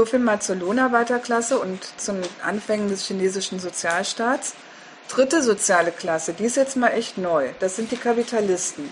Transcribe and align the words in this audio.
So 0.00 0.06
viel 0.06 0.18
mal 0.18 0.40
zur 0.40 0.56
Lohnarbeiterklasse 0.56 1.58
und 1.58 1.78
zum 1.98 2.22
Anfängen 2.42 2.88
des 2.88 3.04
chinesischen 3.04 3.60
Sozialstaats. 3.60 4.54
Dritte 5.10 5.42
soziale 5.42 5.92
Klasse, 5.92 6.32
die 6.32 6.44
ist 6.44 6.56
jetzt 6.56 6.78
mal 6.78 6.88
echt 6.88 7.18
neu. 7.18 7.50
Das 7.58 7.76
sind 7.76 7.92
die 7.92 7.98
Kapitalisten. 7.98 8.88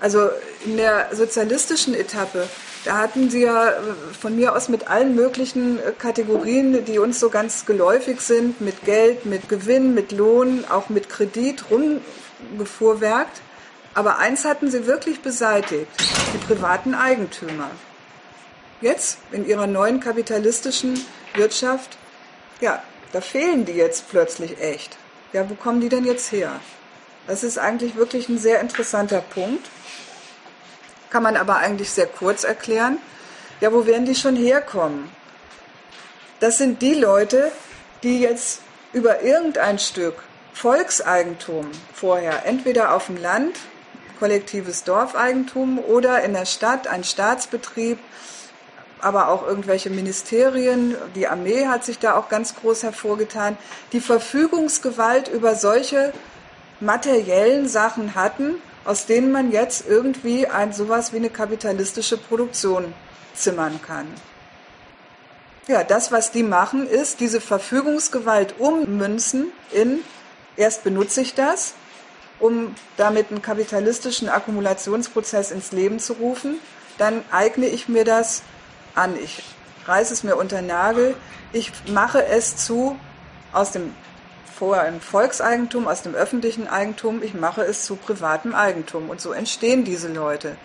Also 0.00 0.30
in 0.64 0.78
der 0.78 1.14
sozialistischen 1.14 1.92
Etappe, 1.92 2.48
da 2.86 2.96
hatten 2.96 3.28
sie 3.28 3.42
ja 3.42 3.68
äh, 3.68 3.74
von 4.18 4.34
mir 4.34 4.56
aus 4.56 4.70
mit 4.70 4.88
allen 4.88 5.14
möglichen 5.14 5.78
äh, 5.78 5.92
Kategorien, 5.92 6.86
die 6.86 6.98
uns 6.98 7.20
so 7.20 7.28
ganz 7.28 7.66
geläufig 7.66 8.22
sind, 8.22 8.62
mit 8.62 8.86
Geld, 8.86 9.26
mit 9.26 9.50
Gewinn, 9.50 9.92
mit 9.92 10.12
Lohn, 10.12 10.64
auch 10.70 10.88
mit 10.88 11.10
Kredit 11.10 11.64
rumgefuhrwerkt. 11.70 13.42
Aber 13.92 14.16
eins 14.16 14.46
hatten 14.46 14.70
sie 14.70 14.86
wirklich 14.86 15.20
beseitigt, 15.20 15.90
die 16.32 16.38
privaten 16.46 16.94
Eigentümer. 16.94 17.70
Jetzt 18.80 19.18
in 19.32 19.46
ihrer 19.46 19.66
neuen 19.66 20.00
kapitalistischen 20.00 21.04
Wirtschaft, 21.34 21.96
ja, 22.60 22.82
da 23.12 23.20
fehlen 23.20 23.64
die 23.64 23.72
jetzt 23.72 24.08
plötzlich 24.08 24.60
echt. 24.60 24.96
Ja, 25.32 25.48
wo 25.50 25.54
kommen 25.54 25.80
die 25.80 25.88
denn 25.88 26.04
jetzt 26.04 26.30
her? 26.30 26.60
Das 27.26 27.42
ist 27.42 27.58
eigentlich 27.58 27.96
wirklich 27.96 28.28
ein 28.28 28.38
sehr 28.38 28.60
interessanter 28.60 29.20
Punkt. 29.20 29.68
Kann 31.10 31.22
man 31.22 31.36
aber 31.36 31.56
eigentlich 31.56 31.90
sehr 31.90 32.06
kurz 32.06 32.44
erklären. 32.44 32.98
Ja, 33.60 33.72
wo 33.72 33.86
werden 33.86 34.06
die 34.06 34.14
schon 34.14 34.36
herkommen? 34.36 35.10
Das 36.40 36.58
sind 36.58 36.80
die 36.80 36.94
Leute, 36.94 37.50
die 38.02 38.20
jetzt 38.20 38.60
über 38.92 39.22
irgendein 39.22 39.78
Stück 39.78 40.14
Volkseigentum 40.54 41.70
vorher 41.92 42.46
entweder 42.46 42.94
auf 42.94 43.06
dem 43.06 43.16
Land, 43.16 43.58
kollektives 44.18 44.84
Dorfeigentum 44.84 45.78
oder 45.78 46.22
in 46.22 46.32
der 46.32 46.46
Stadt 46.46 46.88
ein 46.88 47.04
Staatsbetrieb, 47.04 47.98
aber 49.00 49.28
auch 49.28 49.46
irgendwelche 49.46 49.90
Ministerien, 49.90 50.96
die 51.14 51.28
Armee 51.28 51.66
hat 51.66 51.84
sich 51.84 51.98
da 51.98 52.16
auch 52.16 52.28
ganz 52.28 52.54
groß 52.56 52.82
hervorgetan, 52.82 53.56
die 53.92 54.00
Verfügungsgewalt 54.00 55.28
über 55.28 55.54
solche 55.54 56.12
materiellen 56.80 57.68
Sachen 57.68 58.14
hatten 58.14 58.56
aus 58.88 59.04
denen 59.04 59.30
man 59.32 59.52
jetzt 59.52 59.86
irgendwie 59.86 60.46
ein 60.46 60.72
sowas 60.72 61.12
wie 61.12 61.18
eine 61.18 61.28
kapitalistische 61.28 62.16
Produktion 62.16 62.94
zimmern 63.34 63.78
kann. 63.86 64.06
Ja, 65.66 65.84
das, 65.84 66.10
was 66.10 66.32
die 66.32 66.42
machen, 66.42 66.88
ist 66.88 67.20
diese 67.20 67.42
Verfügungsgewalt 67.42 68.54
ummünzen 68.58 69.52
in, 69.72 69.98
erst 70.56 70.84
benutze 70.84 71.20
ich 71.20 71.34
das, 71.34 71.74
um 72.40 72.74
damit 72.96 73.30
einen 73.30 73.42
kapitalistischen 73.42 74.30
Akkumulationsprozess 74.30 75.50
ins 75.50 75.72
Leben 75.72 75.98
zu 75.98 76.14
rufen, 76.14 76.58
dann 76.96 77.22
eigne 77.30 77.66
ich 77.66 77.90
mir 77.90 78.06
das 78.06 78.40
an, 78.98 79.16
ich 79.22 79.42
reiße 79.86 80.12
es 80.12 80.22
mir 80.22 80.36
unter 80.36 80.60
Nagel, 80.60 81.14
ich 81.52 81.72
mache 81.86 82.24
es 82.24 82.56
zu 82.56 82.98
aus 83.52 83.72
dem 83.72 83.94
vorher 84.58 84.88
im 84.88 85.00
Volkseigentum, 85.00 85.86
aus 85.86 86.02
dem 86.02 86.14
öffentlichen 86.14 86.66
Eigentum, 86.66 87.22
ich 87.22 87.32
mache 87.32 87.62
es 87.62 87.84
zu 87.84 87.94
privatem 87.94 88.54
Eigentum. 88.54 89.08
Und 89.08 89.20
so 89.20 89.32
entstehen 89.32 89.84
diese 89.84 90.08
Leute. 90.12 90.56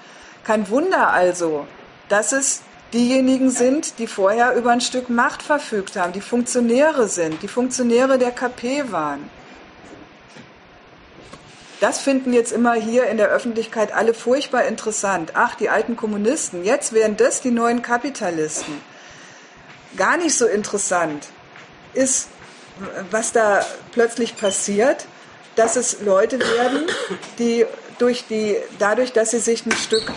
Kein 0.44 0.67
Wunder 0.70 1.11
also, 1.11 1.67
dass 2.09 2.31
es 2.34 2.64
diejenigen 2.92 3.50
sind, 3.50 4.00
die 4.00 4.08
vorher 4.08 4.56
über 4.56 4.72
ein 4.72 4.81
Stück 4.81 5.09
Macht 5.09 5.44
verfügt 5.44 5.95
haben, 5.95 6.14
die 6.14 6.22
Funktionäre 6.22 7.08
sind, 7.08 7.42
die 7.44 7.48
Funktionäre 7.48 8.17
der 8.17 8.31
KP 8.31 8.92
waren. 8.92 9.30
Das 11.84 12.00
finden 12.00 12.31
jetzt 12.31 12.53
immer 12.53 12.76
hier 12.76 13.08
in 13.08 13.17
der 13.17 13.28
Öffentlichkeit 13.28 13.92
alle 13.92 14.14
furchtbar 14.14 14.64
interessant. 14.64 15.31
Ach, 15.34 15.56
die 15.56 15.67
alten 15.67 15.98
Kommunisten, 15.98 16.64
jetzt 16.64 16.94
wären 16.94 17.17
das 17.17 17.42
die 17.42 17.52
neuen 17.52 17.81
Kapitalisten. 17.81 18.76
Gar 19.98 20.16
nicht 20.16 20.34
so 20.34 20.45
interessant 20.45 21.28
ist, 21.94 22.30
was 23.11 23.34
da 23.34 23.66
plötzlich 23.92 24.38
passiert, 24.38 25.08
dass 25.58 25.76
es 25.76 25.99
Leute 25.99 26.39
werden, 26.39 26.86
die 27.38 27.66
durch 28.00 28.27
die, 28.30 28.55
dadurch, 28.80 29.11
dass 29.11 29.32
sie 29.32 29.39
sich 29.39 29.65
ein 29.65 29.73
Stück 29.73 30.10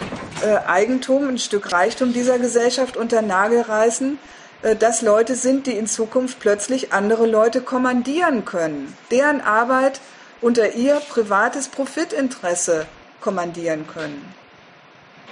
äh, 0.45 0.59
Eigentum, 0.69 1.31
ein 1.31 1.39
Stück 1.39 1.73
Reichtum 1.73 2.13
dieser 2.13 2.39
Gesellschaft 2.39 2.97
unter 2.97 3.23
Nagel 3.23 3.63
reißen, 3.63 4.21
äh, 4.63 4.77
dass 4.77 5.03
Leute 5.03 5.35
sind, 5.35 5.67
die 5.67 5.77
in 5.77 5.89
Zukunft 5.89 6.39
plötzlich 6.39 6.93
andere 6.93 7.27
Leute 7.27 7.61
kommandieren 7.61 8.45
können, 8.45 8.97
deren 9.11 9.41
Arbeit 9.41 10.01
unter 10.41 10.75
ihr 10.75 11.01
privates 11.09 11.69
Profitinteresse 11.69 12.87
kommandieren 13.21 13.87
können. 13.87 14.35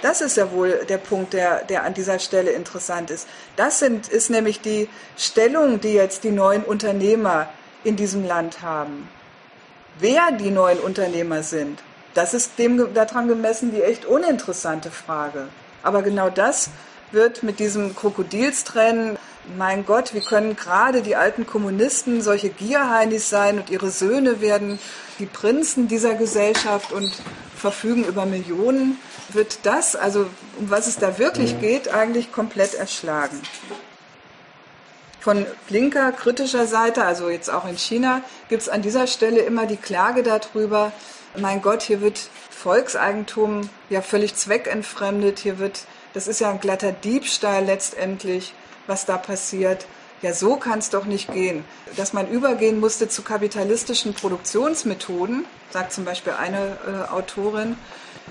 Das 0.01 0.21
ist 0.21 0.37
ja 0.37 0.51
wohl 0.51 0.85
der 0.89 0.97
Punkt, 0.97 1.33
der, 1.33 1.63
der 1.63 1.83
an 1.83 1.93
dieser 1.93 2.19
Stelle 2.19 2.51
interessant 2.51 3.09
ist. 3.09 3.27
Das 3.55 3.79
sind, 3.79 4.07
ist 4.07 4.29
nämlich 4.29 4.61
die 4.61 4.89
Stellung, 5.17 5.79
die 5.79 5.93
jetzt 5.93 6.23
die 6.23 6.31
neuen 6.31 6.63
Unternehmer 6.63 7.47
in 7.83 7.95
diesem 7.95 8.25
Land 8.25 8.61
haben. 8.61 9.09
Wer 9.97 10.31
die 10.31 10.51
neuen 10.51 10.79
Unternehmer 10.79 11.43
sind, 11.43 11.79
das 12.13 12.33
ist 12.33 12.59
dem 12.59 12.93
daran 12.93 13.27
gemessen 13.27 13.71
die 13.71 13.81
echt 13.81 14.05
uninteressante 14.05 14.91
Frage. 14.91 15.47
Aber 15.83 16.01
genau 16.01 16.29
das 16.29 16.69
wird 17.11 17.43
mit 17.43 17.59
diesem 17.59 17.95
Krokodilstrennen, 17.95 19.17
mein 19.57 19.85
Gott, 19.85 20.13
wie 20.13 20.21
können 20.21 20.55
gerade 20.55 21.01
die 21.01 21.15
alten 21.15 21.45
Kommunisten 21.45 22.21
solche 22.21 22.49
Gierheinis 22.49 23.29
sein 23.29 23.59
und 23.59 23.69
ihre 23.69 23.89
Söhne 23.89 24.41
werden 24.41 24.79
die 25.19 25.25
Prinzen 25.25 25.87
dieser 25.87 26.15
Gesellschaft 26.15 26.91
und 26.91 27.11
verfügen 27.55 28.03
über 28.05 28.25
Millionen. 28.25 28.99
Wird 29.29 29.59
das, 29.63 29.95
also 29.95 30.27
um 30.57 30.69
was 30.69 30.87
es 30.87 30.97
da 30.97 31.17
wirklich 31.19 31.59
geht, 31.59 31.93
eigentlich 31.93 32.31
komplett 32.31 32.73
erschlagen. 32.73 33.39
Von 35.19 35.45
linker, 35.69 36.11
kritischer 36.11 36.67
Seite, 36.67 37.03
also 37.03 37.29
jetzt 37.29 37.49
auch 37.49 37.67
in 37.67 37.77
China, 37.77 38.21
gibt 38.47 38.61
es 38.61 38.69
an 38.69 38.81
dieser 38.81 39.07
Stelle 39.07 39.41
immer 39.41 39.65
die 39.65 39.77
Klage 39.77 40.21
darüber, 40.21 40.91
mein 41.37 41.61
Gott, 41.61 41.81
hier 41.81 42.01
wird 42.01 42.29
Volkseigentum 42.49 43.69
ja 43.89 44.01
völlig 44.01 44.35
zweckentfremdet, 44.35 45.39
hier 45.39 45.59
wird, 45.59 45.81
das 46.13 46.27
ist 46.27 46.39
ja 46.39 46.49
ein 46.51 46.59
glatter 46.59 46.91
Diebstahl 46.91 47.65
letztendlich, 47.65 48.53
was 48.87 49.05
da 49.05 49.17
passiert. 49.17 49.85
Ja, 50.21 50.33
so 50.33 50.55
kann 50.55 50.79
es 50.79 50.89
doch 50.89 51.05
nicht 51.05 51.31
gehen. 51.33 51.65
Dass 51.97 52.13
man 52.13 52.27
übergehen 52.27 52.79
musste 52.79 53.09
zu 53.09 53.21
kapitalistischen 53.21 54.13
Produktionsmethoden, 54.13 55.45
sagt 55.71 55.91
zum 55.91 56.05
Beispiel 56.05 56.33
eine 56.33 56.77
äh, 56.87 57.11
Autorin, 57.11 57.75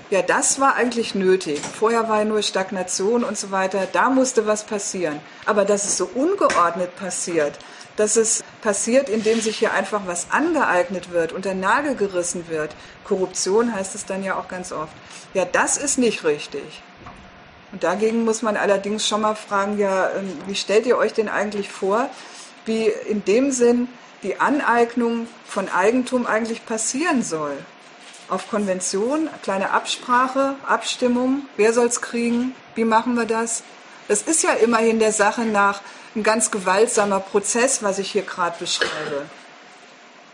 ja, 0.09 0.21
das 0.21 0.59
war 0.59 0.75
eigentlich 0.75 1.15
nötig. 1.15 1.59
Vorher 1.59 2.09
war 2.09 2.23
nur 2.25 2.41
Stagnation 2.41 3.23
und 3.23 3.37
so 3.37 3.51
weiter. 3.51 3.87
Da 3.91 4.09
musste 4.09 4.45
was 4.45 4.63
passieren. 4.63 5.19
Aber 5.45 5.65
dass 5.65 5.85
es 5.85 5.97
so 5.97 6.09
ungeordnet 6.13 6.95
passiert, 6.95 7.57
dass 7.95 8.17
es 8.17 8.43
passiert, 8.61 9.09
indem 9.09 9.39
sich 9.39 9.57
hier 9.57 9.73
einfach 9.73 10.01
was 10.05 10.27
angeeignet 10.31 11.11
wird, 11.11 11.31
unter 11.33 11.53
Nagel 11.53 11.95
gerissen 11.95 12.49
wird. 12.49 12.75
Korruption 13.05 13.73
heißt 13.73 13.95
es 13.95 14.05
dann 14.05 14.23
ja 14.23 14.37
auch 14.37 14.47
ganz 14.47 14.71
oft. 14.71 14.93
Ja, 15.33 15.45
das 15.45 15.77
ist 15.77 15.97
nicht 15.97 16.23
richtig. 16.23 16.83
Und 17.75 17.83
dagegen 17.83 18.23
muss 18.23 18.41
man 18.41 18.55
allerdings 18.55 19.05
schon 19.05 19.19
mal 19.19 19.35
fragen, 19.35 19.77
ja, 19.77 20.09
ähm, 20.11 20.31
wie 20.47 20.55
stellt 20.55 20.85
ihr 20.85 20.97
euch 20.97 21.11
denn 21.11 21.27
eigentlich 21.27 21.67
vor, 21.67 22.09
wie 22.63 22.85
in 22.87 23.25
dem 23.25 23.51
Sinn 23.51 23.89
die 24.23 24.39
Aneignung 24.39 25.27
von 25.45 25.67
Eigentum 25.67 26.25
eigentlich 26.25 26.65
passieren 26.65 27.21
soll? 27.21 27.57
auf 28.29 28.49
Konvention, 28.49 29.29
kleine 29.43 29.71
Absprache, 29.71 30.55
Abstimmung, 30.65 31.43
wer 31.57 31.73
soll 31.73 31.87
es 31.87 32.01
kriegen, 32.01 32.55
wie 32.73 32.85
machen 32.85 33.15
wir 33.15 33.25
das? 33.25 33.63
Das 34.07 34.23
ist 34.23 34.43
ja 34.43 34.51
immerhin 34.51 34.99
der 34.99 35.11
Sache 35.11 35.41
nach 35.41 35.81
ein 36.15 36.23
ganz 36.23 36.51
gewaltsamer 36.51 37.19
Prozess, 37.19 37.83
was 37.83 37.99
ich 37.99 38.11
hier 38.11 38.23
gerade 38.23 38.57
beschreibe. 38.59 39.25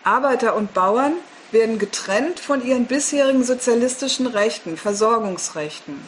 Arbeiter 0.03 0.56
und 0.56 0.73
Bauern 0.73 1.13
werden 1.52 1.79
getrennt 1.79 2.40
von 2.40 2.66
ihren 2.66 2.85
bisherigen 2.85 3.44
sozialistischen 3.44 4.28
Rechten, 4.28 4.78
Versorgungsrechten. 4.78 6.02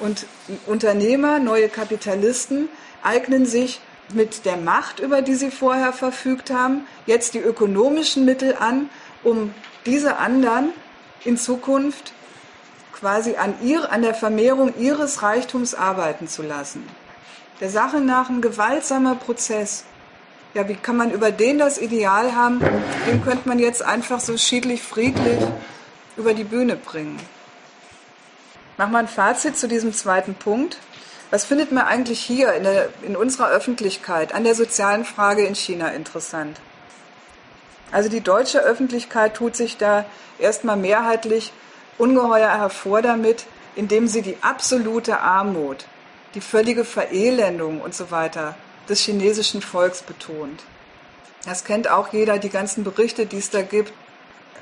Und 0.00 0.26
Unternehmer, 0.66 1.38
neue 1.38 1.68
Kapitalisten 1.68 2.68
eignen 3.02 3.46
sich 3.46 3.80
mit 4.12 4.44
der 4.44 4.56
Macht, 4.56 4.98
über 4.98 5.22
die 5.22 5.34
sie 5.34 5.50
vorher 5.50 5.92
verfügt 5.92 6.50
haben, 6.50 6.86
jetzt 7.06 7.34
die 7.34 7.38
ökonomischen 7.38 8.24
Mittel 8.24 8.56
an, 8.58 8.88
um 9.22 9.54
diese 9.86 10.16
anderen 10.16 10.72
in 11.24 11.36
Zukunft 11.36 12.12
quasi 12.92 13.36
an, 13.36 13.54
ihr, 13.62 13.92
an 13.92 14.02
der 14.02 14.14
Vermehrung 14.14 14.74
ihres 14.78 15.22
Reichtums 15.22 15.74
arbeiten 15.74 16.28
zu 16.28 16.42
lassen. 16.42 16.86
Der 17.60 17.70
Sache 17.70 18.00
nach 18.00 18.28
ein 18.30 18.40
gewaltsamer 18.40 19.14
Prozess. 19.14 19.84
Ja, 20.54 20.68
wie 20.68 20.74
kann 20.74 20.96
man 20.96 21.10
über 21.10 21.30
den 21.30 21.58
das 21.58 21.78
Ideal 21.78 22.34
haben? 22.34 22.60
Den 23.06 23.22
könnte 23.22 23.48
man 23.48 23.58
jetzt 23.58 23.82
einfach 23.82 24.20
so 24.20 24.36
schiedlich, 24.36 24.82
friedlich 24.82 25.40
über 26.16 26.34
die 26.34 26.44
Bühne 26.44 26.76
bringen. 26.76 27.18
Machen 28.80 28.92
wir 28.92 28.98
ein 29.00 29.08
Fazit 29.08 29.58
zu 29.58 29.68
diesem 29.68 29.92
zweiten 29.92 30.34
Punkt. 30.34 30.78
Was 31.30 31.44
findet 31.44 31.70
man 31.70 31.84
eigentlich 31.84 32.18
hier 32.18 32.54
in, 32.54 32.62
der, 32.62 32.88
in 33.02 33.14
unserer 33.14 33.50
Öffentlichkeit 33.50 34.32
an 34.32 34.42
der 34.42 34.54
sozialen 34.54 35.04
Frage 35.04 35.44
in 35.44 35.54
China 35.54 35.88
interessant? 35.88 36.58
Also 37.92 38.08
die 38.08 38.22
deutsche 38.22 38.60
Öffentlichkeit 38.60 39.34
tut 39.34 39.54
sich 39.54 39.76
da 39.76 40.06
erstmal 40.38 40.78
mehrheitlich 40.78 41.52
ungeheuer 41.98 42.48
hervor 42.48 43.02
damit, 43.02 43.44
indem 43.76 44.08
sie 44.08 44.22
die 44.22 44.38
absolute 44.40 45.20
Armut 45.20 45.84
die 46.34 46.40
völlige 46.40 46.86
Verelendung 46.86 47.82
und 47.82 47.94
so 47.94 48.10
weiter 48.10 48.56
des 48.88 49.00
chinesischen 49.00 49.60
Volks 49.60 50.00
betont. 50.00 50.62
Das 51.44 51.64
kennt 51.64 51.90
auch 51.90 52.14
jeder, 52.14 52.38
die 52.38 52.48
ganzen 52.48 52.82
Berichte, 52.82 53.26
die 53.26 53.40
es 53.40 53.50
da 53.50 53.60
gibt. 53.60 53.92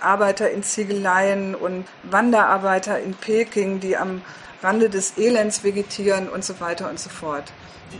Arbeiter 0.00 0.50
in 0.50 0.62
Ziegeleien 0.62 1.54
und 1.54 1.86
Wanderarbeiter 2.04 2.98
in 3.00 3.14
Peking, 3.14 3.80
die 3.80 3.96
am 3.96 4.22
Rande 4.62 4.90
des 4.90 5.16
Elends 5.18 5.62
vegetieren 5.64 6.28
und 6.28 6.44
so 6.44 6.60
weiter 6.60 6.88
und 6.90 6.98
so 6.98 7.10
fort. 7.10 7.52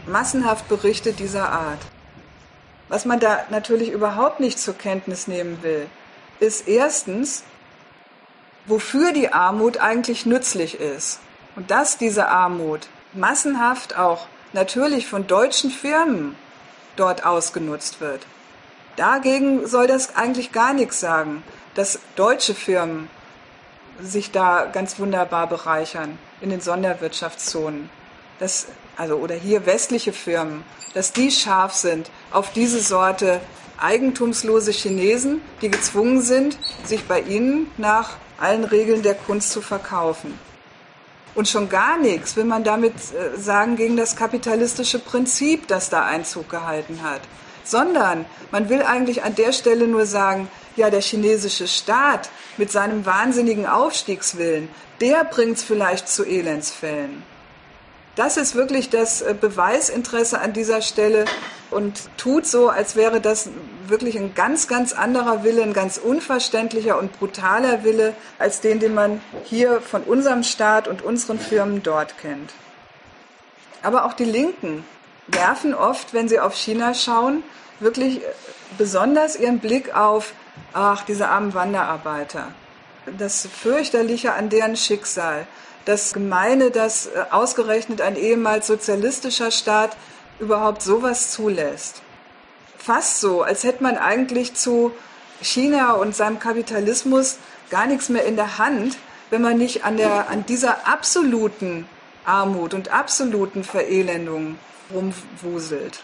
Massenhaft 0.07 0.69
Berichte 0.69 1.13
dieser 1.13 1.51
Art. 1.51 1.81
Was 2.89 3.05
man 3.05 3.21
da 3.21 3.45
natürlich 3.51 3.91
überhaupt 3.91 4.41
nicht 4.41 4.59
zur 4.59 4.75
Kenntnis 4.75 5.29
nehmen 5.29 5.63
will, 5.63 5.87
ist 6.41 6.69
erstens, 6.69 7.45
wofür 8.67 9.13
die 9.13 9.33
Armut 9.33 9.79
eigentlich 9.79 10.27
nützlich 10.27 10.81
ist. 10.81 11.21
Und 11.57 11.71
dass 11.71 11.99
diese 11.99 12.29
Armut 12.29 12.89
massenhaft 13.13 13.99
auch 13.99 14.27
natürlich 14.53 15.07
von 15.07 15.27
deutschen 15.27 15.71
Firmen 15.71 16.37
dort 16.97 17.25
ausgenutzt 17.25 18.01
wird. 18.01 18.27
Dagegen 18.97 19.67
soll 19.67 19.87
das 19.87 20.17
eigentlich 20.17 20.53
gar 20.53 20.73
nichts 20.73 21.01
sagen, 21.01 21.43
dass 21.79 22.01
deutsche 22.17 22.57
Firmen 22.57 23.09
sich 24.01 24.33
da 24.33 24.65
ganz 24.65 24.99
wunderbar 24.99 25.47
bereichern 25.47 26.19
in 26.41 26.51
den 26.51 26.61
Sonderwirtschaftszonen. 26.61 27.89
Das, 28.41 28.67
also, 28.97 29.15
oder 29.15 29.37
hier 29.37 29.65
westliche 29.65 30.13
Firmen, 30.13 30.65
dass 30.95 31.13
die 31.13 31.31
scharf 31.31 31.73
sind 31.75 32.11
auf 32.33 32.53
diese 32.53 32.81
Sorte 32.81 33.41
eigentumslose 33.81 34.73
Chinesen, 34.73 35.41
die 35.63 35.71
gezwungen 35.71 36.21
sind, 36.21 36.59
sich 36.83 37.05
bei 37.05 37.21
ihnen 37.21 37.71
nach 37.77 38.17
allen 38.41 38.65
Regeln 38.65 39.03
der 39.05 39.15
Kunst 39.15 39.53
zu 39.53 39.61
verkaufen. 39.61 40.37
Und 41.37 41.47
schon 41.47 41.69
gar 41.69 41.97
nichts 41.97 42.35
will 42.35 42.45
man 42.45 42.65
damit 42.65 42.95
äh, 42.95 43.39
sagen 43.39 43.77
gegen 43.77 43.97
das 43.97 44.17
kapitalistische 44.17 44.99
Prinzip, 44.99 45.69
das 45.69 45.91
da 45.91 46.05
Einzug 46.05 46.49
gehalten 46.49 47.05
hat, 47.05 47.21
sondern 47.63 48.27
man 48.51 48.69
will 48.69 48.83
eigentlich 48.83 49.23
an 49.23 49.37
der 49.37 49.53
Stelle 49.53 49.87
nur 49.87 50.07
sagen, 50.07 50.49
ja, 50.79 50.91
der 50.91 51.03
chinesische 51.03 51.69
Staat 51.69 52.31
mit 52.57 52.73
seinem 52.73 53.05
wahnsinnigen 53.05 53.67
Aufstiegswillen, 53.67 54.69
der 55.01 55.25
bringt 55.25 55.59
es 55.59 55.63
vielleicht 55.63 56.09
zu 56.09 56.25
Elendsfällen. 56.25 57.23
Das 58.17 58.37
ist 58.37 58.57
wirklich 58.57 58.91
das 58.91 59.23
äh, 59.23 59.35
Beweisinteresse 59.39 60.41
an 60.41 60.53
dieser 60.53 60.83
Stelle 60.83 61.25
und 61.71 62.09
tut 62.17 62.47
so, 62.47 62.69
als 62.69 62.97
wäre 62.97 63.21
das 63.21 63.49
wirklich 63.87 64.19
ein 64.19 64.35
ganz, 64.35 64.67
ganz 64.67 64.93
anderer 64.93 65.45
Wille, 65.45 65.63
ein 65.63 65.73
ganz 65.73 65.99
unverständlicher 65.99 66.99
und 66.99 67.17
brutaler 67.19 67.85
Wille 67.85 68.15
als 68.39 68.61
den, 68.61 68.81
den 68.81 68.95
man 68.95 69.21
hier 69.45 69.81
von 69.81 70.03
unserem 70.03 70.43
Staat 70.43 70.89
und 70.89 71.03
unseren 71.03 71.39
Firmen 71.39 71.83
dort 71.85 72.19
kennt. 72.19 72.53
Aber 73.83 74.05
auch 74.05 74.15
die 74.15 74.25
Linken 74.25 74.85
werfen 75.29 75.73
oft, 75.73 76.13
wenn 76.13 76.29
sie 76.29 76.41
auf 76.41 76.57
China 76.57 76.95
schauen, 76.95 77.45
wirklich 77.79 78.19
äh, 78.19 78.27
besonders 78.77 79.37
ihren 79.37 79.61
Blick 79.61 79.95
auf, 79.95 80.33
ach, 80.73 81.05
diese 81.05 81.29
armen 81.29 81.55
Wanderarbeiter, 81.55 82.53
das 83.19 83.47
Fürchterliche 83.47 84.35
an 84.35 84.49
deren 84.49 84.77
Schicksal, 84.77 85.47
das 85.85 86.13
Gemeine, 86.13 86.71
dass 86.71 87.07
äh, 87.07 87.25
ausgerechnet 87.31 88.01
ein 88.01 88.17
ehemals 88.17 88.67
sozialistischer 88.67 89.51
Staat 89.51 89.97
überhaupt 90.39 90.83
sowas 90.83 91.31
zulässt. 91.31 92.03
Fast 92.77 93.21
so, 93.21 93.43
als 93.43 93.65
hätte 93.65 93.83
man 93.83 93.97
eigentlich 93.97 94.55
zu 94.55 94.93
China 95.41 95.93
und 95.93 96.15
seinem 96.15 96.39
Kapitalismus 96.39 97.39
gar 97.71 97.87
nichts 97.87 98.09
mehr 98.09 98.25
in 98.25 98.37
der 98.37 98.59
Hand, 98.59 98.99
wenn 99.31 99.43
man 99.43 99.59
nicht 99.59 99.85
an, 99.85 99.97
der, 99.97 100.29
an 100.29 100.47
dieser 100.47 100.87
absoluten 100.87 101.89
Armut 102.25 102.75
und 102.75 102.91
absoluten 102.91 103.65
Verelendung 103.65 104.59
rumwuselt. 104.93 106.01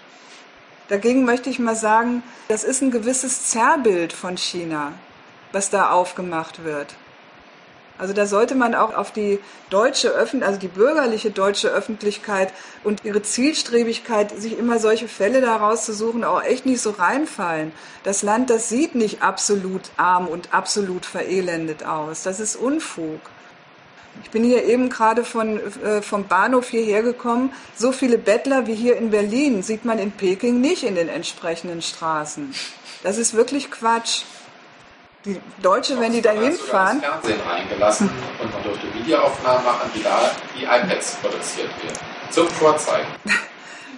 Dagegen 0.88 1.24
möchte 1.24 1.48
ich 1.48 1.58
mal 1.58 1.76
sagen, 1.76 2.22
das 2.48 2.62
ist 2.62 2.82
ein 2.82 2.90
gewisses 2.90 3.48
Zerrbild 3.48 4.12
von 4.12 4.36
China, 4.36 4.92
was 5.52 5.70
da 5.70 5.90
aufgemacht 5.90 6.64
wird. 6.64 6.94
Also 7.96 8.12
da 8.12 8.26
sollte 8.26 8.56
man 8.56 8.74
auch 8.74 8.94
auf 8.94 9.12
die 9.12 9.38
deutsche 9.70 10.08
Öffentlichkeit, 10.08 10.48
also 10.48 10.60
die 10.60 10.68
bürgerliche 10.68 11.30
deutsche 11.30 11.68
Öffentlichkeit 11.68 12.52
und 12.82 13.04
ihre 13.04 13.22
Zielstrebigkeit, 13.22 14.36
sich 14.36 14.58
immer 14.58 14.80
solche 14.80 15.06
Fälle 15.06 15.40
daraus 15.40 15.84
zu 15.84 15.94
suchen, 15.94 16.24
auch 16.24 16.42
echt 16.42 16.66
nicht 16.66 16.80
so 16.80 16.90
reinfallen. 16.90 17.72
Das 18.02 18.22
Land, 18.22 18.50
das 18.50 18.68
sieht 18.68 18.96
nicht 18.96 19.22
absolut 19.22 19.82
arm 19.96 20.26
und 20.26 20.52
absolut 20.52 21.06
verelendet 21.06 21.86
aus. 21.86 22.24
Das 22.24 22.40
ist 22.40 22.56
Unfug. 22.56 23.20
Ich 24.22 24.30
bin 24.30 24.44
hier 24.44 24.64
eben 24.64 24.90
gerade 24.90 25.24
von, 25.24 25.60
äh, 25.82 26.02
vom 26.02 26.26
Bahnhof 26.26 26.68
hierher 26.68 27.02
gekommen. 27.02 27.52
So 27.76 27.92
viele 27.92 28.18
Bettler 28.18 28.66
wie 28.66 28.74
hier 28.74 28.96
in 28.96 29.10
Berlin 29.10 29.62
sieht 29.62 29.84
man 29.84 29.98
in 29.98 30.12
Peking 30.12 30.60
nicht 30.60 30.84
in 30.84 30.94
den 30.94 31.08
entsprechenden 31.08 31.82
Straßen. 31.82 32.54
Das 33.02 33.18
ist 33.18 33.34
wirklich 33.34 33.70
Quatsch 33.70 34.22
die 35.24 35.40
Deutsche, 35.62 35.98
wenn 35.98 36.12
die 36.12 36.20
da 36.20 36.32
hinfahren. 36.32 37.00
Fernsehen 37.00 37.40
reingelassen 37.40 38.10
und 38.40 38.52
man 38.52 38.62
durfte 38.62 38.92
Videoaufnahmen 38.92 39.64
machen, 39.64 39.90
wie 39.94 40.02
da 40.02 40.30
die 40.58 40.64
iPads 40.64 41.16
produziert 41.16 41.70
werden. 41.82 41.98
Zum 42.30 42.48
Vorzeigen. 42.48 43.08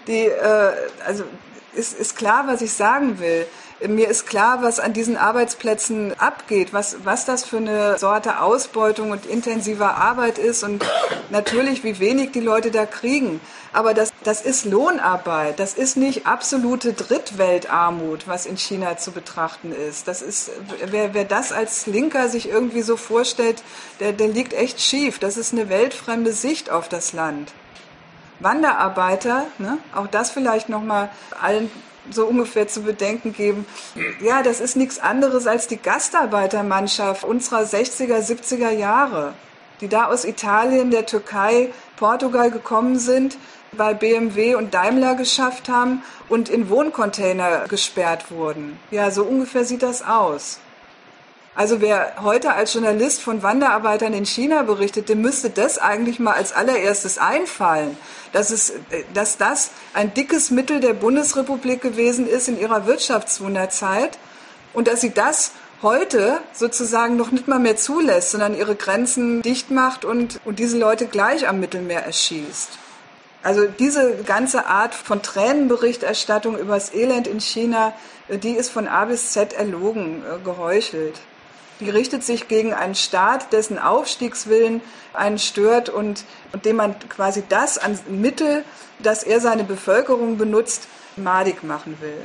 Die, 0.06 0.26
äh, 0.26 0.72
also 1.04 1.24
ist, 1.74 1.98
ist 1.98 2.16
klar, 2.16 2.44
was 2.46 2.62
ich 2.62 2.72
sagen 2.72 3.18
will. 3.18 3.46
Mir 3.86 4.08
ist 4.08 4.26
klar, 4.26 4.62
was 4.62 4.80
an 4.80 4.94
diesen 4.94 5.18
Arbeitsplätzen 5.18 6.18
abgeht, 6.18 6.72
was, 6.72 6.96
was 7.04 7.26
das 7.26 7.44
für 7.44 7.58
eine 7.58 7.98
Sorte 7.98 8.40
Ausbeutung 8.40 9.10
und 9.10 9.26
intensiver 9.26 9.96
Arbeit 9.96 10.38
ist 10.38 10.64
und 10.64 10.82
natürlich, 11.30 11.84
wie 11.84 11.98
wenig 11.98 12.32
die 12.32 12.40
Leute 12.40 12.70
da 12.70 12.86
kriegen. 12.86 13.38
Aber 13.74 13.92
das, 13.92 14.14
das 14.24 14.40
ist 14.40 14.64
Lohnarbeit. 14.64 15.58
Das 15.58 15.74
ist 15.74 15.98
nicht 15.98 16.26
absolute 16.26 16.94
Drittweltarmut, 16.94 18.26
was 18.26 18.46
in 18.46 18.56
China 18.56 18.96
zu 18.96 19.12
betrachten 19.12 19.72
ist. 19.72 20.08
Das 20.08 20.22
ist, 20.22 20.50
wer, 20.86 21.12
wer 21.12 21.24
das 21.26 21.52
als 21.52 21.86
Linker 21.86 22.30
sich 22.30 22.48
irgendwie 22.48 22.80
so 22.80 22.96
vorstellt, 22.96 23.62
der, 24.00 24.12
der 24.12 24.28
liegt 24.28 24.54
echt 24.54 24.80
schief. 24.80 25.18
Das 25.18 25.36
ist 25.36 25.52
eine 25.52 25.68
weltfremde 25.68 26.32
Sicht 26.32 26.70
auf 26.70 26.88
das 26.88 27.12
Land. 27.12 27.52
Wanderarbeiter, 28.40 29.46
ne, 29.58 29.78
auch 29.94 30.06
das 30.06 30.30
vielleicht 30.30 30.68
nochmal 30.70 31.10
allen 31.40 31.70
so 32.10 32.26
ungefähr 32.26 32.68
zu 32.68 32.82
bedenken 32.82 33.32
geben, 33.32 33.66
ja, 34.20 34.42
das 34.42 34.60
ist 34.60 34.76
nichts 34.76 34.98
anderes 34.98 35.46
als 35.46 35.66
die 35.66 35.76
Gastarbeitermannschaft 35.76 37.24
unserer 37.24 37.62
60er, 37.62 38.18
70er 38.18 38.70
Jahre, 38.70 39.34
die 39.80 39.88
da 39.88 40.06
aus 40.06 40.24
Italien, 40.24 40.90
der 40.90 41.06
Türkei, 41.06 41.70
Portugal 41.96 42.50
gekommen 42.50 42.98
sind, 42.98 43.38
bei 43.72 43.94
BMW 43.94 44.54
und 44.54 44.74
Daimler 44.74 45.14
geschafft 45.14 45.68
haben 45.68 46.02
und 46.28 46.48
in 46.48 46.70
Wohncontainer 46.70 47.66
gesperrt 47.68 48.30
wurden. 48.30 48.78
Ja, 48.90 49.10
so 49.10 49.24
ungefähr 49.24 49.64
sieht 49.64 49.82
das 49.82 50.02
aus. 50.02 50.60
Also 51.56 51.80
wer 51.80 52.16
heute 52.22 52.52
als 52.52 52.74
Journalist 52.74 53.22
von 53.22 53.42
Wanderarbeitern 53.42 54.12
in 54.12 54.26
China 54.26 54.62
berichtet, 54.62 55.08
dem 55.08 55.22
müsste 55.22 55.48
das 55.48 55.78
eigentlich 55.78 56.18
mal 56.18 56.34
als 56.34 56.52
allererstes 56.52 57.16
einfallen, 57.16 57.96
dass, 58.34 58.50
es, 58.50 58.74
dass 59.14 59.38
das 59.38 59.70
ein 59.94 60.12
dickes 60.12 60.50
Mittel 60.50 60.80
der 60.80 60.92
Bundesrepublik 60.92 61.80
gewesen 61.80 62.28
ist 62.28 62.48
in 62.48 62.60
ihrer 62.60 62.86
Wirtschaftswunderzeit 62.86 64.18
und 64.74 64.86
dass 64.86 65.00
sie 65.00 65.14
das 65.14 65.52
heute 65.80 66.40
sozusagen 66.52 67.16
noch 67.16 67.30
nicht 67.30 67.48
mal 67.48 67.58
mehr 67.58 67.78
zulässt, 67.78 68.32
sondern 68.32 68.54
ihre 68.54 68.76
Grenzen 68.76 69.40
dicht 69.40 69.70
macht 69.70 70.04
und, 70.04 70.38
und 70.44 70.58
diese 70.58 70.76
Leute 70.78 71.06
gleich 71.06 71.48
am 71.48 71.58
Mittelmeer 71.58 72.04
erschießt. 72.04 72.68
Also 73.42 73.66
diese 73.66 74.16
ganze 74.24 74.66
Art 74.66 74.94
von 74.94 75.22
Tränenberichterstattung 75.22 76.58
über 76.58 76.74
das 76.74 76.92
Elend 76.92 77.26
in 77.26 77.40
China, 77.40 77.94
die 78.28 78.52
ist 78.52 78.70
von 78.70 78.88
A 78.88 79.06
bis 79.06 79.32
Z 79.32 79.54
erlogen, 79.54 80.22
äh, 80.22 80.44
geheuchelt. 80.44 81.14
Die 81.80 81.90
richtet 81.90 82.24
sich 82.24 82.48
gegen 82.48 82.72
einen 82.72 82.94
Staat, 82.94 83.52
dessen 83.52 83.78
Aufstiegswillen 83.78 84.80
einen 85.12 85.38
stört 85.38 85.90
und, 85.90 86.24
und 86.52 86.64
dem 86.64 86.76
man 86.76 86.98
quasi 87.08 87.42
das 87.48 87.78
an 87.78 87.98
Mittel, 88.08 88.64
das 88.98 89.22
er 89.22 89.40
seine 89.40 89.64
Bevölkerung 89.64 90.38
benutzt, 90.38 90.88
madig 91.16 91.62
machen 91.62 91.98
will. 92.00 92.22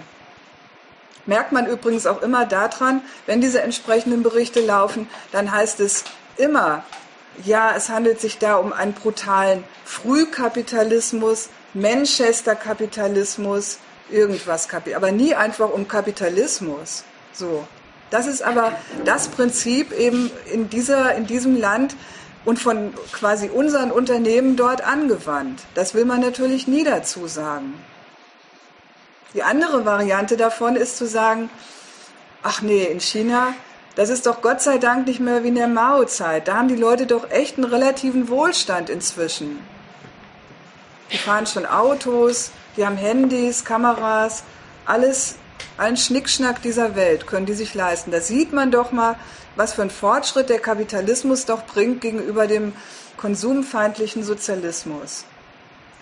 Merkt 1.26 1.52
man 1.52 1.68
übrigens 1.68 2.08
auch 2.08 2.22
immer 2.22 2.46
daran, 2.46 3.02
wenn 3.26 3.42
diese 3.42 3.62
entsprechenden 3.62 4.24
Berichte 4.24 4.62
laufen, 4.62 5.10
dann 5.32 5.52
heißt 5.52 5.82
es 5.82 6.06
immer, 6.38 6.84
ja, 7.46 7.74
es 7.76 7.90
handelt 7.90 8.20
sich 8.20 8.40
da 8.40 8.56
um 8.56 8.74
einen 8.74 8.94
brutalen 8.94 9.64
Frühkapitalismus, 9.86 11.50
Manchester-Kapitalismus, 11.74 13.78
irgendwas, 14.10 14.68
aber 14.96 15.12
nie 15.12 15.36
einfach 15.36 15.72
um 15.72 15.88
Kapitalismus. 15.88 17.04
So. 17.34 17.68
Das 18.12 18.28
ist 18.28 18.44
aber 18.44 18.74
das 19.06 19.30
Prinzip 19.30 19.92
eben 19.92 20.30
in, 20.52 20.70
dieser, 20.70 21.16
in 21.16 21.26
diesem 21.26 21.60
Land 21.60 21.96
und 22.46 22.60
von 22.60 22.94
quasi 23.12 23.50
unseren 23.50 23.92
Unternehmen 23.92 24.56
dort 24.56 24.86
angewandt. 24.86 25.64
Das 25.74 25.94
will 25.94 26.06
man 26.06 26.22
natürlich 26.22 26.68
nie 26.68 26.84
dazu 26.84 27.28
sagen. 27.28 27.74
Die 29.34 29.44
andere 29.44 29.86
Variante 29.86 30.36
davon 30.38 30.76
ist 30.76 30.98
zu 30.98 31.08
sagen, 31.08 31.50
ach 32.44 32.62
nee, 32.62 32.84
in 32.84 33.00
China, 33.00 33.54
das 33.96 34.10
ist 34.10 34.26
doch 34.26 34.42
Gott 34.42 34.62
sei 34.62 34.78
Dank 34.78 35.08
nicht 35.08 35.20
mehr 35.20 35.44
wie 35.44 35.50
in 35.50 35.56
der 35.56 35.68
Mao-Zeit. 35.68 36.48
Da 36.48 36.56
haben 36.56 36.68
die 36.68 36.76
Leute 36.76 37.06
doch 37.06 37.30
echt 37.30 37.58
einen 37.58 37.66
relativen 37.66 38.28
Wohlstand 38.28 38.90
inzwischen. 38.90 39.60
Die 41.12 41.18
fahren 41.18 41.46
schon 41.46 41.66
Autos, 41.66 42.52
die 42.76 42.86
haben 42.86 42.98
Handys, 42.98 43.64
Kameras, 43.64 44.44
alles, 44.86 45.36
allen 45.78 45.98
Schnickschnack 45.98 46.62
dieser 46.62 46.96
Welt 46.96 47.28
können 47.28 47.46
die 47.46 47.54
sich 47.54 47.74
leisten. 47.74 48.12
Da 48.12 48.22
sieht 48.22 48.54
man 48.54 48.72
doch 48.72 48.92
mal, 48.92 49.16
was 49.56 49.74
für 49.74 49.82
ein 49.82 49.90
Fortschritt 49.90 50.50
der 50.50 50.60
Kapitalismus 50.60 51.46
doch 51.46 51.66
bringt 51.66 52.02
gegenüber 52.02 52.48
dem 52.48 52.74
konsumfeindlichen 53.18 54.24
Sozialismus. 54.24 55.26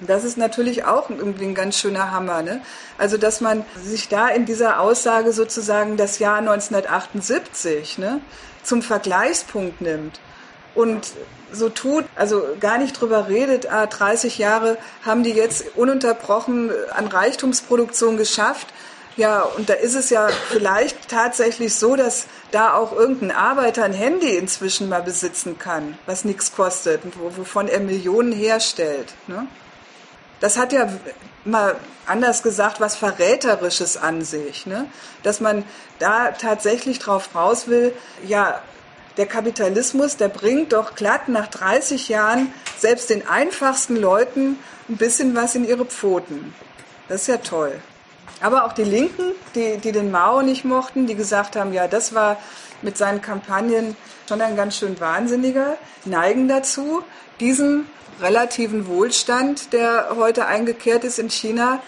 Das 0.01 0.23
ist 0.23 0.37
natürlich 0.37 0.85
auch 0.85 1.09
irgendwie 1.09 1.45
ein 1.45 1.55
ganz 1.55 1.77
schöner 1.77 2.11
Hammer. 2.11 2.41
Ne? 2.41 2.61
Also, 2.97 3.17
dass 3.17 3.41
man 3.41 3.65
sich 3.83 4.07
da 4.07 4.29
in 4.29 4.45
dieser 4.45 4.79
Aussage 4.79 5.33
sozusagen 5.33 5.97
das 5.97 6.19
Jahr 6.19 6.37
1978 6.37 7.97
ne, 7.97 8.21
zum 8.63 8.81
Vergleichspunkt 8.81 9.81
nimmt 9.81 10.19
und 10.75 11.11
so 11.51 11.69
tut, 11.69 12.05
also 12.15 12.43
gar 12.59 12.77
nicht 12.77 12.93
drüber 12.93 13.27
redet, 13.27 13.71
ah, 13.71 13.87
30 13.87 14.37
Jahre 14.37 14.77
haben 15.03 15.23
die 15.23 15.31
jetzt 15.31 15.75
ununterbrochen 15.75 16.71
an 16.91 17.07
Reichtumsproduktion 17.07 18.17
geschafft. 18.17 18.67
Ja, 19.17 19.41
und 19.41 19.69
da 19.69 19.73
ist 19.73 19.95
es 19.95 20.09
ja 20.09 20.29
vielleicht 20.49 21.09
tatsächlich 21.09 21.75
so, 21.75 21.95
dass 21.95 22.27
da 22.51 22.73
auch 22.73 22.93
irgendein 22.93 23.31
Arbeiter 23.31 23.83
ein 23.83 23.93
Handy 23.93 24.37
inzwischen 24.37 24.87
mal 24.87 25.01
besitzen 25.01 25.57
kann, 25.57 25.97
was 26.05 26.23
nichts 26.23 26.53
kostet, 26.53 27.01
wovon 27.35 27.67
er 27.67 27.79
Millionen 27.79 28.31
herstellt. 28.31 29.13
Ne? 29.27 29.47
Das 30.39 30.57
hat 30.57 30.71
ja 30.71 30.87
mal 31.43 31.75
anders 32.05 32.43
gesagt 32.43 32.79
was 32.79 32.95
Verräterisches 32.95 33.97
an 33.97 34.23
sich, 34.23 34.65
ne? 34.65 34.85
dass 35.23 35.41
man 35.41 35.65
da 35.99 36.31
tatsächlich 36.31 36.99
drauf 36.99 37.35
raus 37.35 37.67
will, 37.67 37.93
ja, 38.25 38.61
der 39.17 39.25
Kapitalismus, 39.25 40.15
der 40.15 40.29
bringt 40.29 40.71
doch 40.71 40.95
glatt 40.95 41.27
nach 41.27 41.47
30 41.47 42.07
Jahren 42.07 42.53
selbst 42.77 43.09
den 43.09 43.27
einfachsten 43.27 43.97
Leuten 43.97 44.57
ein 44.87 44.95
bisschen 44.95 45.35
was 45.35 45.55
in 45.55 45.67
ihre 45.67 45.83
Pfoten. 45.83 46.55
Das 47.09 47.21
ist 47.21 47.27
ja 47.27 47.37
toll. 47.37 47.81
Aber 48.41 48.65
auch 48.65 48.73
die 48.73 48.83
Linken, 48.83 49.33
die, 49.55 49.77
die 49.77 49.91
den 49.91 50.11
Mao 50.11 50.41
nicht 50.41 50.65
mochten, 50.65 51.07
die 51.07 51.15
gesagt 51.15 51.55
haben, 51.55 51.73
ja, 51.73 51.87
das 51.87 52.13
war 52.13 52.37
mit 52.81 52.97
seinen 52.97 53.21
Kampagnen 53.21 53.97
schon 54.27 54.41
ein 54.41 54.55
ganz 54.55 54.77
schön 54.77 54.99
Wahnsinniger, 54.99 55.77
neigen 56.05 56.47
dazu, 56.47 57.03
diesen 57.39 57.87
relativen 58.21 58.87
Wohlstand, 58.87 59.73
der 59.73 60.15
heute 60.15 60.45
eingekehrt 60.45 61.03
ist 61.03 61.19
in 61.19 61.29
China, 61.29 61.81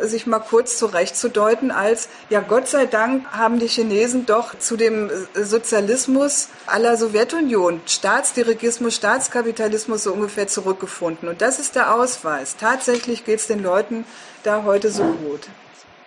sich 0.00 0.26
mal 0.26 0.38
kurz 0.38 0.78
zurechtzudeuten 0.78 1.70
als, 1.70 2.08
ja 2.30 2.40
Gott 2.40 2.68
sei 2.68 2.86
Dank 2.86 3.26
haben 3.32 3.58
die 3.58 3.66
Chinesen 3.66 4.24
doch 4.24 4.58
zu 4.58 4.76
dem 4.76 5.10
Sozialismus 5.34 6.48
aller 6.66 6.96
Sowjetunion, 6.96 7.82
Staatsdirigismus, 7.86 8.94
Staatskapitalismus 8.94 10.04
so 10.04 10.12
ungefähr 10.12 10.48
zurückgefunden. 10.48 11.28
Und 11.28 11.42
das 11.42 11.58
ist 11.58 11.74
der 11.74 11.94
Ausweis. 11.94 12.56
Tatsächlich 12.56 13.24
geht 13.24 13.40
es 13.40 13.46
den 13.46 13.62
Leuten 13.62 14.06
da 14.42 14.62
heute 14.64 14.90
so 14.90 15.04
gut. 15.04 15.48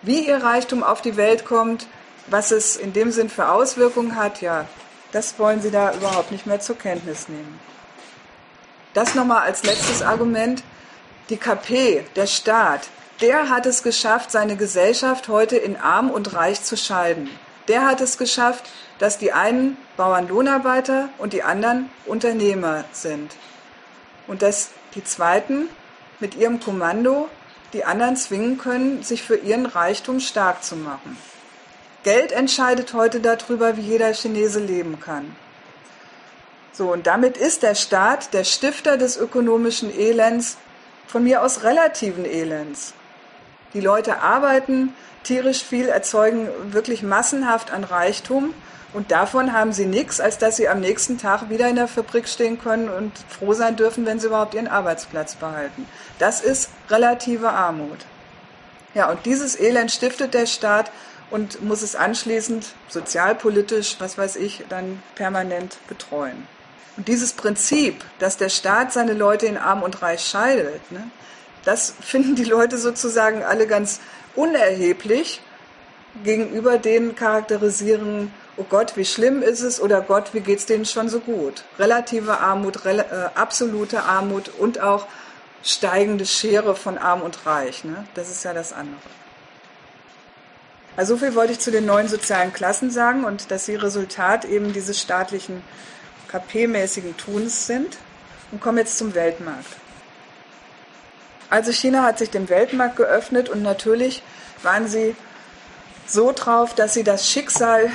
Wie 0.02 0.26
ihr 0.26 0.42
Reichtum 0.42 0.84
auf 0.84 1.02
die 1.02 1.16
Welt 1.16 1.44
kommt, 1.44 1.88
was 2.28 2.52
es 2.52 2.76
in 2.76 2.92
dem 2.92 3.10
Sinn 3.10 3.28
für 3.28 3.48
Auswirkungen 3.48 4.14
hat, 4.14 4.40
ja, 4.40 4.66
das 5.10 5.38
wollen 5.38 5.60
sie 5.60 5.70
da 5.70 5.92
überhaupt 5.92 6.30
nicht 6.30 6.46
mehr 6.46 6.60
zur 6.60 6.78
Kenntnis 6.78 7.28
nehmen. 7.28 7.58
Das 8.94 9.14
nochmal 9.14 9.42
als 9.42 9.64
letztes 9.64 10.02
Argument. 10.02 10.62
Die 11.30 11.36
KP, 11.36 12.04
der 12.16 12.26
Staat, 12.26 12.88
der 13.20 13.50
hat 13.50 13.66
es 13.66 13.82
geschafft, 13.82 14.30
seine 14.30 14.56
Gesellschaft 14.56 15.28
heute 15.28 15.56
in 15.56 15.76
arm 15.76 16.10
und 16.10 16.32
reich 16.32 16.62
zu 16.62 16.76
scheiden. 16.76 17.28
Der 17.66 17.86
hat 17.86 18.00
es 18.00 18.16
geschafft, 18.16 18.70
dass 18.98 19.18
die 19.18 19.32
einen 19.32 19.76
Bauernlohnarbeiter 19.96 21.08
und 21.18 21.32
die 21.32 21.42
anderen 21.42 21.90
Unternehmer 22.06 22.84
sind. 22.92 23.34
Und 24.26 24.42
dass 24.42 24.70
die 24.94 25.04
Zweiten 25.04 25.68
mit 26.20 26.34
ihrem 26.34 26.60
Kommando 26.60 27.28
die 27.72 27.84
anderen 27.84 28.16
zwingen 28.16 28.58
können, 28.58 29.02
sich 29.02 29.22
für 29.22 29.36
ihren 29.36 29.66
Reichtum 29.66 30.20
stark 30.20 30.62
zu 30.62 30.76
machen. 30.76 31.16
Geld 32.02 32.32
entscheidet 32.32 32.94
heute 32.94 33.20
darüber, 33.20 33.76
wie 33.76 33.82
jeder 33.82 34.12
Chinese 34.14 34.60
leben 34.60 35.00
kann. 35.00 35.36
So, 36.72 36.92
und 36.92 37.06
damit 37.06 37.36
ist 37.36 37.62
der 37.62 37.74
Staat 37.74 38.32
der 38.32 38.44
Stifter 38.44 38.96
des 38.96 39.16
ökonomischen 39.16 39.90
Elends, 39.90 40.56
von 41.06 41.24
mir 41.24 41.42
aus 41.42 41.64
relativen 41.64 42.24
Elends. 42.24 42.92
Die 43.74 43.80
Leute 43.80 44.20
arbeiten 44.20 44.94
tierisch 45.28 45.62
viel, 45.62 45.88
erzeugen 45.88 46.48
wirklich 46.72 47.02
massenhaft 47.02 47.70
an 47.70 47.84
Reichtum 47.84 48.54
und 48.94 49.12
davon 49.12 49.52
haben 49.52 49.72
sie 49.72 49.84
nichts, 49.84 50.20
als 50.20 50.38
dass 50.38 50.56
sie 50.56 50.68
am 50.68 50.80
nächsten 50.80 51.18
Tag 51.18 51.50
wieder 51.50 51.68
in 51.68 51.76
der 51.76 51.88
Fabrik 51.88 52.26
stehen 52.26 52.58
können 52.58 52.88
und 52.88 53.12
froh 53.28 53.52
sein 53.52 53.76
dürfen, 53.76 54.06
wenn 54.06 54.18
sie 54.18 54.28
überhaupt 54.28 54.54
ihren 54.54 54.68
Arbeitsplatz 54.68 55.34
behalten. 55.34 55.86
Das 56.18 56.40
ist 56.40 56.70
relative 56.88 57.50
Armut. 57.50 57.98
Ja, 58.94 59.10
und 59.10 59.26
dieses 59.26 59.60
Elend 59.60 59.92
stiftet 59.92 60.32
der 60.32 60.46
Staat 60.46 60.90
und 61.30 61.62
muss 61.62 61.82
es 61.82 61.94
anschließend 61.94 62.66
sozialpolitisch, 62.88 63.96
was 63.98 64.16
weiß 64.16 64.36
ich, 64.36 64.64
dann 64.70 65.02
permanent 65.14 65.76
betreuen. 65.88 66.46
Und 66.96 67.06
dieses 67.06 67.34
Prinzip, 67.34 68.02
dass 68.18 68.38
der 68.38 68.48
Staat 68.48 68.94
seine 68.94 69.12
Leute 69.12 69.44
in 69.44 69.58
Arm 69.58 69.82
und 69.82 70.00
Reich 70.00 70.24
scheidet, 70.24 70.90
ne, 70.90 71.10
das 71.64 71.92
finden 72.00 72.34
die 72.34 72.44
Leute 72.44 72.78
sozusagen 72.78 73.42
alle 73.44 73.66
ganz 73.66 74.00
unerheblich 74.34 75.40
gegenüber 76.24 76.78
den 76.78 77.14
charakterisieren, 77.14 78.32
oh 78.56 78.64
Gott, 78.68 78.96
wie 78.96 79.04
schlimm 79.04 79.42
ist 79.42 79.60
es 79.60 79.80
oder 79.80 80.00
Gott, 80.00 80.34
wie 80.34 80.40
geht 80.40 80.58
es 80.58 80.66
denen 80.66 80.84
schon 80.84 81.08
so 81.08 81.20
gut. 81.20 81.64
Relative 81.78 82.38
Armut, 82.38 82.84
rel 82.84 83.00
äh, 83.00 83.04
absolute 83.34 84.02
Armut 84.02 84.50
und 84.58 84.80
auch 84.80 85.06
steigende 85.62 86.26
Schere 86.26 86.74
von 86.74 86.98
Arm 86.98 87.22
und 87.22 87.46
Reich. 87.46 87.84
Ne? 87.84 88.04
Das 88.14 88.30
ist 88.30 88.44
ja 88.44 88.52
das 88.52 88.72
andere. 88.72 89.00
Also 90.96 91.14
so 91.14 91.20
viel 91.24 91.34
wollte 91.36 91.52
ich 91.52 91.60
zu 91.60 91.70
den 91.70 91.86
neuen 91.86 92.08
sozialen 92.08 92.52
Klassen 92.52 92.90
sagen 92.90 93.24
und 93.24 93.52
dass 93.52 93.66
sie 93.66 93.76
Resultat 93.76 94.44
eben 94.44 94.72
dieses 94.72 95.00
staatlichen 95.00 95.62
KP-mäßigen 96.28 97.16
Tuns 97.16 97.66
sind 97.66 97.98
und 98.50 98.60
kommen 98.60 98.78
jetzt 98.78 98.98
zum 98.98 99.14
Weltmarkt. 99.14 99.77
Also 101.50 101.72
China 101.72 102.02
hat 102.02 102.18
sich 102.18 102.30
dem 102.30 102.48
Weltmarkt 102.48 102.96
geöffnet 102.96 103.48
und 103.48 103.62
natürlich 103.62 104.22
waren 104.62 104.88
sie 104.88 105.16
so 106.06 106.32
drauf, 106.32 106.74
dass 106.74 106.94
sie 106.94 107.04
das 107.04 107.30
Schicksal 107.30 107.90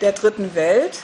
der 0.00 0.12
dritten 0.12 0.54
Welt, 0.54 1.00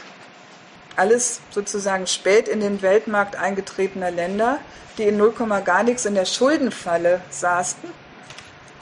alles 0.96 1.40
sozusagen 1.50 2.06
spät 2.06 2.48
in 2.48 2.60
den 2.60 2.80
Weltmarkt 2.80 3.36
eingetretener 3.36 4.10
Länder, 4.10 4.58
die 4.96 5.04
in 5.04 5.16
0, 5.16 5.34
gar 5.64 5.82
nichts 5.82 6.04
in 6.04 6.14
der 6.14 6.24
Schuldenfalle 6.24 7.20
saßen, 7.30 7.90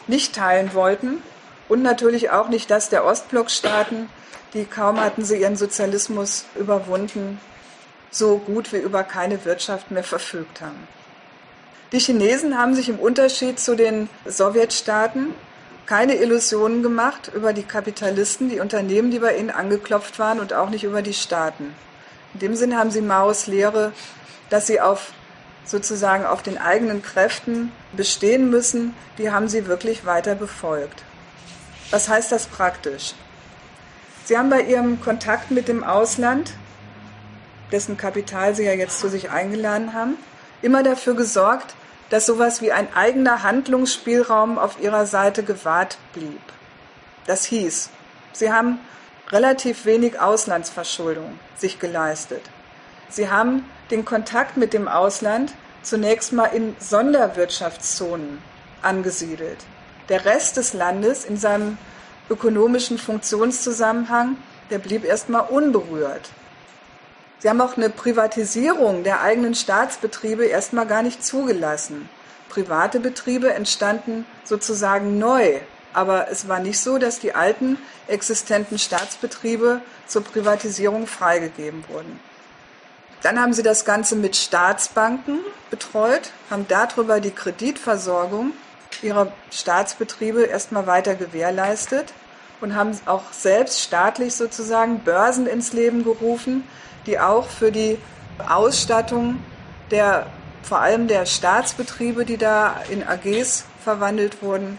nicht 0.06 0.34
teilen 0.34 0.74
wollten 0.74 1.22
und 1.68 1.82
natürlich 1.82 2.30
auch 2.30 2.48
nicht 2.48 2.70
das 2.70 2.88
der 2.88 3.04
Ostblockstaaten, 3.04 4.10
die 4.52 4.64
kaum 4.64 5.00
hatten 5.00 5.24
sie 5.24 5.40
ihren 5.40 5.56
Sozialismus 5.56 6.44
überwunden, 6.54 7.40
so 8.10 8.36
gut 8.36 8.72
wie 8.72 8.78
über 8.78 9.04
keine 9.04 9.44
Wirtschaft 9.44 9.90
mehr 9.90 10.04
verfügt 10.04 10.60
haben. 10.60 10.86
Die 11.92 11.98
Chinesen 11.98 12.56
haben 12.56 12.74
sich 12.74 12.88
im 12.88 12.98
Unterschied 12.98 13.60
zu 13.60 13.76
den 13.76 14.08
Sowjetstaaten 14.24 15.34
keine 15.84 16.14
Illusionen 16.14 16.82
gemacht 16.82 17.30
über 17.34 17.52
die 17.52 17.64
Kapitalisten, 17.64 18.48
die 18.48 18.60
Unternehmen, 18.60 19.10
die 19.10 19.18
bei 19.18 19.36
ihnen 19.36 19.50
angeklopft 19.50 20.18
waren 20.18 20.40
und 20.40 20.54
auch 20.54 20.70
nicht 20.70 20.84
über 20.84 21.02
die 21.02 21.12
Staaten. 21.12 21.74
In 22.32 22.40
dem 22.40 22.56
Sinn 22.56 22.78
haben 22.78 22.90
sie 22.90 23.02
Maos 23.02 23.46
Lehre, 23.46 23.92
dass 24.48 24.66
sie 24.66 24.80
auf 24.80 25.12
sozusagen 25.64 26.24
auf 26.24 26.42
den 26.42 26.56
eigenen 26.56 27.02
Kräften 27.02 27.70
bestehen 27.92 28.48
müssen, 28.48 28.94
die 29.18 29.30
haben 29.30 29.48
sie 29.48 29.66
wirklich 29.66 30.06
weiter 30.06 30.34
befolgt. 30.34 31.04
Was 31.90 32.08
heißt 32.08 32.32
das 32.32 32.46
praktisch? 32.46 33.14
Sie 34.24 34.38
haben 34.38 34.48
bei 34.48 34.62
ihrem 34.62 35.00
Kontakt 35.02 35.50
mit 35.50 35.68
dem 35.68 35.84
Ausland 35.84 36.54
dessen 37.70 37.96
Kapital 37.96 38.54
sie 38.54 38.64
ja 38.64 38.72
jetzt 38.72 39.00
zu 39.00 39.08
sich 39.08 39.30
eingeladen 39.30 39.94
haben, 39.94 40.16
immer 40.60 40.82
dafür 40.82 41.14
gesorgt, 41.14 41.74
dass 42.12 42.26
sowas 42.26 42.60
wie 42.60 42.72
ein 42.72 42.92
eigener 42.94 43.42
Handlungsspielraum 43.42 44.58
auf 44.58 44.78
ihrer 44.78 45.06
Seite 45.06 45.42
gewahrt 45.42 45.96
blieb. 46.12 46.42
Das 47.26 47.46
hieß, 47.46 47.88
sie 48.34 48.52
haben 48.52 48.78
relativ 49.30 49.86
wenig 49.86 50.20
Auslandsverschuldung 50.20 51.38
sich 51.56 51.78
geleistet. 51.78 52.42
Sie 53.08 53.30
haben 53.30 53.64
den 53.90 54.04
Kontakt 54.04 54.58
mit 54.58 54.74
dem 54.74 54.88
Ausland 54.88 55.54
zunächst 55.80 56.34
mal 56.34 56.48
in 56.48 56.76
Sonderwirtschaftszonen 56.78 58.42
angesiedelt. 58.82 59.64
Der 60.10 60.26
Rest 60.26 60.58
des 60.58 60.74
Landes 60.74 61.24
in 61.24 61.38
seinem 61.38 61.78
ökonomischen 62.28 62.98
Funktionszusammenhang, 62.98 64.36
der 64.68 64.80
blieb 64.80 65.06
erstmal 65.06 65.48
unberührt. 65.48 66.28
Sie 67.42 67.48
haben 67.48 67.60
auch 67.60 67.76
eine 67.76 67.90
Privatisierung 67.90 69.02
der 69.02 69.20
eigenen 69.20 69.56
Staatsbetriebe 69.56 70.44
erstmal 70.44 70.86
gar 70.86 71.02
nicht 71.02 71.24
zugelassen. 71.24 72.08
Private 72.48 73.00
Betriebe 73.00 73.52
entstanden 73.52 74.26
sozusagen 74.44 75.18
neu, 75.18 75.58
aber 75.92 76.30
es 76.30 76.46
war 76.46 76.60
nicht 76.60 76.78
so, 76.78 76.98
dass 76.98 77.18
die 77.18 77.34
alten 77.34 77.78
existenten 78.06 78.78
Staatsbetriebe 78.78 79.80
zur 80.06 80.22
Privatisierung 80.22 81.08
freigegeben 81.08 81.82
wurden. 81.88 82.20
Dann 83.24 83.40
haben 83.40 83.54
sie 83.54 83.64
das 83.64 83.84
Ganze 83.84 84.14
mit 84.14 84.36
Staatsbanken 84.36 85.40
betreut, 85.68 86.30
haben 86.48 86.66
darüber 86.68 87.18
die 87.18 87.32
Kreditversorgung 87.32 88.52
ihrer 89.02 89.32
Staatsbetriebe 89.50 90.44
erstmal 90.44 90.86
weiter 90.86 91.16
gewährleistet 91.16 92.12
und 92.60 92.76
haben 92.76 92.96
auch 93.06 93.32
selbst 93.32 93.80
staatlich 93.80 94.36
sozusagen 94.36 95.00
Börsen 95.00 95.48
ins 95.48 95.72
Leben 95.72 96.04
gerufen, 96.04 96.62
die 97.06 97.18
auch 97.18 97.48
für 97.48 97.72
die 97.72 97.98
Ausstattung 98.48 99.42
der 99.90 100.26
vor 100.62 100.78
allem 100.78 101.08
der 101.08 101.26
Staatsbetriebe, 101.26 102.24
die 102.24 102.36
da 102.36 102.82
in 102.88 103.06
AGs 103.06 103.64
verwandelt 103.82 104.42
wurden, 104.42 104.78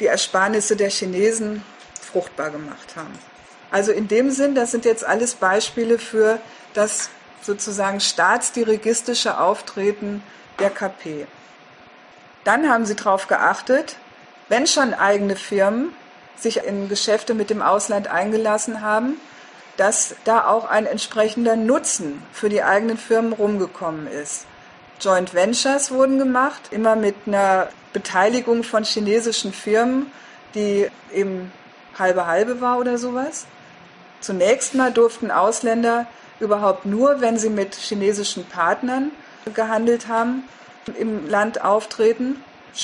die 0.00 0.06
Ersparnisse 0.06 0.76
der 0.76 0.90
Chinesen 0.90 1.64
fruchtbar 2.00 2.50
gemacht 2.50 2.96
haben. 2.96 3.12
Also 3.70 3.92
in 3.92 4.06
dem 4.06 4.30
Sinn, 4.30 4.54
das 4.54 4.70
sind 4.70 4.84
jetzt 4.84 5.04
alles 5.04 5.34
Beispiele 5.34 5.98
für 5.98 6.38
das 6.72 7.10
sozusagen 7.42 8.00
staatsdirigistische 8.00 9.38
Auftreten 9.38 10.22
der 10.60 10.70
KP. 10.70 11.26
Dann 12.44 12.68
haben 12.68 12.86
sie 12.86 12.94
darauf 12.94 13.26
geachtet, 13.26 13.96
wenn 14.48 14.66
schon 14.66 14.94
eigene 14.94 15.36
Firmen 15.36 15.92
sich 16.36 16.64
in 16.64 16.88
Geschäfte 16.88 17.34
mit 17.34 17.50
dem 17.50 17.62
Ausland 17.62 18.08
eingelassen 18.08 18.80
haben, 18.80 19.16
dass 19.76 20.14
da 20.24 20.46
auch 20.46 20.68
ein 20.68 20.86
entsprechender 20.86 21.56
Nutzen 21.56 22.22
für 22.32 22.48
die 22.48 22.62
eigenen 22.62 22.98
Firmen 22.98 23.32
rumgekommen 23.32 24.06
ist. 24.06 24.46
Joint 25.00 25.34
Ventures 25.34 25.90
wurden 25.90 26.18
gemacht, 26.18 26.68
immer 26.70 26.96
mit 26.96 27.16
einer 27.26 27.68
Beteiligung 27.92 28.62
von 28.62 28.84
chinesischen 28.84 29.52
Firmen, 29.52 30.10
die 30.54 30.88
eben 31.12 31.52
halbe 31.98 32.26
halbe 32.26 32.60
war 32.60 32.78
oder 32.78 32.98
sowas. 32.98 33.46
Zunächst 34.20 34.74
mal 34.74 34.92
durften 34.92 35.30
Ausländer 35.30 36.06
überhaupt 36.40 36.86
nur, 36.86 37.20
wenn 37.20 37.38
sie 37.38 37.50
mit 37.50 37.74
chinesischen 37.74 38.44
Partnern 38.46 39.10
gehandelt 39.54 40.08
haben, 40.08 40.44
im 40.98 41.28
Land 41.28 41.62
auftreten. 41.62 42.42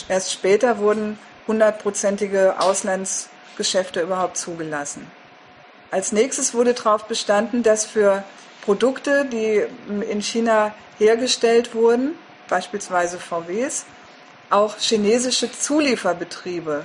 Erst 0.08 0.32
später 0.32 0.78
wurden 0.78 1.18
hundertprozentige 1.46 2.60
Auslandsgeschäfte 2.60 4.00
überhaupt 4.02 4.36
zugelassen. 4.36 5.10
Als 5.90 6.12
nächstes 6.12 6.54
wurde 6.54 6.74
darauf 6.74 7.04
bestanden, 7.06 7.62
dass 7.62 7.84
für 7.84 8.22
Produkte, 8.62 9.24
die 9.24 9.64
in 10.08 10.22
China 10.22 10.74
hergestellt 10.98 11.74
wurden, 11.74 12.12
beispielsweise 12.48 13.18
VWs, 13.18 13.86
auch 14.50 14.76
chinesische 14.78 15.50
Zulieferbetriebe 15.50 16.84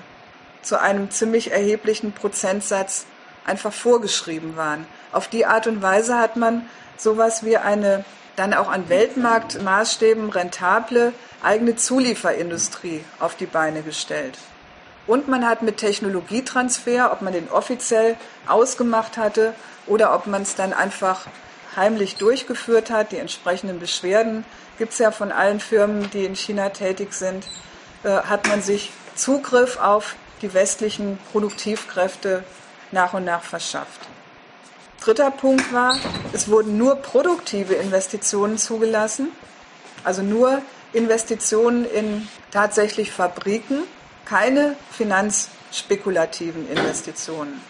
zu 0.61 0.79
einem 0.79 1.11
ziemlich 1.11 1.51
erheblichen 1.51 2.13
Prozentsatz 2.13 3.05
einfach 3.45 3.73
vorgeschrieben 3.73 4.55
waren. 4.55 4.87
Auf 5.11 5.27
die 5.27 5.45
Art 5.45 5.67
und 5.67 5.81
Weise 5.81 6.17
hat 6.17 6.35
man 6.35 6.67
sowas 6.97 7.43
wie 7.43 7.57
eine 7.57 8.05
dann 8.35 8.53
auch 8.53 8.69
an 8.69 8.89
Weltmarktmaßstäben 8.89 10.29
rentable 10.29 11.13
eigene 11.41 11.75
Zulieferindustrie 11.75 13.03
auf 13.19 13.35
die 13.35 13.45
Beine 13.45 13.81
gestellt. 13.81 14.37
Und 15.07 15.27
man 15.27 15.47
hat 15.47 15.61
mit 15.61 15.77
Technologietransfer, 15.77 17.11
ob 17.11 17.21
man 17.21 17.33
den 17.33 17.49
offiziell 17.49 18.17
ausgemacht 18.47 19.17
hatte 19.17 19.53
oder 19.87 20.15
ob 20.15 20.27
man 20.27 20.41
es 20.41 20.55
dann 20.55 20.73
einfach 20.73 21.27
heimlich 21.75 22.15
durchgeführt 22.15 22.89
hat, 22.89 23.11
die 23.11 23.17
entsprechenden 23.17 23.79
Beschwerden 23.79 24.45
gibt 24.77 24.93
es 24.93 24.99
ja 24.99 25.11
von 25.11 25.31
allen 25.31 25.59
Firmen, 25.59 26.09
die 26.11 26.25
in 26.25 26.35
China 26.35 26.69
tätig 26.69 27.13
sind, 27.13 27.45
äh, 28.03 28.09
hat 28.09 28.47
man 28.47 28.61
sich 28.61 28.91
Zugriff 29.15 29.77
auf 29.77 30.15
die 30.41 30.53
westlichen 30.53 31.17
Produktivkräfte 31.31 32.43
nach 32.91 33.13
und 33.13 33.25
nach 33.25 33.43
verschafft. 33.43 34.01
Dritter 35.01 35.31
Punkt 35.31 35.71
war, 35.71 35.97
es 36.33 36.49
wurden 36.49 36.77
nur 36.77 36.95
produktive 36.95 37.75
Investitionen 37.75 38.57
zugelassen, 38.57 39.31
also 40.03 40.21
nur 40.21 40.61
Investitionen 40.93 41.85
in 41.85 42.27
tatsächlich 42.51 43.11
Fabriken, 43.11 43.83
keine 44.25 44.75
finanzspekulativen 44.91 46.69
Investitionen. 46.69 47.61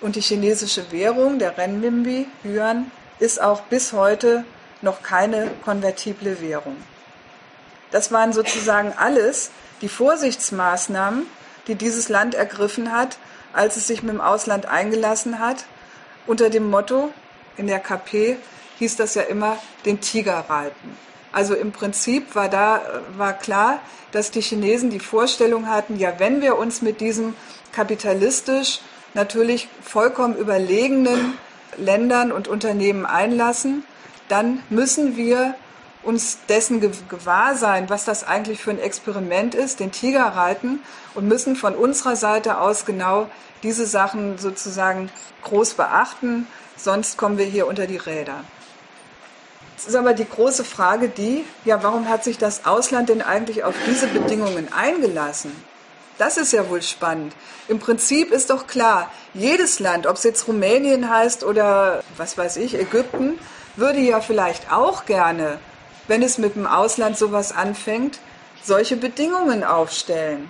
Und 0.00 0.16
die 0.16 0.20
chinesische 0.20 0.92
Währung, 0.92 1.38
der 1.38 1.56
Renminbi, 1.58 2.26
Yuan, 2.44 2.90
ist 3.18 3.40
auch 3.40 3.62
bis 3.62 3.92
heute 3.92 4.44
noch 4.82 5.02
keine 5.02 5.50
konvertible 5.64 6.40
Währung. 6.40 6.76
Das 7.90 8.12
waren 8.12 8.32
sozusagen 8.32 8.92
alles 8.96 9.50
die 9.80 9.88
Vorsichtsmaßnahmen, 9.88 11.26
die 11.66 11.74
dieses 11.74 12.08
Land 12.08 12.34
ergriffen 12.34 12.92
hat, 12.92 13.18
als 13.52 13.76
es 13.76 13.86
sich 13.86 14.02
mit 14.02 14.12
dem 14.12 14.20
Ausland 14.20 14.66
eingelassen 14.66 15.38
hat, 15.38 15.64
unter 16.26 16.50
dem 16.50 16.68
Motto, 16.68 17.12
in 17.56 17.66
der 17.66 17.78
KP 17.78 18.36
hieß 18.78 18.96
das 18.96 19.14
ja 19.14 19.22
immer, 19.22 19.58
den 19.84 20.00
Tiger 20.00 20.44
reiten. 20.48 20.96
Also 21.36 21.54
im 21.54 21.70
Prinzip 21.70 22.34
war 22.34 22.48
da 22.48 22.80
war 23.18 23.34
klar, 23.34 23.80
dass 24.10 24.30
die 24.30 24.40
Chinesen 24.40 24.88
die 24.88 25.00
Vorstellung 25.00 25.68
hatten, 25.68 25.98
ja, 25.98 26.14
wenn 26.16 26.40
wir 26.40 26.56
uns 26.56 26.80
mit 26.80 27.02
diesem 27.02 27.34
kapitalistisch 27.72 28.80
natürlich 29.12 29.68
vollkommen 29.82 30.34
überlegenen 30.34 31.34
Ländern 31.76 32.32
und 32.32 32.48
Unternehmen 32.48 33.04
einlassen, 33.04 33.84
dann 34.30 34.62
müssen 34.70 35.18
wir 35.18 35.54
uns 36.02 36.38
dessen 36.48 36.80
gewahr 36.80 37.54
sein, 37.54 37.90
was 37.90 38.06
das 38.06 38.24
eigentlich 38.24 38.62
für 38.62 38.70
ein 38.70 38.80
Experiment 38.80 39.54
ist, 39.54 39.80
den 39.80 39.92
Tiger 39.92 40.24
reiten 40.24 40.80
und 41.14 41.28
müssen 41.28 41.54
von 41.54 41.74
unserer 41.74 42.16
Seite 42.16 42.62
aus 42.62 42.86
genau 42.86 43.28
diese 43.62 43.84
Sachen 43.84 44.38
sozusagen 44.38 45.10
groß 45.42 45.74
beachten, 45.74 46.46
sonst 46.78 47.18
kommen 47.18 47.36
wir 47.36 47.44
hier 47.44 47.66
unter 47.66 47.86
die 47.86 47.98
Räder. 47.98 48.42
Ist 49.76 49.94
aber 49.94 50.14
die 50.14 50.28
große 50.28 50.64
Frage 50.64 51.08
die, 51.08 51.44
ja, 51.64 51.82
warum 51.82 52.08
hat 52.08 52.24
sich 52.24 52.38
das 52.38 52.64
Ausland 52.64 53.08
denn 53.08 53.20
eigentlich 53.20 53.62
auf 53.64 53.74
diese 53.86 54.06
Bedingungen 54.06 54.72
eingelassen? 54.72 55.52
Das 56.18 56.38
ist 56.38 56.52
ja 56.52 56.70
wohl 56.70 56.80
spannend. 56.80 57.34
Im 57.68 57.78
Prinzip 57.78 58.32
ist 58.32 58.48
doch 58.48 58.66
klar, 58.66 59.10
jedes 59.34 59.80
Land, 59.80 60.06
ob 60.06 60.16
es 60.16 60.22
jetzt 60.22 60.48
Rumänien 60.48 61.10
heißt 61.10 61.44
oder 61.44 62.02
was 62.16 62.38
weiß 62.38 62.56
ich, 62.56 62.74
Ägypten, 62.74 63.38
würde 63.76 63.98
ja 63.98 64.20
vielleicht 64.22 64.72
auch 64.72 65.04
gerne, 65.04 65.58
wenn 66.08 66.22
es 66.22 66.38
mit 66.38 66.54
dem 66.54 66.66
Ausland 66.66 67.18
sowas 67.18 67.52
anfängt, 67.52 68.18
solche 68.62 68.96
Bedingungen 68.96 69.62
aufstellen. 69.62 70.48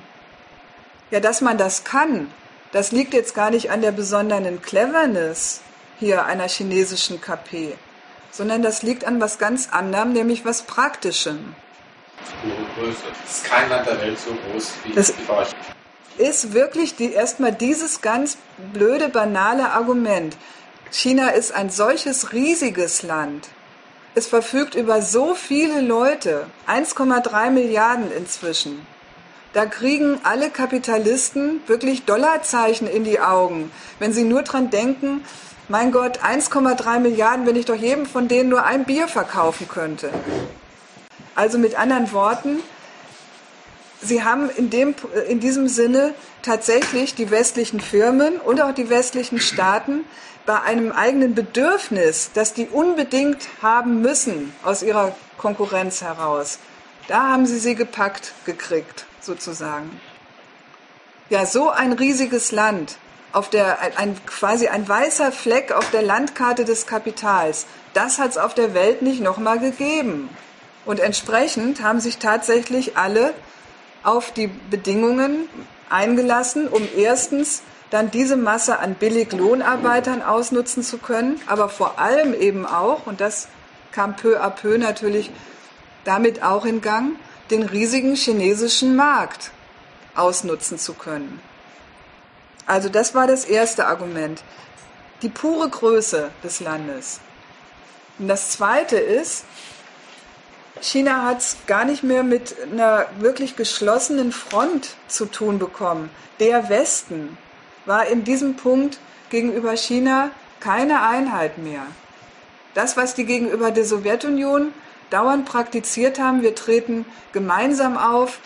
Ja, 1.11 1.19
dass 1.19 1.41
man 1.41 1.59
das 1.59 1.83
kann, 1.83 2.31
das 2.73 2.93
liegt 2.93 3.15
jetzt 3.15 3.35
gar 3.35 3.51
nicht 3.51 3.71
an 3.71 3.81
der 3.81 3.93
besonderen 3.93 4.63
Cleverness 4.63 5.61
hier 5.99 6.25
einer 6.27 6.49
chinesischen 6.49 7.21
KP, 7.21 7.75
sondern 8.37 8.61
das 8.61 8.83
liegt 8.83 9.07
an 9.07 9.21
was 9.21 9.39
ganz 9.39 9.71
anderem, 9.71 10.13
nämlich 10.13 10.45
was 10.45 10.63
Praktischem. 10.63 11.55
Es 13.27 13.33
ist 13.33 13.45
kein 13.45 13.71
Land 13.71 13.87
der 13.87 14.01
Welt 14.01 14.19
so 14.19 14.31
groß 14.35 14.73
wie 14.85 14.93
das 14.93 15.15
die 15.15 16.23
Ist 16.23 16.53
wirklich 16.53 16.97
die, 16.97 17.13
erstmal 17.13 17.53
dieses 17.53 18.03
ganz 18.03 18.37
blöde, 18.73 19.09
banale 19.09 19.71
Argument. 19.71 20.37
China 20.91 21.29
ist 21.31 21.53
ein 21.53 21.71
solches 21.71 22.33
riesiges 22.33 23.03
Land. 23.03 23.49
Es 24.15 24.27
verfügt 24.27 24.75
über 24.75 25.03
so 25.03 25.35
viele 25.35 25.81
Leute, 25.81 26.47
1,3 26.69 27.51
Milliarden 27.51 28.13
inzwischen. 28.13 28.87
Da 29.53 29.65
kriegen 29.65 30.21
alle 30.23 30.51
Kapitalisten 30.51 31.61
wirklich 31.67 32.05
Dollarzeichen 32.05 32.87
in 32.87 33.05
die 33.05 33.21
Augen, 33.21 33.71
wenn 33.99 34.13
sie 34.13 34.25
nur 34.25 34.43
dran 34.43 34.69
denken, 34.69 35.25
mein 35.69 35.93
Gott, 35.93 36.21
1,3 36.23 37.01
Milliarden, 37.01 37.47
wenn 37.47 37.57
ich 37.57 37.67
doch 37.67 37.75
jedem 37.75 38.07
von 38.07 38.29
denen 38.29 38.49
nur 38.49 38.65
ein 38.65 38.85
Bier 38.85 39.09
verkaufen 39.09 39.69
könnte. 39.69 40.11
Also 41.35 41.59
mit 41.59 41.79
anderen 41.79 42.13
Worten, 42.13 42.61
Sie 44.01 44.23
haben 44.23 44.51
in, 44.51 44.71
dem, 44.71 44.95
in 45.29 45.41
diesem 45.41 45.69
Sinne 45.69 46.15
tatsächlich 46.43 47.15
die 47.15 47.31
westlichen 47.31 47.81
Firmen 47.81 48.37
und 48.37 48.61
auch 48.61 48.73
die 48.73 48.91
westlichen 48.91 49.41
Staaten 49.41 50.05
bei 50.45 50.61
einem 50.63 50.93
eigenen 50.93 51.35
Bedürfnis, 51.35 52.31
das 52.35 52.53
die 52.53 52.69
unbedingt 52.69 53.49
haben 53.63 54.03
müssen 54.03 54.55
aus 54.63 54.83
ihrer 54.83 55.17
Konkurrenz 55.39 56.03
heraus, 56.03 56.59
da 57.09 57.29
haben 57.31 57.47
sie 57.47 57.59
sie 57.59 57.75
gepackt 57.75 58.33
gekriegt, 58.45 59.07
sozusagen. 59.21 60.01
Ja, 61.31 61.47
so 61.47 61.71
ein 61.71 61.93
riesiges 61.93 62.53
Land, 62.53 62.99
auf 63.37 63.51
der, 63.51 63.99
ein, 63.99 64.17
quasi 64.25 64.69
ein 64.69 64.89
weißer 64.89 65.31
Fleck 65.31 65.71
auf 65.71 65.91
der 65.91 66.01
Landkarte 66.01 66.65
des 66.65 66.87
Kapitals, 66.87 67.67
das 67.93 68.19
hat 68.19 68.31
es 68.31 68.39
auf 68.39 68.55
der 68.55 68.73
Welt 68.73 69.03
nicht 69.03 69.21
nochmal 69.21 69.59
gegeben. 69.59 70.31
Und 70.87 71.01
entsprechend 71.01 71.83
haben 71.83 72.01
sich 72.01 72.17
tatsächlich 72.17 72.97
alle 72.97 73.35
auf 74.03 74.33
die 74.33 74.47
Bedingungen 74.47 75.51
eingelassen, 75.91 76.67
um 76.67 76.89
erstens 76.97 77.63
dann 77.91 78.11
diese 78.11 78.39
Masse 78.39 78.79
an 78.79 78.95
Billiglohnarbeitern 78.95 80.23
ausnutzen 80.23 80.83
zu 80.83 80.97
können, 80.97 81.39
aber 81.47 81.69
vor 81.69 81.99
allem 81.99 82.33
eben 82.33 82.65
auch, 82.65 83.07
und 83.07 83.21
das 83.21 83.49
kam 83.93 84.17
peu 84.17 84.43
à 84.43 84.49
peu 84.49 84.79
natürlich 84.79 85.31
damit 86.05 86.43
auch 86.43 86.65
in 86.65 86.81
Gang, 86.81 87.17
den 87.51 87.65
riesigen 87.65 88.17
chinesischen 88.17 88.97
Markt 88.97 89.51
ausnutzen 90.15 90.79
zu 90.79 90.95
können. 90.95 91.39
Also 92.67 92.89
das 92.89 93.15
war 93.15 93.27
das 93.27 93.45
erste 93.45 93.87
Argument. 93.87 94.43
Die 95.23 95.29
pure 95.29 95.69
Größe 95.69 96.31
des 96.45 96.61
Landes. 96.61 97.21
Und 98.19 98.29
das 98.29 98.51
Zweite 98.51 98.97
ist, 98.97 99.45
China 100.81 101.25
hat 101.25 101.39
es 101.39 101.57
gar 101.67 101.85
nicht 101.85 102.03
mehr 102.03 102.23
mit 102.23 102.55
einer 102.71 103.07
wirklich 103.19 103.57
geschlossenen 103.57 104.33
Front 104.33 104.97
zu 105.09 105.27
tun 105.27 105.59
bekommen. 105.59 106.11
Der 106.39 106.69
Westen 106.69 107.39
war 107.87 108.07
in 108.07 108.25
diesem 108.25 108.57
Punkt 108.57 108.99
gegenüber 109.31 109.77
China 109.77 110.31
keine 110.61 111.03
Einheit 111.03 111.59
mehr. 111.59 111.87
Das, 112.75 112.97
was 112.97 113.15
die 113.15 113.25
gegenüber 113.25 113.71
der 113.71 113.85
Sowjetunion 113.85 114.73
dauernd 115.11 115.47
praktiziert 115.47 116.19
haben, 116.19 116.43
wir 116.43 116.55
treten 116.55 117.07
gemeinsam 117.33 117.97
auf 117.97 118.39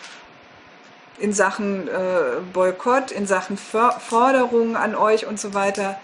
in 1.21 1.33
Sachen 1.33 1.89
äh, 1.89 2.41
Boykott, 2.53 3.11
in 3.11 3.27
Sachen 3.27 3.57
Forderungen 3.57 4.77
an 4.77 4.95
euch 4.95 5.27
und 5.27 5.39
so 5.39 5.55
weiter, 5.55 6.01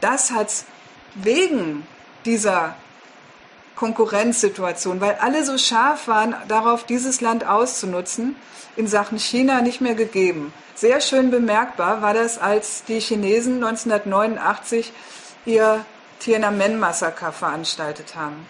das 0.00 0.30
hat 0.30 0.48
es 0.48 0.64
wegen 1.14 1.86
dieser 2.24 2.74
Konkurrenzsituation, 3.74 5.00
weil 5.00 5.16
alle 5.20 5.44
so 5.44 5.56
scharf 5.56 6.08
waren, 6.08 6.34
darauf 6.48 6.84
dieses 6.84 7.20
Land 7.20 7.46
auszunutzen, 7.46 8.36
in 8.76 8.86
Sachen 8.86 9.18
China 9.18 9.62
nicht 9.62 9.80
mehr 9.80 9.94
gegeben. 9.94 10.52
Sehr 10.74 11.00
schön 11.00 11.30
bemerkbar 11.30 12.02
war 12.02 12.14
das, 12.14 12.38
als 12.38 12.84
die 12.84 13.00
Chinesen 13.00 13.64
1989 13.64 14.92
ihr 15.46 15.84
Tiananmen-Massaker 16.20 17.32
veranstaltet 17.32 18.14
haben. 18.16 18.46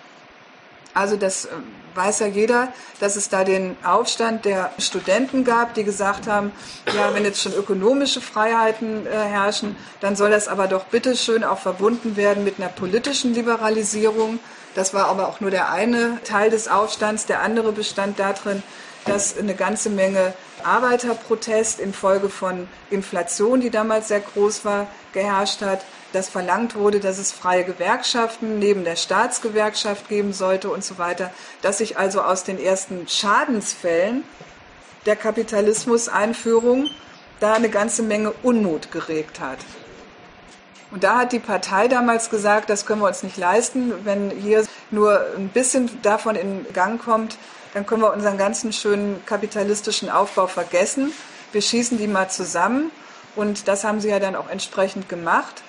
Also 0.94 1.16
das 1.16 1.44
äh, 1.44 1.50
weiß 1.98 2.20
ja 2.20 2.28
jeder, 2.28 2.72
dass 3.00 3.16
es 3.16 3.28
da 3.28 3.44
den 3.44 3.76
Aufstand 3.82 4.44
der 4.44 4.70
Studenten 4.78 5.44
gab, 5.44 5.74
die 5.74 5.82
gesagt 5.84 6.28
haben, 6.28 6.52
ja, 6.94 7.12
wenn 7.12 7.24
jetzt 7.24 7.42
schon 7.42 7.52
ökonomische 7.52 8.20
Freiheiten 8.20 9.06
äh, 9.06 9.10
herrschen, 9.10 9.76
dann 10.00 10.14
soll 10.16 10.30
das 10.30 10.48
aber 10.48 10.68
doch 10.68 10.84
bitteschön 10.84 11.42
auch 11.42 11.58
verbunden 11.58 12.16
werden 12.16 12.44
mit 12.44 12.58
einer 12.58 12.68
politischen 12.68 13.34
Liberalisierung. 13.34 14.38
Das 14.74 14.94
war 14.94 15.08
aber 15.08 15.28
auch 15.28 15.40
nur 15.40 15.50
der 15.50 15.72
eine 15.72 16.22
Teil 16.22 16.50
des 16.50 16.68
Aufstands. 16.68 17.26
Der 17.26 17.42
andere 17.42 17.72
bestand 17.72 18.20
darin, 18.20 18.62
dass 19.04 19.36
eine 19.36 19.54
ganze 19.54 19.90
Menge 19.90 20.34
Arbeiterprotest 20.62 21.80
infolge 21.80 22.28
von 22.28 22.68
Inflation, 22.90 23.60
die 23.60 23.70
damals 23.70 24.08
sehr 24.08 24.20
groß 24.20 24.64
war, 24.64 24.86
geherrscht 25.12 25.62
hat, 25.62 25.84
dass 26.12 26.28
verlangt 26.28 26.74
wurde, 26.74 27.00
dass 27.00 27.18
es 27.18 27.32
freie 27.32 27.64
Gewerkschaften 27.64 28.58
neben 28.58 28.84
der 28.84 28.96
Staatsgewerkschaft 28.96 30.08
geben 30.08 30.32
sollte 30.32 30.70
und 30.70 30.84
so 30.84 30.98
weiter, 30.98 31.30
dass 31.62 31.78
sich 31.78 31.98
also 31.98 32.22
aus 32.22 32.44
den 32.44 32.58
ersten 32.58 33.06
Schadensfällen 33.08 34.24
der 35.06 35.16
Kapitalismuseinführung 35.16 36.88
da 37.40 37.54
eine 37.54 37.68
ganze 37.68 38.02
Menge 38.02 38.32
Unmut 38.42 38.90
geregt 38.90 39.40
hat. 39.40 39.58
Und 40.90 41.04
da 41.04 41.18
hat 41.18 41.32
die 41.32 41.38
Partei 41.38 41.86
damals 41.86 42.30
gesagt, 42.30 42.70
das 42.70 42.86
können 42.86 43.02
wir 43.02 43.08
uns 43.08 43.22
nicht 43.22 43.36
leisten. 43.36 43.92
Wenn 44.04 44.30
hier 44.30 44.64
nur 44.90 45.26
ein 45.36 45.48
bisschen 45.48 46.00
davon 46.02 46.34
in 46.34 46.66
Gang 46.72 47.02
kommt, 47.02 47.36
dann 47.74 47.84
können 47.84 48.00
wir 48.00 48.12
unseren 48.12 48.38
ganzen 48.38 48.72
schönen 48.72 49.22
kapitalistischen 49.26 50.08
Aufbau 50.08 50.46
vergessen. 50.46 51.12
Wir 51.52 51.60
schießen 51.60 51.98
die 51.98 52.06
mal 52.06 52.30
zusammen. 52.30 52.90
Und 53.36 53.68
das 53.68 53.84
haben 53.84 54.00
sie 54.00 54.08
ja 54.08 54.18
dann 54.18 54.34
auch 54.34 54.48
entsprechend 54.48 55.08
gemacht. 55.08 55.62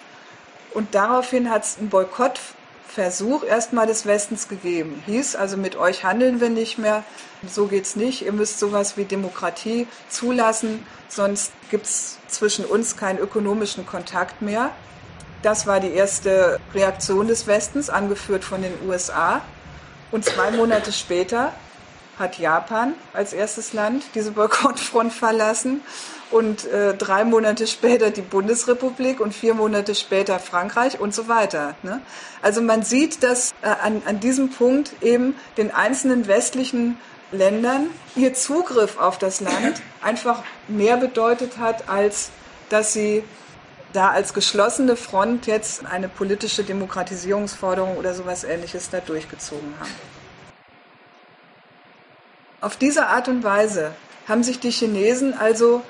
Und 0.73 0.95
daraufhin 0.95 1.49
hat 1.49 1.63
es 1.63 1.77
einen 1.77 1.89
Boykottversuch 1.89 3.43
erstmal 3.43 3.87
des 3.87 4.05
Westens 4.05 4.47
gegeben. 4.47 5.03
Hieß 5.05 5.35
also, 5.35 5.57
mit 5.57 5.75
euch 5.75 6.03
handeln 6.03 6.41
wir 6.41 6.49
nicht 6.49 6.77
mehr, 6.77 7.03
so 7.47 7.67
geht's 7.67 7.95
nicht. 7.95 8.23
Ihr 8.23 8.33
müsst 8.33 8.59
sowas 8.59 8.97
wie 8.97 9.05
Demokratie 9.05 9.87
zulassen, 10.09 10.85
sonst 11.07 11.51
gibt 11.71 11.85
es 11.85 12.17
zwischen 12.27 12.65
uns 12.65 12.97
keinen 12.97 13.19
ökonomischen 13.19 13.85
Kontakt 13.85 14.41
mehr. 14.41 14.71
Das 15.41 15.65
war 15.65 15.79
die 15.79 15.91
erste 15.91 16.59
Reaktion 16.73 17.27
des 17.27 17.47
Westens, 17.47 17.89
angeführt 17.89 18.43
von 18.43 18.61
den 18.61 18.73
USA. 18.87 19.41
Und 20.11 20.25
zwei 20.25 20.51
Monate 20.51 20.91
später 20.91 21.53
hat 22.17 22.37
Japan 22.37 22.93
als 23.13 23.31
erstes 23.31 23.71
Land 23.71 24.03
diese 24.15 24.31
Boykottfront 24.31 25.13
verlassen 25.13 25.81
und 26.31 26.65
äh, 26.65 26.93
drei 26.93 27.23
Monate 27.23 27.65
später 27.67 28.11
die 28.11 28.21
Bundesrepublik 28.21 29.19
und 29.19 29.33
vier 29.33 29.53
Monate 29.53 29.95
später 29.95 30.39
Frankreich 30.39 30.99
und 30.99 31.13
so 31.13 31.27
weiter. 31.27 31.75
Ne? 31.83 32.01
Also 32.41 32.61
man 32.61 32.83
sieht, 32.83 33.23
dass 33.23 33.53
äh, 33.61 33.67
an, 33.67 34.01
an 34.05 34.19
diesem 34.19 34.49
Punkt 34.49 34.91
eben 35.01 35.35
den 35.57 35.71
einzelnen 35.71 36.27
westlichen 36.27 36.97
Ländern 37.31 37.87
ihr 38.15 38.33
Zugriff 38.33 38.99
auf 38.99 39.17
das 39.17 39.39
Land 39.39 39.81
einfach 40.01 40.43
mehr 40.67 40.97
bedeutet 40.97 41.57
hat, 41.57 41.89
als 41.89 42.29
dass 42.69 42.93
sie 42.93 43.23
da 43.93 44.11
als 44.11 44.33
geschlossene 44.33 44.95
Front 44.95 45.47
jetzt 45.47 45.85
eine 45.85 46.09
politische 46.09 46.63
Demokratisierungsforderung 46.63 47.97
oder 47.97 48.13
sowas 48.13 48.43
ähnliches 48.43 48.89
da 48.89 48.99
durchgezogen 48.99 49.73
haben. 49.79 49.93
Auf 52.61 52.75
diese 52.75 53.07
Art 53.07 53.27
und 53.27 53.43
Weise 53.43 53.91
haben 54.27 54.43
sich 54.43 54.59
die 54.59 54.69
Chinesen 54.69 55.33
also 55.33 55.81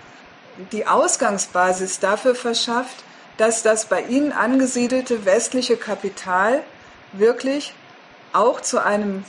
die 0.71 0.85
Ausgangsbasis 0.85 1.99
dafür 1.99 2.35
verschafft, 2.35 3.03
dass 3.37 3.63
das 3.63 3.85
bei 3.85 4.01
ihnen 4.01 4.31
angesiedelte 4.31 5.25
westliche 5.25 5.77
Kapital 5.77 6.61
wirklich 7.13 7.73
auch 8.33 8.61
zu 8.61 8.83
einem 8.83 9.23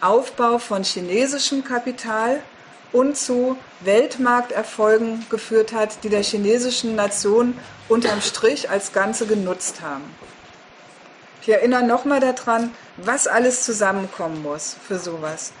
Aufbau 0.00 0.58
von 0.58 0.82
chinesischem 0.82 1.62
Kapital 1.62 2.42
und 2.92 3.16
zu 3.16 3.56
Weltmarkterfolgen 3.80 5.24
geführt 5.30 5.72
hat, 5.72 6.02
die 6.02 6.08
der 6.08 6.22
chinesischen 6.22 6.96
Nation 6.96 7.58
unterm 7.88 8.20
Strich 8.20 8.68
als 8.68 8.92
Ganze 8.92 9.26
genutzt 9.26 9.80
haben. 9.80 10.04
Ich 11.40 11.48
erinnere 11.48 11.82
nochmal 11.84 12.20
daran, 12.20 12.72
was 12.96 13.26
alles 13.26 13.64
zusammenkommen 13.64 14.42
muss 14.42 14.76
für 14.86 14.98
sowas. 14.98 15.52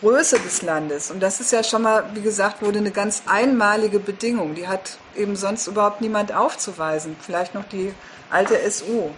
Größe 0.00 0.38
des 0.40 0.62
Landes. 0.62 1.10
Und 1.10 1.20
das 1.20 1.40
ist 1.40 1.52
ja 1.52 1.64
schon 1.64 1.82
mal, 1.82 2.04
wie 2.14 2.20
gesagt, 2.20 2.62
wurde 2.62 2.78
eine 2.78 2.90
ganz 2.90 3.22
einmalige 3.26 3.98
Bedingung. 3.98 4.54
Die 4.54 4.68
hat 4.68 4.98
eben 5.16 5.34
sonst 5.36 5.66
überhaupt 5.66 6.00
niemand 6.00 6.32
aufzuweisen. 6.32 7.16
Vielleicht 7.20 7.54
noch 7.54 7.64
die 7.64 7.94
alte 8.30 8.58
SU. 8.70 9.10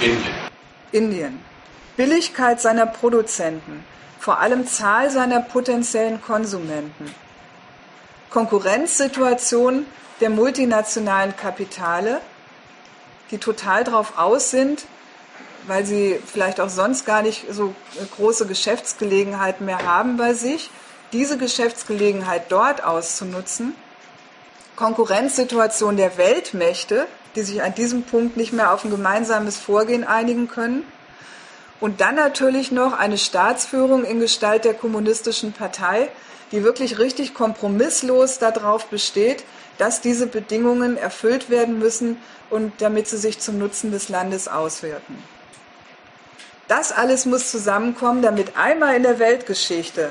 Indien. 0.00 0.34
Indien. 0.92 1.40
Billigkeit 1.96 2.60
seiner 2.60 2.86
Produzenten. 2.86 3.84
Vor 4.18 4.40
allem 4.40 4.66
Zahl 4.66 5.10
seiner 5.10 5.40
potenziellen 5.40 6.20
Konsumenten. 6.20 7.14
Konkurrenzsituation 8.30 9.86
der 10.20 10.30
multinationalen 10.30 11.36
Kapitale, 11.36 12.20
die 13.30 13.38
total 13.38 13.84
darauf 13.84 14.18
aus 14.18 14.50
sind, 14.50 14.86
weil 15.66 15.84
sie 15.84 16.20
vielleicht 16.24 16.60
auch 16.60 16.68
sonst 16.68 17.06
gar 17.06 17.22
nicht 17.22 17.44
so 17.50 17.74
große 18.16 18.46
Geschäftsgelegenheiten 18.46 19.66
mehr 19.66 19.84
haben 19.84 20.16
bei 20.16 20.34
sich, 20.34 20.70
diese 21.12 21.38
Geschäftsgelegenheit 21.38 22.44
dort 22.50 22.84
auszunutzen. 22.84 23.74
Konkurrenzsituation 24.76 25.96
der 25.96 26.18
Weltmächte, 26.18 27.06
die 27.34 27.42
sich 27.42 27.62
an 27.62 27.74
diesem 27.74 28.02
Punkt 28.02 28.36
nicht 28.36 28.52
mehr 28.52 28.72
auf 28.72 28.84
ein 28.84 28.90
gemeinsames 28.90 29.56
Vorgehen 29.56 30.04
einigen 30.04 30.48
können. 30.48 30.84
Und 31.80 32.00
dann 32.00 32.14
natürlich 32.14 32.72
noch 32.72 32.92
eine 32.94 33.18
Staatsführung 33.18 34.04
in 34.04 34.20
Gestalt 34.20 34.64
der 34.64 34.74
kommunistischen 34.74 35.52
Partei, 35.52 36.08
die 36.52 36.64
wirklich 36.64 36.98
richtig 36.98 37.34
kompromisslos 37.34 38.38
darauf 38.38 38.86
besteht, 38.86 39.44
dass 39.78 40.00
diese 40.00 40.26
Bedingungen 40.26 40.96
erfüllt 40.96 41.50
werden 41.50 41.78
müssen 41.78 42.16
und 42.50 42.72
damit 42.78 43.08
sie 43.08 43.18
sich 43.18 43.40
zum 43.40 43.58
Nutzen 43.58 43.90
des 43.90 44.08
Landes 44.08 44.48
auswirken. 44.48 45.22
Das 46.68 46.90
alles 46.90 47.26
muss 47.26 47.50
zusammenkommen, 47.50 48.22
damit 48.22 48.56
einmal 48.56 48.96
in 48.96 49.04
der 49.04 49.18
Weltgeschichte 49.18 50.10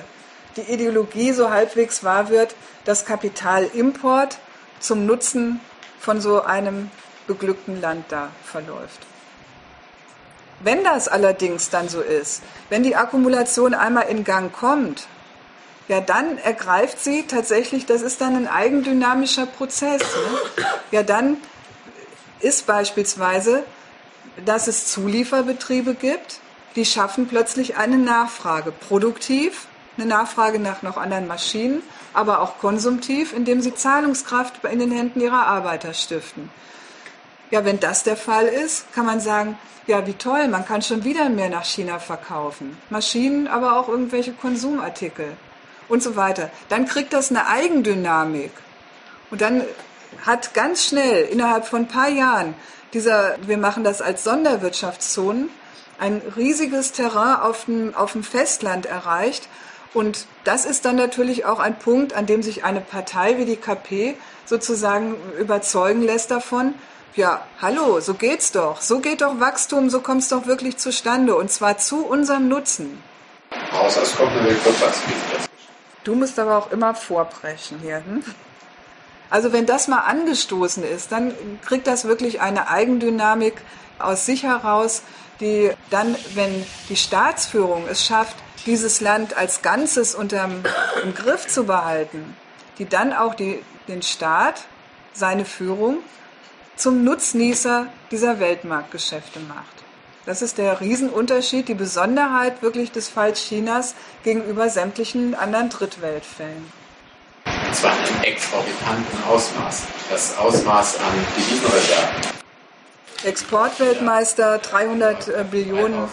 die 0.56 0.62
Ideologie 0.62 1.34
so 1.34 1.50
halbwegs 1.50 2.04
wahr 2.04 2.30
wird, 2.30 2.56
dass 2.86 3.06
Kapitalimport 3.06 4.38
zum 4.80 5.06
Nutzen 5.06 5.60
von 6.00 6.22
so 6.22 6.41
einem 6.44 6.89
beglückten 7.28 7.82
Land 7.82 8.06
da 8.10 8.30
verläuft. 8.44 9.02
Wenn 10.62 10.84
das 10.84 11.08
allerdings 11.08 11.70
dann 11.70 11.89
so 11.89 12.02
ist, 12.02 12.41
wenn 12.70 12.84
die 12.84 12.96
Akkumulation 12.96 13.74
einmal 13.74 14.08
in 14.08 14.24
Gang 14.24 14.54
kommt, 14.54 15.08
ja, 15.88 16.00
dann 16.00 16.38
ergreift 16.38 17.04
sie 17.04 17.28
tatsächlich, 17.28 17.86
das 17.86 18.02
ist 18.02 18.22
dann 18.22 18.36
ein 18.36 18.48
eigendynamischer 18.48 19.46
Prozess. 19.46 20.02
Ne? 20.02 20.65
Ja, 20.91 21.04
dann 21.04 21.38
ist 22.39 22.65
beispielsweise, 22.65 23.63
dass 24.46 24.68
es 24.68 24.88
Zulieferbetriebe 24.88 25.94
gibt, 25.94 26.39
die 26.76 26.86
schaffen 26.86 27.28
plötzlich 27.28 27.78
eine 27.78 27.98
Nachfrage. 27.98 28.72
Produktiv, 28.72 29.68
eine 29.98 30.08
Nachfrage 30.08 30.60
nach 30.60 30.82
noch 30.82 30.98
anderen 30.98 31.28
Maschinen, 31.28 31.82
aber 32.14 32.42
auch 32.42 32.60
konsumtiv, 32.60 33.34
indem 33.34 33.62
sie 33.62 33.74
Zahlungskraft 33.74 34.64
in 34.66 34.80
den 34.80 34.92
Händen 34.92 35.22
ihrer 35.22 35.48
Arbeiter 35.48 35.94
stiften. 35.94 36.50
Ja, 37.52 37.64
wenn 37.64 37.80
das 37.80 38.04
der 38.04 38.18
Fall 38.18 38.46
ist, 38.46 38.92
kann 38.94 39.06
man 39.06 39.20
sagen, 39.20 39.58
ja, 39.88 40.06
wie 40.08 40.14
toll, 40.14 40.48
man 40.48 40.66
kann 40.66 40.82
schon 40.82 41.04
wieder 41.04 41.30
mehr 41.30 41.50
nach 41.50 41.64
China 41.64 42.00
verkaufen. 42.00 42.78
Maschinen, 42.90 43.48
aber 43.48 43.78
auch 43.78 43.88
irgendwelche 43.88 44.34
Konsumartikel 44.34 45.38
und 45.88 46.02
so 46.02 46.16
weiter. 46.16 46.50
Dann 46.70 46.88
kriegt 46.88 47.14
das 47.14 47.30
eine 47.30 47.48
Eigendynamik. 47.48 48.52
Und 49.30 49.42
dann 49.42 49.64
hat 50.26 50.54
ganz 50.54 50.86
schnell, 50.86 51.26
innerhalb 51.26 51.68
von 51.68 51.82
ein 51.82 51.88
paar 51.88 52.10
Jahren, 52.10 52.56
dieser, 52.94 53.36
wir 53.46 53.58
machen 53.58 53.84
das 53.84 54.02
als 54.02 54.24
Sonderwirtschaftszonen, 54.24 55.50
ein 56.00 56.22
riesiges 56.36 56.92
Terrain 56.92 57.40
auf 57.42 57.66
dem, 57.66 57.96
auf 57.96 58.14
dem 58.14 58.24
Festland 58.24 58.86
erreicht. 58.86 59.48
Und 59.94 60.28
das 60.44 60.66
ist 60.66 60.86
dann 60.86 60.96
natürlich 60.96 61.46
auch 61.46 61.60
ein 61.60 61.80
Punkt, 61.80 62.14
an 62.14 62.26
dem 62.26 62.44
sich 62.44 62.64
eine 62.64 62.82
Partei 62.82 63.38
wie 63.38 63.46
die 63.46 63.56
KP 63.56 64.16
sozusagen 64.46 65.16
überzeugen 65.40 66.02
lässt 66.02 66.32
davon, 66.32 66.74
ja, 67.16 67.48
hallo, 67.62 68.02
so 68.02 68.14
geht's 68.14 68.52
doch. 68.52 68.82
So 68.82 69.00
geht 69.00 69.22
doch 69.22 69.40
Wachstum, 69.40 69.90
so 69.90 70.02
kommt's 70.02 70.28
doch 70.28 70.48
wirklich 70.48 70.78
zustande. 70.78 71.36
Und 71.36 71.50
zwar 71.50 71.78
zu 71.78 72.06
unserem 72.06 72.50
Nutzen. 72.50 73.02
Außer 73.72 74.02
es 74.02 74.16
kommt 74.18 74.32
eine 74.32 74.50
Wirtschaftskrise 74.50 75.46
Du 76.04 76.14
musst 76.14 76.38
aber 76.38 76.58
auch 76.58 76.72
immer 76.72 76.94
vorbrechen 76.94 77.80
hier. 77.82 78.04
Hm? 78.06 78.24
Also 79.30 79.54
wenn 79.54 79.66
das 79.66 79.88
mal 79.88 80.02
angestoßen 80.02 80.84
ist, 80.84 81.12
dann 81.12 81.34
kriegt 81.66 81.88
das 81.88 82.06
wirklich 82.06 82.42
eine 82.42 82.68
Eigendynamik 82.70 83.62
aus 83.98 84.26
sich 84.26 84.44
heraus, 84.44 85.02
die 85.39 85.71
dann, 85.89 86.15
wenn 86.34 86.65
die 86.89 86.95
Staatsführung 86.95 87.88
es 87.89 88.06
schafft, 88.06 88.36
dieses 88.65 89.02
Land 89.02 89.38
als 89.38 89.62
Ganzes 89.62 90.15
unter 90.15 90.50
im 91.04 91.13
Griff 91.13 91.48
zu 91.48 91.65
behalten, 91.65 92.36
die 92.78 92.88
dann 92.88 93.13
auch 93.13 93.36
die, 93.36 93.62
den 93.88 94.02
Staat, 94.02 94.65
seine 95.13 95.45
Führung 95.45 96.00
zum 96.76 97.04
Nutznießer 97.04 97.88
dieser 98.12 98.39
Weltmarktgeschäfte 98.39 99.39
macht. 99.39 99.86
Das 100.26 100.41
ist 100.41 100.58
der 100.58 100.82
Riesenunterschied, 100.82 101.67
die 101.67 101.76
Besonderheit 101.76 102.62
wirklich 102.62 102.91
des 102.91 103.08
Falls 103.10 103.39
Chinas 103.39 103.93
gegenüber 104.24 104.69
sämtlichen 104.69 105.36
anderen 105.36 105.69
Drittweltfällen. 105.69 106.65
Und 107.45 107.76
zwar 107.76 107.93
in 107.93 108.15
einem 108.15 108.24
exorbitanten 108.24 109.24
Ausmaß. 109.30 109.84
Das 110.10 110.38
Ausmaß 110.38 110.98
an 110.98 111.13
Devisenreserven. 111.38 112.35
Exportweltmeister, 113.26 114.60
300 114.60 115.28
äh, 115.28 115.44
Billionen 115.50 116.08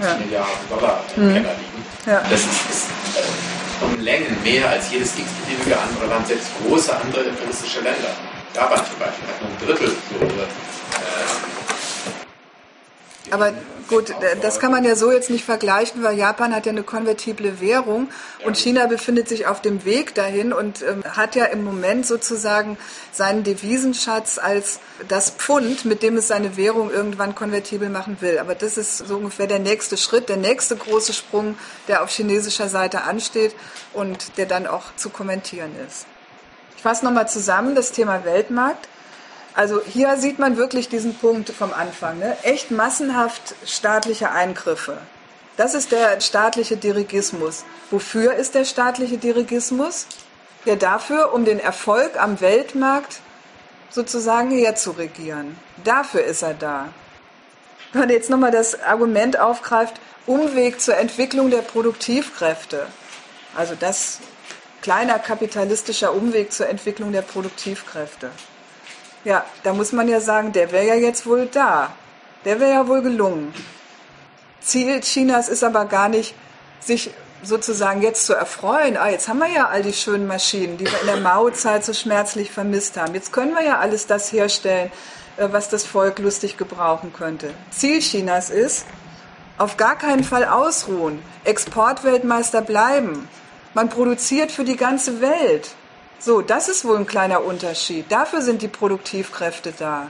ja. 0.00 0.16
Milliarden 0.16 0.68
Dollar 0.68 1.00
im 1.16 1.28
mhm. 1.28 1.34
Keller 1.34 1.54
liegen. 1.54 1.84
Ja. 2.06 2.22
Das 2.30 2.40
ist, 2.40 2.70
ist 2.70 2.86
äh, 3.16 3.84
um 3.84 3.98
Längen 4.00 4.36
mehr 4.42 4.68
als 4.68 4.90
jedes 4.90 5.18
x-beliebige 5.18 5.78
andere 5.78 6.06
Land, 6.06 6.26
selbst 6.26 6.48
große 6.62 6.94
andere 6.94 7.22
imperialistische 7.22 7.80
Länder. 7.80 8.10
Japan 8.54 8.78
zum 8.78 8.98
Beispiel 8.98 9.28
hat 9.28 9.42
nur 9.42 9.50
ein 9.50 9.66
Drittel 9.66 9.88
so 9.88 10.24
ihre 10.24 10.46
aber 13.30 13.52
gut, 13.88 14.14
das 14.42 14.60
kann 14.60 14.70
man 14.70 14.84
ja 14.84 14.94
so 14.94 15.10
jetzt 15.10 15.30
nicht 15.30 15.44
vergleichen, 15.44 16.02
weil 16.02 16.16
Japan 16.16 16.54
hat 16.54 16.66
ja 16.66 16.72
eine 16.72 16.82
konvertible 16.82 17.60
Währung 17.60 18.08
und 18.44 18.56
China 18.56 18.86
befindet 18.86 19.28
sich 19.28 19.46
auf 19.46 19.62
dem 19.62 19.84
Weg 19.84 20.14
dahin 20.14 20.52
und 20.52 20.82
ähm, 20.82 21.02
hat 21.04 21.34
ja 21.34 21.46
im 21.46 21.64
Moment 21.64 22.06
sozusagen 22.06 22.76
seinen 23.12 23.44
Devisenschatz 23.44 24.38
als 24.38 24.80
das 25.08 25.30
Pfund, 25.30 25.84
mit 25.84 26.02
dem 26.02 26.16
es 26.16 26.28
seine 26.28 26.56
Währung 26.56 26.90
irgendwann 26.90 27.34
konvertibel 27.34 27.88
machen 27.88 28.18
will. 28.20 28.38
Aber 28.38 28.54
das 28.54 28.76
ist 28.76 28.98
so 28.98 29.16
ungefähr 29.16 29.46
der 29.46 29.58
nächste 29.58 29.96
Schritt, 29.96 30.28
der 30.28 30.36
nächste 30.36 30.76
große 30.76 31.12
Sprung, 31.12 31.56
der 31.88 32.02
auf 32.02 32.10
chinesischer 32.10 32.68
Seite 32.68 33.02
ansteht 33.02 33.54
und 33.94 34.36
der 34.36 34.46
dann 34.46 34.66
auch 34.66 34.94
zu 34.96 35.10
kommentieren 35.10 35.70
ist. 35.86 36.06
Ich 36.76 36.82
fasse 36.82 37.04
nochmal 37.04 37.28
zusammen 37.28 37.74
das 37.74 37.90
Thema 37.90 38.24
Weltmarkt. 38.24 38.88
Also 39.58 39.82
hier 39.82 40.16
sieht 40.18 40.38
man 40.38 40.56
wirklich 40.56 40.88
diesen 40.88 41.16
Punkt 41.16 41.50
vom 41.50 41.72
Anfang. 41.72 42.20
Ne? 42.20 42.36
Echt 42.44 42.70
massenhaft 42.70 43.56
staatliche 43.66 44.30
Eingriffe. 44.30 44.98
Das 45.56 45.74
ist 45.74 45.90
der 45.90 46.20
staatliche 46.20 46.76
Dirigismus. 46.76 47.64
Wofür 47.90 48.34
ist 48.34 48.54
der 48.54 48.64
staatliche 48.64 49.18
Dirigismus? 49.18 50.06
Ja, 50.64 50.76
dafür, 50.76 51.32
um 51.34 51.44
den 51.44 51.58
Erfolg 51.58 52.22
am 52.22 52.40
Weltmarkt 52.40 53.18
sozusagen 53.90 54.52
herzuregieren. 54.52 55.56
Dafür 55.82 56.22
ist 56.22 56.42
er 56.42 56.54
da. 56.54 56.90
Wenn 57.90 58.02
man 58.02 58.10
jetzt 58.10 58.30
nochmal 58.30 58.52
das 58.52 58.80
Argument 58.80 59.40
aufgreift, 59.40 60.00
Umweg 60.26 60.80
zur 60.80 60.96
Entwicklung 60.98 61.50
der 61.50 61.62
Produktivkräfte. 61.62 62.86
Also 63.56 63.74
das 63.74 64.20
kleiner 64.82 65.18
kapitalistischer 65.18 66.14
Umweg 66.14 66.52
zur 66.52 66.68
Entwicklung 66.68 67.10
der 67.10 67.22
Produktivkräfte. 67.22 68.30
Ja, 69.28 69.44
da 69.62 69.74
muss 69.74 69.92
man 69.92 70.08
ja 70.08 70.20
sagen, 70.22 70.52
der 70.52 70.72
wäre 70.72 70.86
ja 70.86 70.94
jetzt 70.94 71.26
wohl 71.26 71.44
da. 71.52 71.92
Der 72.46 72.60
wäre 72.60 72.72
ja 72.72 72.88
wohl 72.88 73.02
gelungen. 73.02 73.52
Ziel 74.58 75.00
Chinas 75.00 75.50
ist 75.50 75.62
aber 75.62 75.84
gar 75.84 76.08
nicht, 76.08 76.34
sich 76.80 77.10
sozusagen 77.42 78.00
jetzt 78.00 78.24
zu 78.24 78.32
erfreuen. 78.32 78.96
Ah, 78.96 79.10
jetzt 79.10 79.28
haben 79.28 79.40
wir 79.40 79.48
ja 79.48 79.68
all 79.68 79.82
die 79.82 79.92
schönen 79.92 80.26
Maschinen, 80.26 80.78
die 80.78 80.86
wir 80.86 80.98
in 81.02 81.08
der 81.08 81.18
Mao-Zeit 81.18 81.84
so 81.84 81.92
schmerzlich 81.92 82.50
vermisst 82.50 82.96
haben. 82.96 83.12
Jetzt 83.12 83.30
können 83.30 83.52
wir 83.52 83.62
ja 83.62 83.80
alles 83.80 84.06
das 84.06 84.32
herstellen, 84.32 84.90
äh, 85.36 85.48
was 85.50 85.68
das 85.68 85.84
Volk 85.84 86.20
lustig 86.20 86.56
gebrauchen 86.56 87.12
könnte. 87.12 87.52
Ziel 87.70 87.98
Chinas 87.98 88.48
ist, 88.48 88.86
auf 89.58 89.76
gar 89.76 89.98
keinen 89.98 90.24
Fall 90.24 90.46
ausruhen, 90.46 91.22
Exportweltmeister 91.44 92.62
bleiben. 92.62 93.28
Man 93.74 93.90
produziert 93.90 94.50
für 94.52 94.64
die 94.64 94.78
ganze 94.78 95.20
Welt. 95.20 95.74
So, 96.20 96.42
das 96.42 96.68
ist 96.68 96.84
wohl 96.84 96.96
ein 96.96 97.06
kleiner 97.06 97.44
Unterschied. 97.44 98.10
Dafür 98.10 98.42
sind 98.42 98.62
die 98.62 98.68
Produktivkräfte 98.68 99.72
da. 99.78 100.08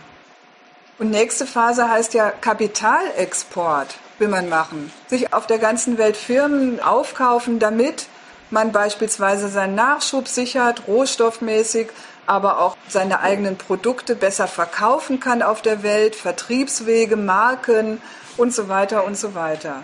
Und 0.99 1.11
nächste 1.11 1.47
Phase 1.47 1.89
heißt 1.89 2.15
ja 2.15 2.31
Kapitalexport 2.31 3.95
will 4.19 4.29
man 4.29 4.49
machen. 4.49 4.93
Sich 5.07 5.33
auf 5.33 5.47
der 5.47 5.59
ganzen 5.59 5.99
Welt 5.99 6.17
Firmen 6.17 6.81
aufkaufen, 6.81 7.59
damit 7.59 8.07
man 8.51 8.73
beispielsweise 8.73 9.49
seinen 9.49 9.75
Nachschub 9.75 10.29
sichert, 10.29 10.89
rohstoffmäßig, 10.89 11.89
aber 12.27 12.59
auch 12.61 12.77
seine 12.89 13.21
eigenen 13.21 13.57
Produkte 13.57 14.17
besser 14.17 14.49
verkaufen 14.49 15.21
kann 15.21 15.43
auf 15.43 15.63
der 15.63 15.83
Welt, 15.83 16.17
Vertriebswege, 16.17 17.17
Marken 17.17 18.01
und 18.37 18.55
so 18.55 18.69
weiter 18.69 19.05
und 19.05 19.17
so 19.17 19.35
weiter. 19.35 19.83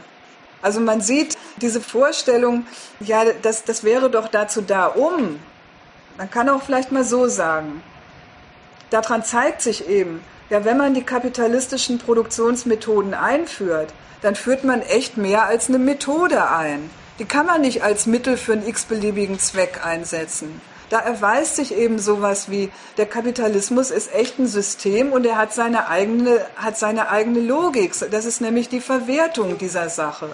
Also 0.63 0.81
man 0.81 1.01
sieht 1.01 1.37
diese 1.59 1.81
Vorstellung, 1.81 2.67
ja, 3.01 3.25
das, 3.43 3.65
das 3.65 3.85
wäre 3.85 4.11
doch 4.11 4.29
dazu 4.29 4.63
da, 4.63 4.87
um 4.87 5.39
man 6.17 6.31
kann 6.31 6.49
auch 6.49 6.63
vielleicht 6.63 6.93
mal 6.93 7.05
so 7.05 7.29
sagen, 7.29 7.83
daran 8.91 9.25
zeigt 9.25 9.63
sich 9.63 9.89
eben, 9.89 10.23
ja, 10.51 10.65
wenn 10.65 10.77
man 10.77 10.95
die 10.95 11.03
kapitalistischen 11.03 11.99
Produktionsmethoden 11.99 13.15
einführt, 13.15 13.93
dann 14.23 14.35
führt 14.35 14.65
man 14.65 14.83
echt 14.83 15.17
mehr 15.17 15.47
als 15.47 15.69
eine 15.69 15.79
Methode 15.79 16.51
ein. 16.51 16.91
Die 17.19 17.25
kann 17.25 17.47
man 17.47 17.61
nicht 17.61 17.83
als 17.83 18.07
Mittel 18.07 18.37
für 18.37 18.53
einen 18.53 18.67
x-beliebigen 18.67 19.39
Zweck 19.39 19.85
einsetzen. 19.85 20.61
Da 20.91 20.99
erweist 20.99 21.57
sich 21.57 21.75
eben 21.75 21.99
sowas 21.99 22.51
wie, 22.51 22.71
der 22.99 23.07
Kapitalismus 23.07 23.91
ist 23.91 24.15
echt 24.15 24.39
ein 24.39 24.47
System 24.47 25.13
und 25.13 25.25
er 25.27 25.39
hat 25.39 25.53
seine 25.53 25.89
eigene, 25.89 26.45
hat 26.57 26.79
seine 26.79 27.09
eigene 27.09 27.41
Logik. 27.41 27.95
Das 28.11 28.25
ist 28.25 28.41
nämlich 28.41 28.69
die 28.69 28.81
Verwertung 28.81 29.59
dieser 29.59 29.89
Sache. 29.89 30.31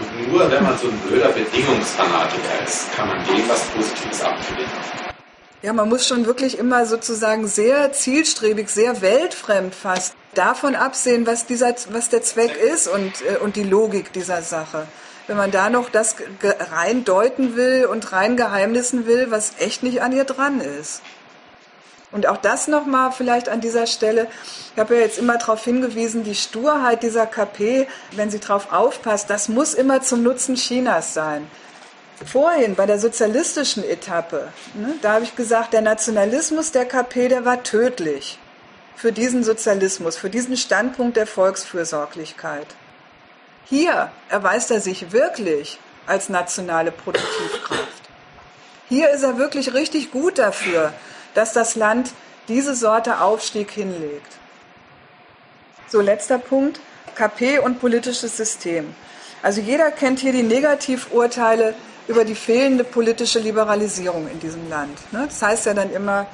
Und 0.00 0.32
nur 0.32 0.50
wenn 0.50 0.62
man 0.62 0.78
so 0.78 0.88
ein 0.88 0.98
blöder 1.06 1.28
Bedingungsfanatiker 1.28 2.64
ist, 2.64 2.92
kann 2.92 3.08
man 3.08 3.24
dem 3.24 3.48
was 3.48 3.62
Positives 3.66 4.22
abgewinnen. 4.22 4.70
Ja, 5.62 5.74
man 5.74 5.90
muss 5.90 6.08
schon 6.08 6.24
wirklich 6.24 6.58
immer 6.58 6.86
sozusagen 6.86 7.46
sehr 7.46 7.92
zielstrebig, 7.92 8.70
sehr 8.70 9.02
weltfremd 9.02 9.74
fast 9.74 10.14
davon 10.34 10.74
absehen, 10.74 11.26
was, 11.26 11.44
dieser, 11.44 11.74
was 11.90 12.08
der 12.08 12.22
Zweck 12.22 12.56
ist 12.56 12.88
und, 12.88 13.12
äh, 13.26 13.36
und 13.36 13.56
die 13.56 13.64
Logik 13.64 14.12
dieser 14.12 14.40
Sache. 14.40 14.86
Wenn 15.26 15.36
man 15.36 15.50
da 15.50 15.68
noch 15.68 15.90
das 15.90 16.16
rein 16.72 17.04
deuten 17.04 17.56
will 17.56 17.84
und 17.84 18.10
rein 18.12 18.36
geheimnissen 18.36 19.06
will, 19.06 19.30
was 19.30 19.52
echt 19.58 19.82
nicht 19.82 20.00
an 20.02 20.12
ihr 20.12 20.24
dran 20.24 20.60
ist. 20.60 21.02
Und 22.12 22.26
auch 22.26 22.38
das 22.38 22.66
nochmal 22.66 23.12
vielleicht 23.12 23.48
an 23.48 23.60
dieser 23.60 23.86
Stelle. 23.86 24.26
Ich 24.74 24.80
habe 24.80 24.96
ja 24.96 25.02
jetzt 25.02 25.18
immer 25.18 25.38
darauf 25.38 25.64
hingewiesen, 25.64 26.24
die 26.24 26.34
Sturheit 26.34 27.02
dieser 27.02 27.26
KP, 27.26 27.86
wenn 28.12 28.30
sie 28.30 28.40
darauf 28.40 28.72
aufpasst, 28.72 29.30
das 29.30 29.48
muss 29.48 29.74
immer 29.74 30.02
zum 30.02 30.22
Nutzen 30.22 30.56
Chinas 30.56 31.14
sein. 31.14 31.48
Vorhin 32.24 32.74
bei 32.74 32.84
der 32.84 32.98
sozialistischen 32.98 33.82
Etappe, 33.84 34.48
ne, 34.74 34.94
da 35.00 35.14
habe 35.14 35.24
ich 35.24 35.36
gesagt, 35.36 35.72
der 35.72 35.80
Nationalismus 35.80 36.72
der 36.72 36.84
KP, 36.84 37.28
der 37.28 37.44
war 37.44 37.62
tödlich 37.62 38.38
für 38.94 39.12
diesen 39.12 39.42
Sozialismus, 39.42 40.18
für 40.18 40.28
diesen 40.28 40.58
Standpunkt 40.58 41.16
der 41.16 41.26
Volksfürsorglichkeit. 41.26 42.66
Hier 43.64 44.10
erweist 44.28 44.70
er 44.70 44.80
sich 44.80 45.12
wirklich 45.12 45.78
als 46.06 46.28
nationale 46.28 46.90
Produktivkraft. 46.90 48.02
Hier 48.90 49.08
ist 49.10 49.22
er 49.22 49.38
wirklich 49.38 49.72
richtig 49.72 50.10
gut 50.10 50.38
dafür, 50.38 50.92
dass 51.34 51.52
das 51.52 51.76
Land 51.76 52.12
diese 52.48 52.74
Sorte 52.74 53.20
Aufstieg 53.20 53.70
hinlegt. 53.70 54.32
So, 55.88 56.00
letzter 56.00 56.38
Punkt, 56.38 56.80
KP 57.14 57.58
und 57.58 57.80
politisches 57.80 58.36
System. 58.36 58.94
Also 59.42 59.60
jeder 59.60 59.90
kennt 59.90 60.20
hier 60.20 60.32
die 60.32 60.42
Negativurteile 60.42 61.74
über 62.08 62.24
die 62.24 62.34
fehlende 62.34 62.84
politische 62.84 63.38
Liberalisierung 63.38 64.28
in 64.28 64.40
diesem 64.40 64.68
Land. 64.68 64.98
Ne? 65.12 65.26
Das 65.26 65.40
heißt 65.42 65.66
ja 65.66 65.74
dann 65.74 65.92
immer, 65.92 66.26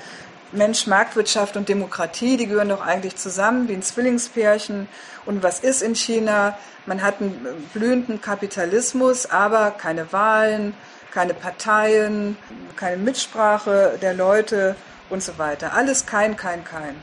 Mensch, 0.52 0.87
Marktwirtschaft 0.87 1.56
und 1.56 1.68
Demokratie, 1.68 2.37
die 2.37 2.46
gehören 2.46 2.68
doch 2.68 2.80
eigentlich 2.80 3.16
zusammen 3.16 3.68
wie 3.68 3.74
ein 3.74 3.82
Zwillingspärchen. 3.82 4.88
Und 5.26 5.42
was 5.42 5.61
ist 5.61 5.82
in 5.82 5.94
China? 5.94 6.56
Man 6.87 7.02
hat 7.02 7.20
einen 7.20 7.68
blühenden 7.74 8.20
Kapitalismus, 8.20 9.26
aber 9.26 9.72
keine 9.72 10.12
Wahlen, 10.12 10.74
keine 11.16 11.33
Parteien, 11.33 12.37
keine 12.76 12.98
Mitsprache 12.98 13.98
der 14.02 14.12
Leute 14.12 14.76
und 15.09 15.22
so 15.22 15.38
weiter. 15.38 15.72
Alles 15.72 16.05
kein, 16.05 16.37
kein, 16.37 16.62
kein. 16.62 16.94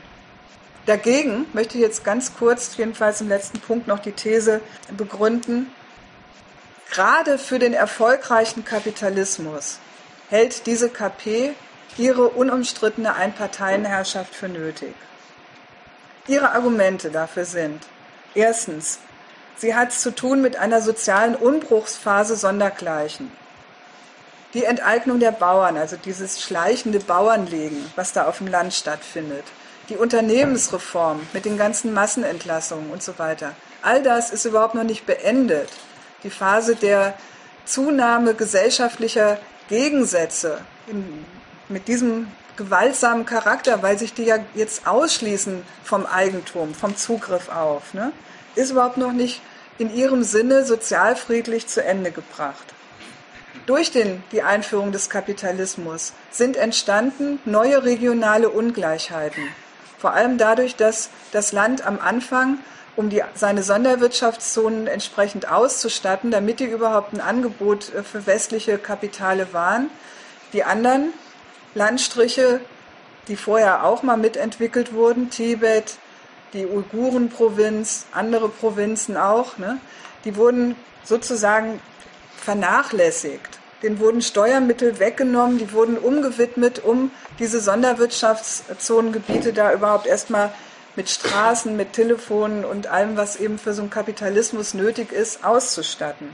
Dagegen 0.86 1.46
möchte 1.52 1.78
ich 1.78 1.82
jetzt 1.82 2.04
ganz 2.04 2.32
kurz, 2.38 2.76
jedenfalls 2.76 3.20
im 3.20 3.28
letzten 3.28 3.58
Punkt, 3.58 3.88
noch 3.88 3.98
die 3.98 4.12
These 4.12 4.60
begründen. 4.96 5.68
Gerade 6.92 7.38
für 7.38 7.58
den 7.58 7.72
erfolgreichen 7.72 8.64
Kapitalismus 8.64 9.80
hält 10.30 10.66
diese 10.66 10.90
KP 10.90 11.52
ihre 11.98 12.28
unumstrittene 12.28 13.16
Einparteienherrschaft 13.16 14.32
für 14.32 14.48
nötig. 14.48 14.94
Ihre 16.28 16.52
Argumente 16.52 17.10
dafür 17.10 17.46
sind 17.46 17.82
erstens, 18.36 19.00
sie 19.56 19.74
hat 19.74 19.90
zu 19.90 20.14
tun 20.14 20.40
mit 20.40 20.54
einer 20.54 20.80
sozialen 20.80 21.34
Umbruchsphase 21.34 22.36
sondergleichen. 22.36 23.43
Die 24.54 24.64
Enteignung 24.64 25.18
der 25.18 25.32
Bauern, 25.32 25.76
also 25.76 25.96
dieses 25.96 26.40
schleichende 26.40 27.00
Bauernlegen, 27.00 27.90
was 27.96 28.12
da 28.12 28.26
auf 28.26 28.38
dem 28.38 28.46
Land 28.46 28.72
stattfindet, 28.72 29.42
die 29.88 29.96
Unternehmensreform 29.96 31.20
mit 31.32 31.44
den 31.44 31.58
ganzen 31.58 31.92
Massenentlassungen 31.92 32.90
und 32.90 33.02
so 33.02 33.18
weiter, 33.18 33.56
all 33.82 34.00
das 34.00 34.30
ist 34.30 34.44
überhaupt 34.44 34.76
noch 34.76 34.84
nicht 34.84 35.06
beendet. 35.06 35.68
Die 36.22 36.30
Phase 36.30 36.76
der 36.76 37.14
Zunahme 37.64 38.34
gesellschaftlicher 38.34 39.38
Gegensätze 39.68 40.60
in, 40.86 41.24
mit 41.68 41.88
diesem 41.88 42.28
gewaltsamen 42.56 43.26
Charakter, 43.26 43.82
weil 43.82 43.98
sich 43.98 44.14
die 44.14 44.24
ja 44.24 44.38
jetzt 44.54 44.86
ausschließen 44.86 45.62
vom 45.82 46.06
Eigentum, 46.06 46.74
vom 46.74 46.96
Zugriff 46.96 47.48
auf, 47.48 47.92
ne, 47.92 48.12
ist 48.54 48.70
überhaupt 48.70 48.98
noch 48.98 49.12
nicht 49.12 49.42
in 49.78 49.92
ihrem 49.92 50.22
Sinne 50.22 50.64
sozialfriedlich 50.64 51.66
zu 51.66 51.84
Ende 51.84 52.12
gebracht. 52.12 52.73
Durch 53.66 53.90
den, 53.90 54.22
die 54.30 54.42
Einführung 54.42 54.92
des 54.92 55.08
Kapitalismus 55.08 56.12
sind 56.30 56.56
entstanden 56.56 57.38
neue 57.46 57.82
regionale 57.84 58.50
Ungleichheiten. 58.50 59.42
Vor 59.98 60.12
allem 60.12 60.36
dadurch, 60.36 60.76
dass 60.76 61.08
das 61.32 61.52
Land 61.52 61.86
am 61.86 61.98
Anfang, 61.98 62.58
um 62.94 63.08
die, 63.08 63.22
seine 63.34 63.62
Sonderwirtschaftszonen 63.62 64.86
entsprechend 64.86 65.50
auszustatten, 65.50 66.30
damit 66.30 66.60
die 66.60 66.66
überhaupt 66.66 67.14
ein 67.14 67.22
Angebot 67.22 67.92
äh, 67.94 68.02
für 68.02 68.26
westliche 68.26 68.76
Kapitale 68.76 69.54
waren, 69.54 69.88
die 70.52 70.62
anderen 70.62 71.14
Landstriche, 71.74 72.60
die 73.28 73.36
vorher 73.36 73.84
auch 73.84 74.02
mal 74.02 74.18
mitentwickelt 74.18 74.92
wurden, 74.92 75.30
Tibet, 75.30 75.96
die 76.52 76.66
Uiguren-Provinz, 76.66 78.04
andere 78.12 78.50
Provinzen 78.50 79.16
auch, 79.16 79.56
ne, 79.56 79.78
die 80.26 80.36
wurden 80.36 80.76
sozusagen 81.02 81.80
vernachlässigt. 82.44 83.58
Denen 83.82 83.98
wurden 83.98 84.22
Steuermittel 84.22 84.98
weggenommen, 84.98 85.58
die 85.58 85.72
wurden 85.72 85.98
umgewidmet, 85.98 86.82
um 86.84 87.10
diese 87.38 87.60
Sonderwirtschaftszonengebiete 87.60 89.52
da 89.52 89.72
überhaupt 89.72 90.06
erstmal 90.06 90.52
mit 90.96 91.10
Straßen, 91.10 91.76
mit 91.76 91.92
Telefonen 91.92 92.64
und 92.64 92.86
allem, 92.86 93.16
was 93.16 93.36
eben 93.36 93.58
für 93.58 93.74
so 93.74 93.82
einen 93.82 93.90
Kapitalismus 93.90 94.74
nötig 94.74 95.12
ist, 95.12 95.44
auszustatten 95.44 96.30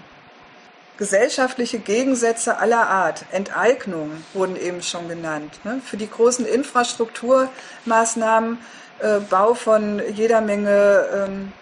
gesellschaftliche 1.00 1.78
Gegensätze 1.78 2.58
aller 2.58 2.88
Art, 2.88 3.24
Enteignungen 3.32 4.22
wurden 4.34 4.54
eben 4.54 4.82
schon 4.82 5.08
genannt. 5.08 5.64
Ne? 5.64 5.80
Für 5.82 5.96
die 5.96 6.10
großen 6.10 6.44
Infrastrukturmaßnahmen, 6.44 8.58
äh, 8.98 9.20
Bau 9.20 9.54
von 9.54 10.02
jeder 10.12 10.42
Menge 10.42 11.26
ähm, 11.26 11.52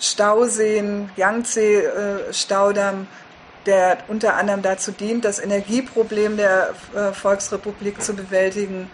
Stauseen, 0.00 1.08
Yangtze-Staudamm, 1.14 3.02
äh, 3.02 3.06
der 3.66 3.98
unter 4.08 4.34
anderem 4.36 4.62
dazu 4.62 4.92
dient, 4.92 5.24
das 5.24 5.38
Energieproblem 5.38 6.36
der 6.36 6.74
äh, 6.94 7.12
Volksrepublik 7.12 8.02
zu 8.02 8.14
bewältigen, 8.14 8.90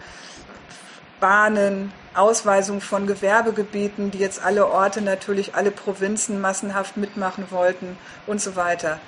Bahnen, 1.19 1.91
Ausweisung 2.13 2.81
von 2.81 3.07
Gewerbegebieten, 3.07 4.11
die 4.11 4.17
jetzt 4.17 4.43
alle 4.43 4.67
Orte 4.67 5.01
natürlich, 5.01 5.55
alle 5.55 5.71
Provinzen 5.71 6.41
massenhaft 6.41 6.97
mitmachen 6.97 7.45
wollten 7.51 7.97
und 8.27 8.41
so 8.41 8.55
weiter 8.55 8.99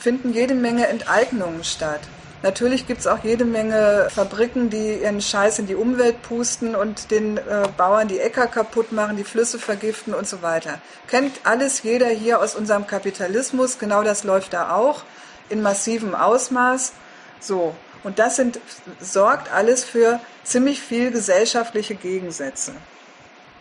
finden 0.00 0.32
jede 0.32 0.54
Menge 0.54 0.88
Enteignungen 0.88 1.62
statt. 1.62 2.00
Natürlich 2.42 2.86
gibt 2.86 3.00
es 3.00 3.06
auch 3.06 3.22
jede 3.22 3.44
Menge 3.44 4.08
Fabriken, 4.10 4.70
die 4.70 4.94
ihren 4.94 5.20
Scheiß 5.20 5.58
in 5.58 5.66
die 5.66 5.74
Umwelt 5.74 6.22
pusten 6.22 6.74
und 6.74 7.10
den 7.10 7.36
äh, 7.36 7.68
Bauern 7.76 8.08
die 8.08 8.18
Äcker 8.18 8.46
kaputt 8.46 8.92
machen, 8.92 9.18
die 9.18 9.24
Flüsse 9.24 9.58
vergiften 9.58 10.14
und 10.14 10.26
so 10.26 10.40
weiter. 10.40 10.80
Kennt 11.06 11.40
alles 11.44 11.82
jeder 11.82 12.08
hier 12.08 12.40
aus 12.40 12.54
unserem 12.54 12.86
Kapitalismus. 12.86 13.78
Genau 13.78 14.02
das 14.02 14.24
läuft 14.24 14.54
da 14.54 14.74
auch 14.74 15.02
in 15.50 15.60
massivem 15.60 16.14
Ausmaß. 16.14 16.92
So. 17.40 17.74
Und 18.02 18.18
das 18.18 18.36
sind, 18.36 18.58
sorgt 19.00 19.52
alles 19.52 19.84
für 19.84 20.20
ziemlich 20.42 20.80
viel 20.80 21.10
gesellschaftliche 21.10 21.94
Gegensätze. 21.94 22.72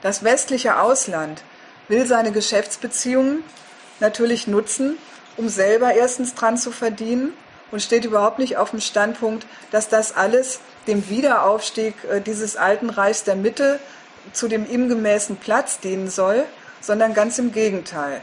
Das 0.02 0.24
westliche 0.24 0.80
Ausland 0.80 1.44
will 1.90 2.06
seine 2.06 2.32
Geschäftsbeziehungen 2.32 3.44
natürlich 4.00 4.48
nutzen, 4.48 4.98
um 5.36 5.50
selber 5.50 5.94
erstens 5.94 6.36
dran 6.36 6.58
zu 6.58 6.72
verdienen 6.72 7.34
und 7.72 7.82
steht 7.82 8.06
überhaupt 8.06 8.40
nicht 8.40 8.58
auf 8.58 8.72
dem 8.72 8.82
Standpunkt, 8.82 9.46
dass 9.72 9.90
das 9.90 10.16
alles 10.16 10.60
dem 10.88 11.10
Wiederaufstieg 11.10 11.96
äh, 12.10 12.22
dieses 12.22 12.56
alten 12.56 12.90
Reichs 12.90 13.24
der 13.24 13.36
Mitte 13.36 13.80
zu 14.34 14.48
dem 14.48 14.70
ihm 14.70 14.90
gemäßen 14.90 15.38
Platz 15.38 15.80
dienen 15.80 16.10
soll, 16.10 16.46
sondern 16.82 17.14
ganz 17.14 17.40
im 17.40 17.52
Gegenteil. 17.52 18.22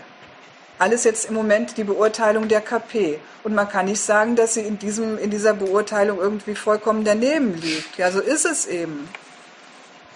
Alles 0.79 1.05
jetzt 1.05 1.29
im 1.29 1.35
Moment 1.35 1.79
die 1.79 1.85
Beurteilung 1.85 2.49
der 2.49 2.61
KP. 2.61 3.19
Und 3.43 3.55
man 3.55 3.69
kann 3.69 3.87
nicht 3.87 4.01
sagen, 4.01 4.37
dass 4.37 4.55
sie 4.55 4.61
in, 4.61 4.79
diesem, 4.79 5.19
in 5.19 5.31
dieser 5.31 5.55
Beurteilung 5.55 6.19
irgendwie 6.19 6.55
vollkommen 6.55 7.05
daneben 7.05 7.55
liegt. 7.55 7.97
Ja, 7.97 8.11
so 8.11 8.21
ist 8.21 8.45
es 8.45 8.67
eben. 8.67 9.09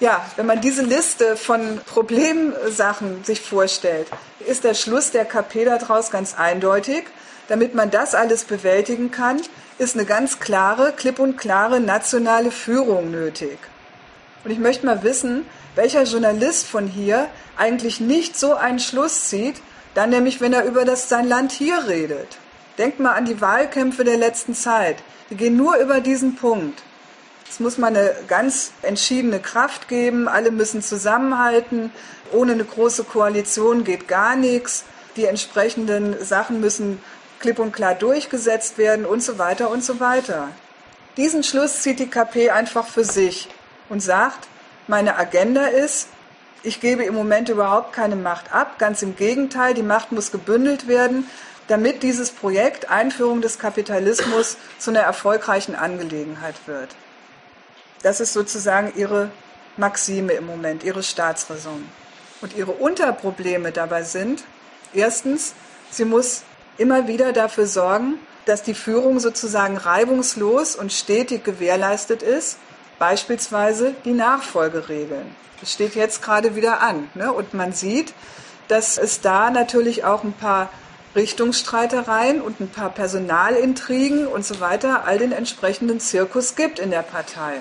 Ja, 0.00 0.24
wenn 0.36 0.46
man 0.46 0.60
diese 0.60 0.82
Liste 0.82 1.36
von 1.36 1.80
Problemsachen 1.86 3.24
sich 3.24 3.40
vorstellt, 3.40 4.08
ist 4.46 4.64
der 4.64 4.74
Schluss 4.74 5.10
der 5.10 5.24
KP 5.24 5.64
daraus 5.64 6.10
ganz 6.10 6.34
eindeutig. 6.34 7.04
Damit 7.50 7.74
man 7.74 7.90
das 7.90 8.14
alles 8.14 8.44
bewältigen 8.44 9.10
kann, 9.10 9.40
ist 9.76 9.96
eine 9.96 10.04
ganz 10.04 10.38
klare, 10.38 10.92
klipp 10.96 11.18
und 11.18 11.36
klare 11.36 11.80
nationale 11.80 12.52
Führung 12.52 13.10
nötig. 13.10 13.58
Und 14.44 14.52
ich 14.52 14.60
möchte 14.60 14.86
mal 14.86 15.02
wissen, 15.02 15.44
welcher 15.74 16.04
Journalist 16.04 16.68
von 16.68 16.86
hier 16.86 17.26
eigentlich 17.56 17.98
nicht 17.98 18.38
so 18.38 18.54
einen 18.54 18.78
Schluss 18.78 19.24
zieht, 19.24 19.56
dann 19.94 20.10
nämlich, 20.10 20.40
wenn 20.40 20.52
er 20.52 20.64
über 20.64 20.84
das 20.84 21.08
sein 21.08 21.26
Land 21.26 21.50
hier 21.50 21.88
redet. 21.88 22.38
Denkt 22.78 23.00
mal 23.00 23.14
an 23.14 23.24
die 23.24 23.40
Wahlkämpfe 23.40 24.04
der 24.04 24.16
letzten 24.16 24.54
Zeit. 24.54 24.98
Die 25.28 25.34
gehen 25.34 25.56
nur 25.56 25.74
über 25.78 26.00
diesen 26.00 26.36
Punkt. 26.36 26.80
Es 27.48 27.58
muss 27.58 27.78
mal 27.78 27.88
eine 27.88 28.12
ganz 28.28 28.70
entschiedene 28.82 29.40
Kraft 29.40 29.88
geben. 29.88 30.28
Alle 30.28 30.52
müssen 30.52 30.82
zusammenhalten. 30.82 31.90
Ohne 32.30 32.52
eine 32.52 32.64
große 32.64 33.02
Koalition 33.02 33.82
geht 33.82 34.06
gar 34.06 34.36
nichts. 34.36 34.84
Die 35.16 35.24
entsprechenden 35.24 36.24
Sachen 36.24 36.60
müssen 36.60 37.00
klipp 37.40 37.58
und 37.58 37.72
klar 37.72 37.94
durchgesetzt 37.94 38.78
werden 38.78 39.04
und 39.04 39.22
so 39.22 39.38
weiter 39.38 39.70
und 39.70 39.82
so 39.82 39.98
weiter. 39.98 40.48
Diesen 41.16 41.42
Schluss 41.42 41.82
zieht 41.82 41.98
die 41.98 42.08
KP 42.08 42.50
einfach 42.50 42.86
für 42.86 43.04
sich 43.04 43.48
und 43.88 44.00
sagt, 44.00 44.46
meine 44.86 45.16
Agenda 45.16 45.66
ist, 45.66 46.08
ich 46.62 46.80
gebe 46.80 47.04
im 47.04 47.14
Moment 47.14 47.48
überhaupt 47.48 47.92
keine 47.92 48.16
Macht 48.16 48.52
ab. 48.52 48.78
Ganz 48.78 49.02
im 49.02 49.16
Gegenteil, 49.16 49.74
die 49.74 49.82
Macht 49.82 50.12
muss 50.12 50.30
gebündelt 50.30 50.88
werden, 50.88 51.26
damit 51.68 52.02
dieses 52.02 52.30
Projekt 52.30 52.90
Einführung 52.90 53.40
des 53.40 53.58
Kapitalismus 53.58 54.56
zu 54.78 54.90
einer 54.90 55.00
erfolgreichen 55.00 55.74
Angelegenheit 55.74 56.56
wird. 56.66 56.90
Das 58.02 58.20
ist 58.20 58.32
sozusagen 58.32 58.92
ihre 58.96 59.30
Maxime 59.76 60.32
im 60.32 60.46
Moment, 60.46 60.84
ihre 60.84 61.02
Staatsräson. 61.02 61.88
Und 62.40 62.56
ihre 62.56 62.72
Unterprobleme 62.72 63.72
dabei 63.72 64.02
sind, 64.02 64.42
erstens, 64.92 65.54
sie 65.90 66.04
muss 66.04 66.42
immer 66.80 67.06
wieder 67.06 67.32
dafür 67.32 67.66
sorgen, 67.66 68.18
dass 68.46 68.62
die 68.62 68.74
Führung 68.74 69.20
sozusagen 69.20 69.76
reibungslos 69.76 70.74
und 70.74 70.92
stetig 70.92 71.44
gewährleistet 71.44 72.22
ist, 72.22 72.58
beispielsweise 72.98 73.94
die 74.04 74.12
Nachfolgeregeln. 74.12 75.36
Das 75.60 75.72
steht 75.72 75.94
jetzt 75.94 76.22
gerade 76.22 76.56
wieder 76.56 76.80
an. 76.80 77.08
Ne? 77.14 77.32
Und 77.32 77.52
man 77.52 77.72
sieht, 77.72 78.14
dass 78.68 78.96
es 78.96 79.20
da 79.20 79.50
natürlich 79.50 80.04
auch 80.04 80.24
ein 80.24 80.32
paar 80.32 80.70
Richtungsstreitereien 81.14 82.40
und 82.40 82.60
ein 82.60 82.68
paar 82.68 82.90
Personalintrigen 82.90 84.26
und 84.26 84.46
so 84.46 84.60
weiter, 84.60 85.04
all 85.04 85.18
den 85.18 85.32
entsprechenden 85.32 86.00
Zirkus 86.00 86.56
gibt 86.56 86.78
in 86.78 86.90
der 86.90 87.02
Partei. 87.02 87.60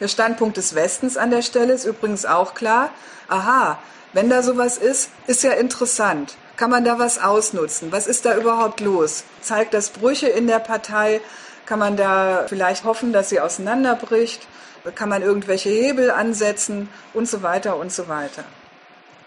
Der 0.00 0.08
Standpunkt 0.08 0.58
des 0.58 0.74
Westens 0.74 1.16
an 1.16 1.30
der 1.30 1.42
Stelle 1.42 1.72
ist 1.72 1.86
übrigens 1.86 2.24
auch 2.24 2.54
klar. 2.54 2.90
Aha, 3.26 3.78
wenn 4.12 4.30
da 4.30 4.42
sowas 4.42 4.78
ist, 4.78 5.10
ist 5.26 5.42
ja 5.42 5.52
interessant. 5.52 6.36
Kann 6.58 6.70
man 6.70 6.84
da 6.84 6.98
was 6.98 7.20
ausnutzen? 7.20 7.92
Was 7.92 8.08
ist 8.08 8.24
da 8.24 8.36
überhaupt 8.36 8.80
los? 8.80 9.22
Zeigt 9.40 9.74
das 9.74 9.90
Brüche 9.90 10.26
in 10.26 10.48
der 10.48 10.58
Partei? 10.58 11.20
Kann 11.66 11.78
man 11.78 11.96
da 11.96 12.46
vielleicht 12.48 12.82
hoffen, 12.82 13.12
dass 13.12 13.28
sie 13.28 13.38
auseinanderbricht? 13.38 14.48
Kann 14.96 15.08
man 15.08 15.22
irgendwelche 15.22 15.68
Hebel 15.68 16.10
ansetzen? 16.10 16.88
Und 17.14 17.28
so 17.28 17.44
weiter 17.44 17.76
und 17.76 17.92
so 17.92 18.08
weiter. 18.08 18.42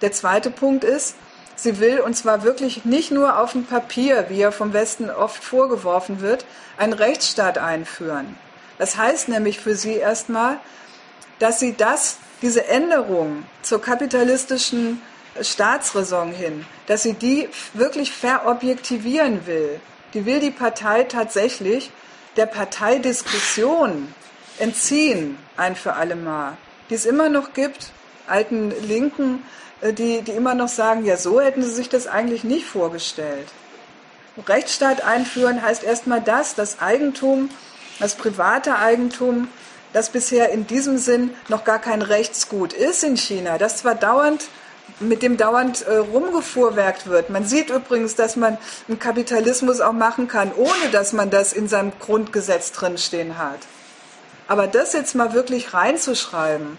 Der 0.02 0.12
zweite 0.12 0.52
Punkt 0.52 0.84
ist, 0.84 1.16
sie 1.56 1.80
will, 1.80 2.02
und 2.02 2.18
zwar 2.18 2.44
wirklich 2.44 2.84
nicht 2.84 3.12
nur 3.12 3.40
auf 3.40 3.54
dem 3.54 3.66
Papier, 3.66 4.26
wie 4.28 4.42
er 4.42 4.52
vom 4.52 4.74
Westen 4.74 5.10
oft 5.10 5.42
vorgeworfen 5.42 6.20
wird, 6.20 6.44
einen 6.78 6.92
Rechtsstaat 6.92 7.58
einführen. 7.58 8.36
Das 8.78 8.98
heißt 8.98 9.30
nämlich 9.30 9.62
für 9.62 9.76
sie 9.76 9.96
erstmal, 9.96 10.60
dass 11.40 11.62
sie 11.62 11.78
das 11.78 12.18
diese 12.42 12.68
Änderung 12.68 13.46
zur 13.62 13.82
kapitalistischen 13.82 15.02
Staatsräson 15.40 16.32
hin, 16.32 16.66
dass 16.88 17.04
sie 17.04 17.14
die 17.14 17.50
wirklich 17.74 18.12
verobjektivieren 18.12 19.46
will. 19.48 19.80
Die 20.14 20.26
will 20.26 20.40
die 20.40 20.52
Partei 20.52 21.04
tatsächlich 21.04 21.92
der 22.36 22.46
Parteidiskussion 22.46 24.14
entziehen, 24.60 25.38
ein 25.58 25.76
für 25.76 25.94
alle 25.94 26.16
Mal. 26.16 26.58
Die 26.90 26.96
es 26.96 27.06
immer 27.06 27.30
noch 27.30 27.54
gibt, 27.54 27.92
alten 28.28 28.74
Linken, 28.82 29.44
äh, 29.82 29.94
die, 29.94 30.22
die 30.22 30.32
immer 30.32 30.54
noch 30.54 30.70
sagen, 30.70 31.06
ja, 31.06 31.18
so 31.18 31.42
hätten 31.42 31.64
sie 31.64 31.72
sich 31.72 31.90
das 31.90 32.08
eigentlich 32.08 32.44
nicht 32.44 32.66
vorgestellt. 32.66 33.48
Rechtsstaat 34.48 35.04
einführen 35.04 35.62
heißt 35.62 35.84
erstmal 35.84 36.22
das, 36.22 36.56
das 36.56 36.82
Eigentum, 36.82 37.50
das 38.00 38.16
private 38.16 38.78
Eigentum, 38.78 39.50
das 39.94 40.10
bisher 40.10 40.50
in 40.52 40.68
diesem 40.68 40.98
Sinn 40.98 41.36
noch 41.50 41.66
gar 41.66 41.80
kein 41.80 42.02
Rechtsgut 42.02 42.72
ist 42.74 43.04
in 43.04 43.18
China, 43.18 43.58
das 43.58 43.78
zwar 43.78 43.96
dauernd 43.96 44.48
mit 45.00 45.24
dem 45.24 45.38
dauernd 45.38 45.82
äh, 45.84 45.98
rumgefuhrwerkt 45.98 47.08
wird. 47.08 47.30
Man 47.30 47.46
sieht 47.46 47.70
übrigens, 47.70 48.16
dass 48.16 48.36
man 48.36 48.58
einen 48.88 49.00
Kapitalismus 49.00 49.82
auch 49.82 49.94
machen 49.94 50.28
kann, 50.28 50.52
ohne 50.56 50.92
dass 50.92 51.14
man 51.14 51.30
das 51.30 51.54
in 51.54 51.68
seinem 51.68 51.92
Grundgesetz 52.00 52.72
drinstehen 52.72 53.38
hat. 53.38 53.60
Aber 54.48 54.68
das 54.68 54.94
jetzt 54.94 55.16
mal 55.16 55.34
wirklich 55.34 55.74
reinzuschreiben 55.74 56.78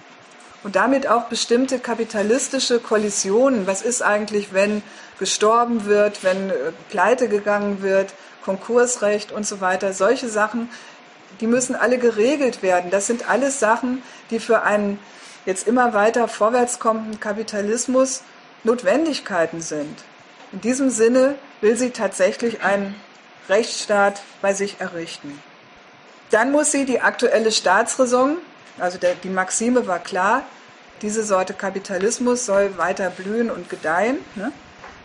und 0.62 0.76
damit 0.76 1.06
auch 1.08 1.24
bestimmte 1.24 1.78
kapitalistische 1.78 2.78
Kollisionen, 2.78 3.66
was 3.66 3.82
ist 3.82 4.02
eigentlich, 4.02 4.52
wenn 4.52 4.82
gestorben 5.18 5.86
wird, 5.86 6.22
wenn 6.22 6.50
äh, 6.50 6.54
pleite 6.90 7.28
gegangen 7.28 7.82
wird, 7.82 8.14
Konkursrecht 8.44 9.32
und 9.32 9.46
so 9.46 9.60
weiter, 9.60 9.92
solche 9.92 10.28
Sachen, 10.28 10.68
die 11.40 11.46
müssen 11.46 11.74
alle 11.74 11.98
geregelt 11.98 12.62
werden. 12.62 12.90
Das 12.90 13.06
sind 13.06 13.28
alles 13.28 13.58
Sachen, 13.58 14.02
die 14.30 14.40
für 14.40 14.62
einen 14.62 14.98
jetzt 15.46 15.66
immer 15.66 15.94
weiter 15.94 16.28
vorwärtskommenden 16.28 17.20
Kapitalismus 17.20 18.22
Notwendigkeiten 18.64 19.60
sind. 19.60 20.04
In 20.52 20.60
diesem 20.60 20.90
Sinne 20.90 21.34
will 21.60 21.76
sie 21.76 21.90
tatsächlich 21.90 22.62
einen 22.62 22.94
Rechtsstaat 23.48 24.22
bei 24.40 24.54
sich 24.54 24.80
errichten. 24.80 25.40
Dann 26.30 26.52
muss 26.52 26.70
sie 26.70 26.84
die 26.84 27.00
aktuelle 27.00 27.50
Staatsräson, 27.52 28.38
also 28.78 28.98
der, 28.98 29.14
die 29.14 29.28
Maxime 29.28 29.86
war 29.86 29.98
klar, 29.98 30.42
diese 31.02 31.24
Sorte 31.24 31.52
Kapitalismus 31.52 32.46
soll 32.46 32.78
weiter 32.78 33.10
blühen 33.10 33.50
und 33.50 33.68
gedeihen, 33.68 34.18
ne? 34.36 34.52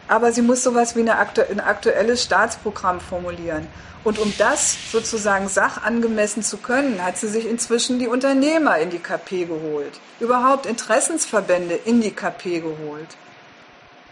Aber 0.07 0.31
sie 0.31 0.41
muss 0.41 0.63
sowas 0.63 0.95
wie 0.95 1.01
eine 1.01 1.17
aktu 1.17 1.41
ein 1.41 1.59
aktuelles 1.59 2.23
Staatsprogramm 2.23 2.99
formulieren. 2.99 3.67
Und 4.03 4.19
um 4.19 4.33
das 4.37 4.77
sozusagen 4.91 5.49
sachangemessen 5.49 6.41
zu 6.41 6.57
können, 6.57 7.03
hat 7.03 7.17
sie 7.17 7.27
sich 7.27 7.45
inzwischen 7.45 7.99
die 7.99 8.07
Unternehmer 8.07 8.77
in 8.77 8.89
die 8.89 8.99
KP 8.99 9.45
geholt, 9.45 9.99
überhaupt 10.19 10.65
Interessensverbände 10.65 11.75
in 11.75 11.99
die 11.99 12.11
KP 12.11 12.61
geholt. 12.61 13.17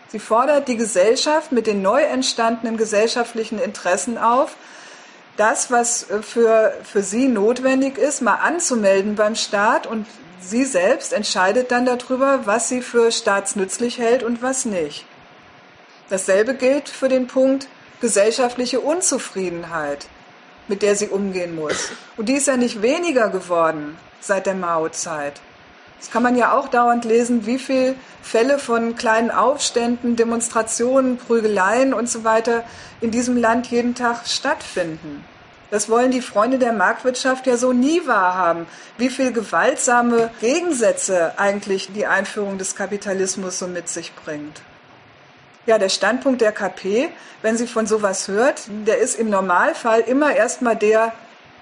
Sie 0.10 0.20
fordert 0.20 0.68
die 0.68 0.78
Gesellschaft 0.78 1.52
mit 1.52 1.68
den 1.68 1.82
neu 1.82 2.02
entstandenen 2.02 2.78
gesellschaftlichen 2.78 3.60
Interessen 3.60 4.18
auf, 4.18 4.56
das, 5.38 5.72
was 5.72 6.10
äh, 6.10 6.22
für, 6.22 6.74
für 6.84 7.02
sie 7.02 7.28
notwendig 7.28 7.98
ist, 7.98 8.22
mal 8.22 8.36
anzumelden 8.36 9.16
beim 9.16 9.36
Staat 9.36 9.88
und 9.88 10.06
sie 10.40 10.66
selbst 10.66 11.14
entscheidet 11.14 11.72
dann 11.72 11.86
darüber, 11.86 12.46
was 12.46 12.70
sie 12.70 12.82
für 12.82 13.12
staatsnützlich 13.12 13.98
hält 13.98 14.24
und 14.24 14.42
was 14.42 14.66
nicht. 14.66 15.06
Dasselbe 16.10 16.54
gilt 16.54 16.88
für 16.88 17.10
den 17.10 17.28
Punkt, 17.28 17.68
gesellschaftliche 18.00 18.80
Unzufriedenheit, 18.80 20.08
mit 20.68 20.84
der 20.84 20.96
sie 20.96 21.08
umgehen 21.08 21.56
muss. 21.56 21.90
Und 22.18 22.30
die 22.30 22.34
ist 22.34 22.48
ja 22.48 22.58
nicht 22.58 22.82
weniger 22.82 23.30
geworden 23.30 23.98
seit 24.20 24.46
der 24.46 24.54
Mao-Zeit. 24.54 25.42
Das 26.00 26.12
kann 26.12 26.22
man 26.22 26.36
ja 26.36 26.56
auch 26.56 26.68
dauernd 26.68 27.06
lesen, 27.06 27.48
wie 27.48 27.58
viele 27.58 27.96
Fälle 28.22 28.60
von 28.60 28.96
kleinen 28.96 29.32
Aufständen, 29.32 30.16
Demonstrationen, 30.16 31.18
Prügeleien 31.18 31.94
und 31.94 32.08
so 32.08 32.24
weiter 32.24 32.64
in 33.02 33.10
diesem 33.10 33.38
Land 33.38 33.68
jeden 33.68 33.96
Tag 33.96 34.28
stattfinden. 34.28 35.26
Das 35.72 35.90
wollen 35.90 36.12
die 36.12 36.22
Freunde 36.22 36.60
der 36.60 36.74
Marktwirtschaft 36.74 37.48
ja 37.48 37.58
so 37.58 37.74
nie 37.74 38.06
wahrhaben. 38.06 38.68
Wie 39.00 39.10
viele 39.10 39.32
gewaltsame 39.32 40.30
Gegensätze 40.40 41.34
eigentlich 41.40 41.92
die 41.94 42.06
Einführung 42.06 42.60
des 42.60 42.76
Kapitalismus 42.76 43.58
so 43.58 43.68
mit 43.68 43.90
sich 43.90 44.14
bringt. 44.14 44.62
Ja, 45.66 45.80
der 45.80 45.90
Standpunkt 45.90 46.42
der 46.42 46.52
KP, 46.52 47.10
wenn 47.42 47.58
sie 47.58 47.66
von 47.66 47.88
sowas 47.88 48.28
hört, 48.28 48.64
der 48.86 49.00
ist 49.00 49.18
im 49.18 49.30
Normalfall 49.30 50.02
immer 50.02 50.36
erstmal 50.36 50.76
der 50.76 51.14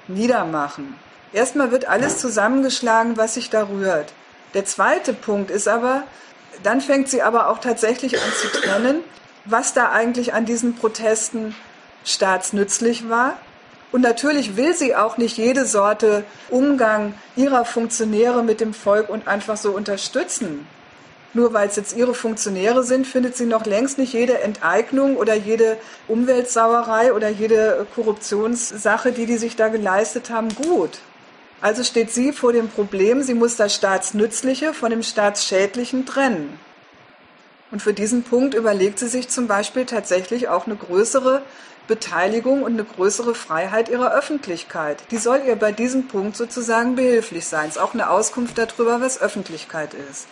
Niedermachen. 0.07 0.95
Erstmal 1.31 1.71
wird 1.71 1.87
alles 1.87 2.17
zusammengeschlagen, 2.17 3.17
was 3.17 3.35
sich 3.35 3.49
da 3.49 3.67
rührt. 3.67 4.13
Der 4.53 4.65
zweite 4.65 5.13
Punkt 5.13 5.49
ist 5.49 5.67
aber, 5.67 6.03
dann 6.61 6.81
fängt 6.81 7.09
sie 7.09 7.21
aber 7.21 7.49
auch 7.49 7.59
tatsächlich 7.59 8.21
an 8.21 8.31
zu 8.33 8.47
trennen, 8.49 9.03
was 9.45 9.73
da 9.73 9.91
eigentlich 9.91 10.33
an 10.33 10.45
diesen 10.45 10.75
Protesten 10.75 11.55
staatsnützlich 12.05 13.09
war. 13.09 13.37
Und 13.91 14.01
natürlich 14.01 14.57
will 14.57 14.75
sie 14.75 14.95
auch 14.95 15.17
nicht 15.17 15.37
jede 15.37 15.65
Sorte 15.65 16.23
Umgang 16.49 17.13
ihrer 17.35 17.63
Funktionäre 17.63 18.43
mit 18.43 18.59
dem 18.59 18.73
Volk 18.73 19.09
und 19.09 19.27
einfach 19.27 19.57
so 19.57 19.71
unterstützen. 19.71 20.67
Nur 21.36 21.53
weil 21.53 21.67
es 21.67 21.75
jetzt 21.75 21.97
ihre 21.97 22.13
Funktionäre 22.13 22.84
sind, 22.84 23.07
findet 23.07 23.36
sie 23.36 23.47
noch 23.47 23.65
längst 23.65 23.97
nicht 23.97 24.13
jede 24.13 24.41
Enteignung 24.41 25.17
oder 25.17 25.34
jede 25.34 25.77
Umweltsauerei 26.07 27.11
oder 27.13 27.29
jede 27.29 27.88
Korruptionssache, 27.95 29.11
die 29.11 29.25
die 29.25 29.38
sich 29.38 29.55
da 29.55 29.69
geleistet 29.69 30.29
haben, 30.29 30.49
gut. 30.53 30.99
Also 31.59 31.84
steht 31.84 32.11
sie 32.11 32.34
vor 32.34 32.53
dem 32.53 32.69
Problem, 32.69 33.23
sie 33.23 33.34
muss 33.34 33.55
das 33.55 33.73
Staatsnützliche 33.73 34.73
von 34.73 34.91
dem 34.91 35.01
Staatsschädlichen 35.01 36.05
trennen. 36.05 36.59
Und 37.71 37.81
für 37.81 37.93
diesen 37.93 38.21
Punkt 38.21 38.53
überlegt 38.53 38.99
sie 38.99 39.07
sich 39.07 39.29
zum 39.29 39.47
Beispiel 39.47 39.86
tatsächlich 39.86 40.49
auch 40.49 40.67
eine 40.67 40.75
größere 40.75 41.41
Beteiligung 41.88 42.61
und 42.61 42.73
eine 42.73 42.84
größere 42.84 43.34
Freiheit 43.34 43.89
ihrer 43.89 44.13
Öffentlichkeit. 44.13 45.03
Die 45.09 45.17
soll 45.17 45.41
ihr 45.47 45.55
bei 45.55 45.71
diesem 45.71 46.07
Punkt 46.07 46.38
sozusagen 46.38 46.95
behilflich 46.95 47.47
sein. 47.47 47.69
Es 47.69 47.77
ist 47.77 47.81
auch 47.81 47.95
eine 47.95 48.11
Auskunft 48.11 48.57
darüber, 48.59 49.01
was 49.01 49.19
Öffentlichkeit 49.19 49.95
ist. 50.11 50.27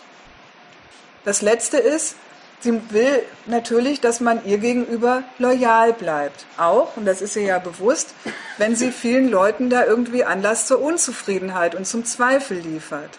Das 1.24 1.42
Letzte 1.42 1.76
ist, 1.76 2.16
sie 2.60 2.80
will 2.90 3.22
natürlich, 3.46 4.00
dass 4.00 4.20
man 4.20 4.44
ihr 4.44 4.58
gegenüber 4.58 5.22
loyal 5.38 5.92
bleibt. 5.92 6.46
Auch, 6.56 6.96
und 6.96 7.04
das 7.04 7.22
ist 7.22 7.36
ihr 7.36 7.42
ja 7.42 7.58
bewusst, 7.58 8.14
wenn 8.58 8.74
sie 8.74 8.90
vielen 8.90 9.28
Leuten 9.28 9.70
da 9.70 9.84
irgendwie 9.84 10.24
Anlass 10.24 10.66
zur 10.66 10.80
Unzufriedenheit 10.80 11.74
und 11.74 11.86
zum 11.86 12.04
Zweifel 12.04 12.58
liefert. 12.58 13.18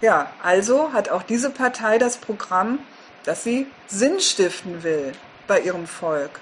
Ja, 0.00 0.30
also 0.42 0.92
hat 0.92 1.10
auch 1.10 1.22
diese 1.22 1.50
Partei 1.50 1.98
das 1.98 2.16
Programm, 2.16 2.78
dass 3.24 3.44
sie 3.44 3.66
Sinn 3.86 4.20
stiften 4.20 4.82
will 4.82 5.12
bei 5.46 5.60
ihrem 5.60 5.86
Volk. 5.86 6.40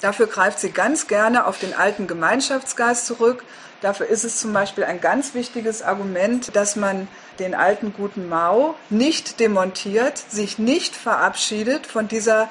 Dafür 0.00 0.26
greift 0.26 0.60
sie 0.60 0.70
ganz 0.70 1.06
gerne 1.06 1.46
auf 1.46 1.58
den 1.58 1.74
alten 1.74 2.06
Gemeinschaftsgeist 2.06 3.06
zurück. 3.06 3.44
Dafür 3.80 4.06
ist 4.06 4.24
es 4.24 4.38
zum 4.38 4.52
Beispiel 4.52 4.84
ein 4.84 5.00
ganz 5.00 5.34
wichtiges 5.34 5.82
Argument, 5.82 6.54
dass 6.54 6.76
man 6.76 7.08
den 7.38 7.54
alten 7.54 7.92
guten 7.92 8.28
Mao 8.28 8.74
nicht 8.90 9.40
demontiert, 9.40 10.18
sich 10.18 10.58
nicht 10.58 10.94
verabschiedet 10.94 11.86
von 11.86 12.08
dieser 12.08 12.48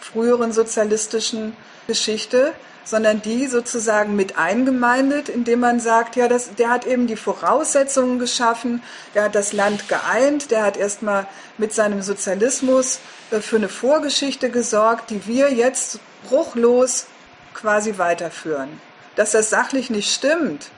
früheren 0.00 0.52
sozialistischen 0.52 1.56
Geschichte, 1.86 2.52
sondern 2.84 3.22
die 3.22 3.46
sozusagen 3.46 4.16
mit 4.16 4.38
eingemeindet, 4.38 5.28
indem 5.28 5.60
man 5.60 5.80
sagt, 5.80 6.16
ja, 6.16 6.28
das, 6.28 6.54
der 6.54 6.70
hat 6.70 6.86
eben 6.86 7.06
die 7.06 7.16
Voraussetzungen 7.16 8.18
geschaffen, 8.18 8.82
der 9.14 9.24
hat 9.24 9.34
das 9.34 9.52
Land 9.52 9.88
geeint, 9.88 10.50
der 10.50 10.64
hat 10.64 10.76
erstmal 10.76 11.26
mit 11.58 11.72
seinem 11.72 12.02
Sozialismus 12.02 13.00
äh, 13.30 13.40
für 13.40 13.56
eine 13.56 13.68
Vorgeschichte 13.68 14.50
gesorgt, 14.50 15.10
die 15.10 15.26
wir 15.26 15.52
jetzt 15.52 16.00
bruchlos 16.28 17.06
quasi 17.54 17.98
weiterführen. 17.98 18.80
Dass 19.16 19.32
das 19.32 19.50
sachlich 19.50 19.90
nicht 19.90 20.12
stimmt, 20.12 20.70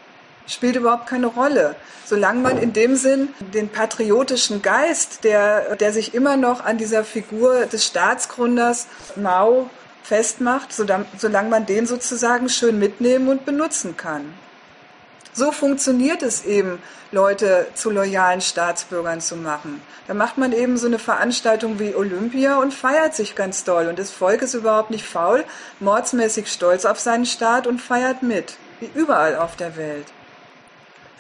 spielt 0.46 0.76
überhaupt 0.76 1.06
keine 1.06 1.26
Rolle. 1.26 1.76
Solange 2.04 2.40
man 2.40 2.58
in 2.58 2.72
dem 2.72 2.96
Sinn 2.96 3.28
den 3.54 3.68
patriotischen 3.68 4.62
Geist, 4.62 5.24
der, 5.24 5.76
der 5.76 5.92
sich 5.92 6.14
immer 6.14 6.36
noch 6.36 6.64
an 6.64 6.78
dieser 6.78 7.04
Figur 7.04 7.66
des 7.66 7.86
Staatsgründers 7.86 8.86
Mao 9.16 9.70
festmacht, 10.02 10.72
solange 10.72 11.48
man 11.48 11.66
den 11.66 11.86
sozusagen 11.86 12.48
schön 12.48 12.78
mitnehmen 12.78 13.28
und 13.28 13.44
benutzen 13.44 13.96
kann. 13.96 14.34
So 15.34 15.50
funktioniert 15.50 16.22
es 16.22 16.44
eben, 16.44 16.78
Leute 17.10 17.66
zu 17.74 17.90
loyalen 17.90 18.42
Staatsbürgern 18.42 19.20
zu 19.20 19.36
machen. 19.36 19.80
Da 20.06 20.14
macht 20.14 20.36
man 20.36 20.52
eben 20.52 20.76
so 20.76 20.86
eine 20.86 20.98
Veranstaltung 20.98 21.78
wie 21.78 21.94
Olympia 21.94 22.56
und 22.58 22.74
feiert 22.74 23.14
sich 23.14 23.34
ganz 23.34 23.64
doll. 23.64 23.86
Und 23.86 23.98
das 23.98 24.10
Volk 24.10 24.42
ist 24.42 24.54
überhaupt 24.54 24.90
nicht 24.90 25.06
faul, 25.06 25.44
mordsmäßig 25.80 26.52
stolz 26.52 26.84
auf 26.84 27.00
seinen 27.00 27.24
Staat 27.24 27.66
und 27.66 27.80
feiert 27.80 28.22
mit, 28.22 28.56
wie 28.80 28.90
überall 28.94 29.36
auf 29.36 29.56
der 29.56 29.76
Welt. 29.76 30.06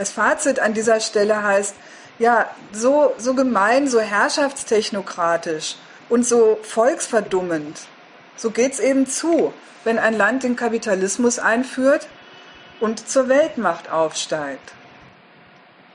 Das 0.02 0.10
Fazit 0.10 0.58
an 0.58 0.74
dieser 0.74 0.98
Stelle 0.98 1.44
heißt, 1.44 1.76
ja, 2.18 2.50
so, 2.72 3.14
so 3.18 3.34
gemein, 3.34 3.86
so 3.86 4.00
herrschaftstechnokratisch 4.00 5.76
und 6.08 6.26
so 6.26 6.58
volksverdummend, 6.60 7.78
so 8.34 8.50
geht's 8.50 8.80
eben 8.80 9.06
zu, 9.06 9.54
wenn 9.84 10.00
ein 10.00 10.16
Land 10.18 10.42
den 10.42 10.56
Kapitalismus 10.56 11.38
einführt 11.38 12.08
und 12.80 13.08
zur 13.08 13.28
Weltmacht 13.28 13.92
aufsteigt. 13.92 14.72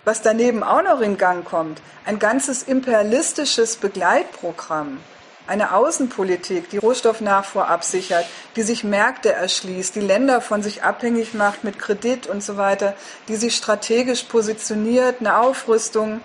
Was 0.06 0.22
daneben 0.22 0.64
auch 0.64 0.84
noch 0.84 1.02
in 1.02 1.18
Gang 1.18 1.44
kommt, 1.44 1.82
ein 2.06 2.18
ganzes 2.18 2.64
imperialistisches 2.64 3.76
Begleitprogramm, 3.76 5.00
eine 5.48 5.74
Außenpolitik, 5.74 6.70
die 6.70 6.78
Rohstoffnachfuhr 6.78 7.68
absichert, 7.68 8.26
die 8.56 8.64
sich 8.64 8.84
Märkte 8.84 9.32
erschließt, 9.32 9.96
die 9.96 10.02
Länder 10.02 10.42
von 10.42 10.62
sich 10.62 10.84
abhängig 10.84 11.34
macht 11.34 11.64
mit 11.64 11.80
Kredit 11.80 12.28
und 12.28 12.44
so 12.44 12.58
weiter, 12.58 12.94
die 13.28 13.36
sich 13.36 13.56
strategisch 13.56 14.24
positioniert, 14.24 15.18
eine 15.20 15.38
Aufrüstung. 15.38 16.22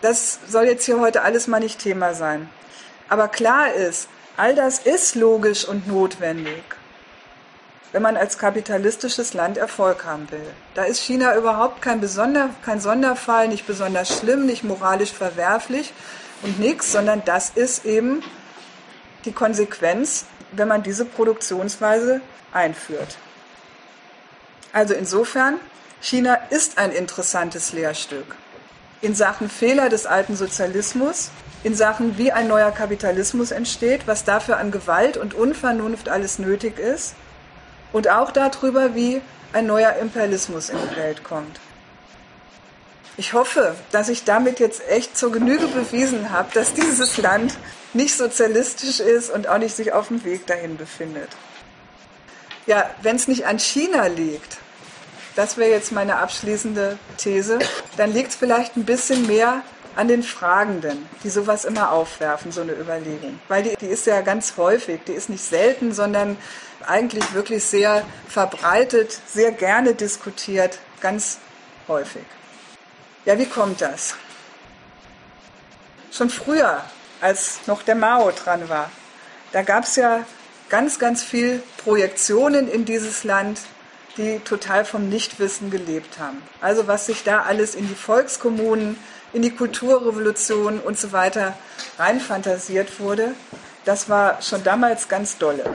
Das 0.00 0.38
soll 0.48 0.64
jetzt 0.64 0.84
hier 0.84 1.00
heute 1.00 1.22
alles 1.22 1.46
mal 1.46 1.60
nicht 1.60 1.80
Thema 1.80 2.14
sein. 2.14 2.48
Aber 3.08 3.28
klar 3.28 3.72
ist, 3.72 4.08
all 4.36 4.54
das 4.54 4.78
ist 4.78 5.14
logisch 5.14 5.66
und 5.66 5.88
notwendig, 5.88 6.62
wenn 7.92 8.02
man 8.02 8.16
als 8.16 8.38
kapitalistisches 8.38 9.34
Land 9.34 9.58
Erfolg 9.58 10.04
haben 10.04 10.30
will. 10.30 10.46
Da 10.74 10.84
ist 10.84 11.00
China 11.00 11.36
überhaupt 11.36 11.82
kein, 11.82 12.00
Besonder, 12.00 12.50
kein 12.64 12.80
Sonderfall, 12.80 13.48
nicht 13.48 13.66
besonders 13.66 14.18
schlimm, 14.18 14.46
nicht 14.46 14.64
moralisch 14.64 15.12
verwerflich 15.12 15.92
und 16.42 16.58
nichts, 16.60 16.92
sondern 16.92 17.22
das 17.24 17.50
ist 17.50 17.84
eben 17.84 18.22
die 19.24 19.32
Konsequenz, 19.32 20.26
wenn 20.52 20.68
man 20.68 20.82
diese 20.82 21.04
Produktionsweise 21.04 22.20
einführt. 22.52 23.18
Also 24.72 24.94
insofern, 24.94 25.58
China 26.00 26.34
ist 26.50 26.78
ein 26.78 26.92
interessantes 26.92 27.72
Lehrstück 27.72 28.36
in 29.00 29.14
Sachen 29.14 29.48
Fehler 29.48 29.88
des 29.88 30.06
alten 30.06 30.36
Sozialismus, 30.36 31.30
in 31.62 31.74
Sachen, 31.74 32.18
wie 32.18 32.32
ein 32.32 32.48
neuer 32.48 32.70
Kapitalismus 32.70 33.50
entsteht, 33.50 34.06
was 34.06 34.24
dafür 34.24 34.58
an 34.58 34.70
Gewalt 34.70 35.16
und 35.16 35.34
Unvernunft 35.34 36.08
alles 36.08 36.38
nötig 36.38 36.78
ist 36.78 37.14
und 37.92 38.08
auch 38.08 38.30
darüber, 38.30 38.94
wie 38.94 39.20
ein 39.52 39.66
neuer 39.66 39.94
Imperialismus 39.94 40.68
in 40.68 40.78
die 40.78 40.96
Welt 40.96 41.24
kommt. 41.24 41.60
Ich 43.18 43.32
hoffe, 43.32 43.74
dass 43.90 44.08
ich 44.08 44.22
damit 44.22 44.60
jetzt 44.60 44.88
echt 44.88 45.18
zur 45.18 45.32
Genüge 45.32 45.66
bewiesen 45.66 46.30
habe, 46.30 46.50
dass 46.54 46.72
dieses 46.72 47.16
Land 47.16 47.52
nicht 47.92 48.16
sozialistisch 48.16 49.00
ist 49.00 49.28
und 49.30 49.48
auch 49.48 49.58
nicht 49.58 49.74
sich 49.74 49.92
auf 49.92 50.06
dem 50.06 50.24
Weg 50.24 50.46
dahin 50.46 50.76
befindet. 50.76 51.28
Ja, 52.66 52.88
wenn 53.02 53.16
es 53.16 53.26
nicht 53.26 53.44
an 53.44 53.58
China 53.58 54.06
liegt, 54.06 54.58
das 55.34 55.56
wäre 55.56 55.68
jetzt 55.68 55.90
meine 55.90 56.18
abschließende 56.18 56.96
These, 57.16 57.58
dann 57.96 58.12
liegt 58.12 58.30
es 58.30 58.36
vielleicht 58.36 58.76
ein 58.76 58.84
bisschen 58.84 59.26
mehr 59.26 59.62
an 59.96 60.06
den 60.06 60.22
Fragenden, 60.22 61.08
die 61.24 61.30
sowas 61.30 61.64
immer 61.64 61.90
aufwerfen, 61.90 62.52
so 62.52 62.60
eine 62.60 62.72
Überlegung. 62.72 63.40
Weil 63.48 63.64
die, 63.64 63.76
die 63.78 63.86
ist 63.86 64.06
ja 64.06 64.20
ganz 64.20 64.56
häufig, 64.56 65.00
die 65.08 65.12
ist 65.12 65.28
nicht 65.28 65.42
selten, 65.42 65.92
sondern 65.92 66.36
eigentlich 66.86 67.34
wirklich 67.34 67.64
sehr 67.64 68.04
verbreitet, 68.28 69.18
sehr 69.26 69.50
gerne 69.50 69.94
diskutiert, 69.94 70.78
ganz 71.00 71.38
häufig. 71.88 72.22
Ja, 73.28 73.38
wie 73.38 73.44
kommt 73.44 73.82
das? 73.82 74.14
Schon 76.10 76.30
früher, 76.30 76.82
als 77.20 77.66
noch 77.66 77.82
der 77.82 77.94
Mao 77.94 78.30
dran 78.30 78.70
war, 78.70 78.90
da 79.52 79.60
gab 79.60 79.84
es 79.84 79.96
ja 79.96 80.24
ganz, 80.70 80.98
ganz 80.98 81.22
viel 81.22 81.62
Projektionen 81.76 82.70
in 82.70 82.86
dieses 82.86 83.24
Land, 83.24 83.60
die 84.16 84.38
total 84.38 84.86
vom 84.86 85.10
Nichtwissen 85.10 85.70
gelebt 85.70 86.18
haben. 86.18 86.42
Also 86.62 86.86
was 86.86 87.04
sich 87.04 87.22
da 87.22 87.42
alles 87.42 87.74
in 87.74 87.86
die 87.86 87.94
Volkskommunen, 87.94 88.96
in 89.34 89.42
die 89.42 89.54
Kulturrevolution 89.54 90.80
und 90.80 90.98
so 90.98 91.12
weiter 91.12 91.52
reinfantasiert 91.98 92.98
wurde, 92.98 93.34
das 93.84 94.08
war 94.08 94.40
schon 94.40 94.64
damals 94.64 95.10
ganz 95.10 95.36
dolle. 95.36 95.68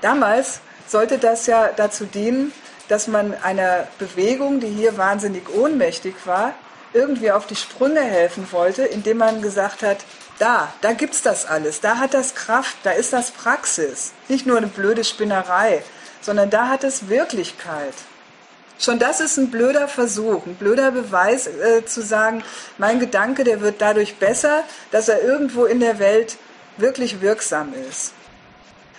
Damals 0.00 0.60
sollte 0.86 1.18
das 1.18 1.44
ja 1.44 1.68
dazu 1.68 2.06
dienen, 2.06 2.50
dass 2.88 3.08
man 3.08 3.34
einer 3.42 3.88
Bewegung, 3.98 4.60
die 4.60 4.68
hier 4.68 4.96
wahnsinnig 4.96 5.44
ohnmächtig 5.54 6.14
war, 6.24 6.54
irgendwie 6.92 7.30
auf 7.30 7.46
die 7.46 7.56
Sprünge 7.56 8.02
helfen 8.02 8.46
wollte, 8.50 8.84
indem 8.84 9.18
man 9.18 9.42
gesagt 9.42 9.82
hat, 9.82 9.98
da, 10.38 10.72
da 10.80 10.92
gibt's 10.92 11.22
das 11.22 11.46
alles, 11.46 11.80
da 11.80 11.98
hat 11.98 12.14
das 12.14 12.34
Kraft, 12.34 12.76
da 12.82 12.90
ist 12.90 13.12
das 13.12 13.30
Praxis, 13.30 14.12
nicht 14.28 14.46
nur 14.46 14.56
eine 14.56 14.66
blöde 14.66 15.04
Spinnerei, 15.04 15.82
sondern 16.20 16.50
da 16.50 16.68
hat 16.68 16.84
es 16.84 17.08
Wirklichkeit. 17.08 17.94
Schon 18.78 18.98
das 18.98 19.20
ist 19.20 19.36
ein 19.36 19.50
blöder 19.50 19.86
Versuch, 19.86 20.44
ein 20.46 20.56
blöder 20.56 20.90
Beweis 20.90 21.46
äh, 21.46 21.84
zu 21.84 22.02
sagen, 22.02 22.42
mein 22.78 22.98
Gedanke, 22.98 23.44
der 23.44 23.60
wird 23.60 23.80
dadurch 23.80 24.16
besser, 24.16 24.64
dass 24.90 25.08
er 25.08 25.22
irgendwo 25.22 25.66
in 25.66 25.78
der 25.78 25.98
Welt 25.98 26.36
wirklich 26.78 27.20
wirksam 27.20 27.72
ist. 27.88 28.12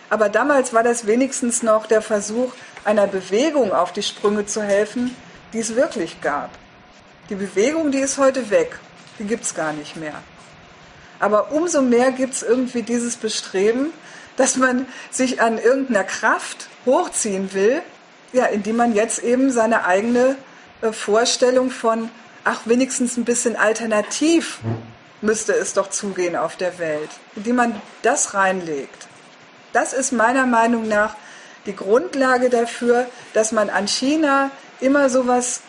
Aber 0.10 0.30
damals 0.30 0.74
war 0.74 0.84
das 0.84 1.08
wenigstens 1.08 1.64
noch 1.64 1.86
der 1.86 2.02
Versuch, 2.02 2.54
einer 2.86 3.08
Bewegung 3.08 3.72
auf 3.72 3.94
die 3.94 4.04
Sprünge 4.04 4.46
zu 4.46 4.62
helfen, 4.62 5.16
die 5.54 5.60
es 5.60 5.76
wirklich 5.76 6.22
gab. 6.22 6.50
Die 7.30 7.36
Bewegung, 7.36 7.92
die 7.92 8.00
ist 8.00 8.18
heute 8.18 8.50
weg, 8.50 8.80
die 9.20 9.26
gibt 9.26 9.44
es 9.44 9.54
gar 9.54 9.74
nicht 9.74 9.96
mehr. 9.96 10.16
Aber 11.20 11.52
umso 11.52 11.82
mehr 11.82 12.12
gibt 12.12 12.34
es 12.34 12.44
irgendwie 12.44 12.84
dieses 12.84 13.16
Bestreben, 13.16 13.94
dass 14.36 14.58
man 14.58 14.88
sich 15.12 15.42
an 15.42 15.58
irgendeiner 15.58 16.04
Kraft 16.04 16.68
hochziehen 16.86 17.54
will, 17.54 17.82
ja, 18.34 18.46
indem 18.46 18.78
man 18.78 18.94
jetzt 18.94 19.24
eben 19.24 19.52
seine 19.52 19.86
eigene 19.86 20.36
äh, 20.82 20.92
Vorstellung 20.92 21.70
von, 21.70 22.10
ach, 22.44 22.62
wenigstens 22.66 23.16
ein 23.16 23.26
bisschen 23.26 23.56
alternativ 23.56 24.60
müsste 25.22 25.54
es 25.54 25.74
doch 25.74 25.90
zugehen 25.90 26.36
auf 26.36 26.58
der 26.58 26.78
Welt, 26.80 27.10
indem 27.36 27.56
man 27.56 27.82
das 28.02 28.34
reinlegt. 28.34 29.08
Das 29.72 29.94
ist 29.94 30.12
meiner 30.12 30.46
Meinung 30.46 30.88
nach 30.88 31.16
die 31.66 31.76
Grundlage 31.76 32.50
dafür, 32.50 33.08
dass 33.34 33.52
man 33.52 33.70
an 33.70 33.88
China 33.88 34.52
immer 34.80 35.10
sowas 35.10 35.62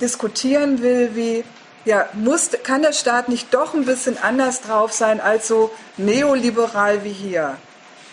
diskutieren 0.00 0.82
will 0.82 1.10
wie, 1.14 1.44
ja, 1.84 2.08
muss, 2.12 2.50
kann 2.62 2.82
der 2.82 2.92
Staat 2.92 3.28
nicht 3.28 3.52
doch 3.54 3.74
ein 3.74 3.84
bisschen 3.84 4.18
anders 4.18 4.60
drauf 4.62 4.92
sein 4.92 5.20
als 5.20 5.48
so 5.48 5.70
neoliberal 5.96 7.04
wie 7.04 7.12
hier? 7.12 7.56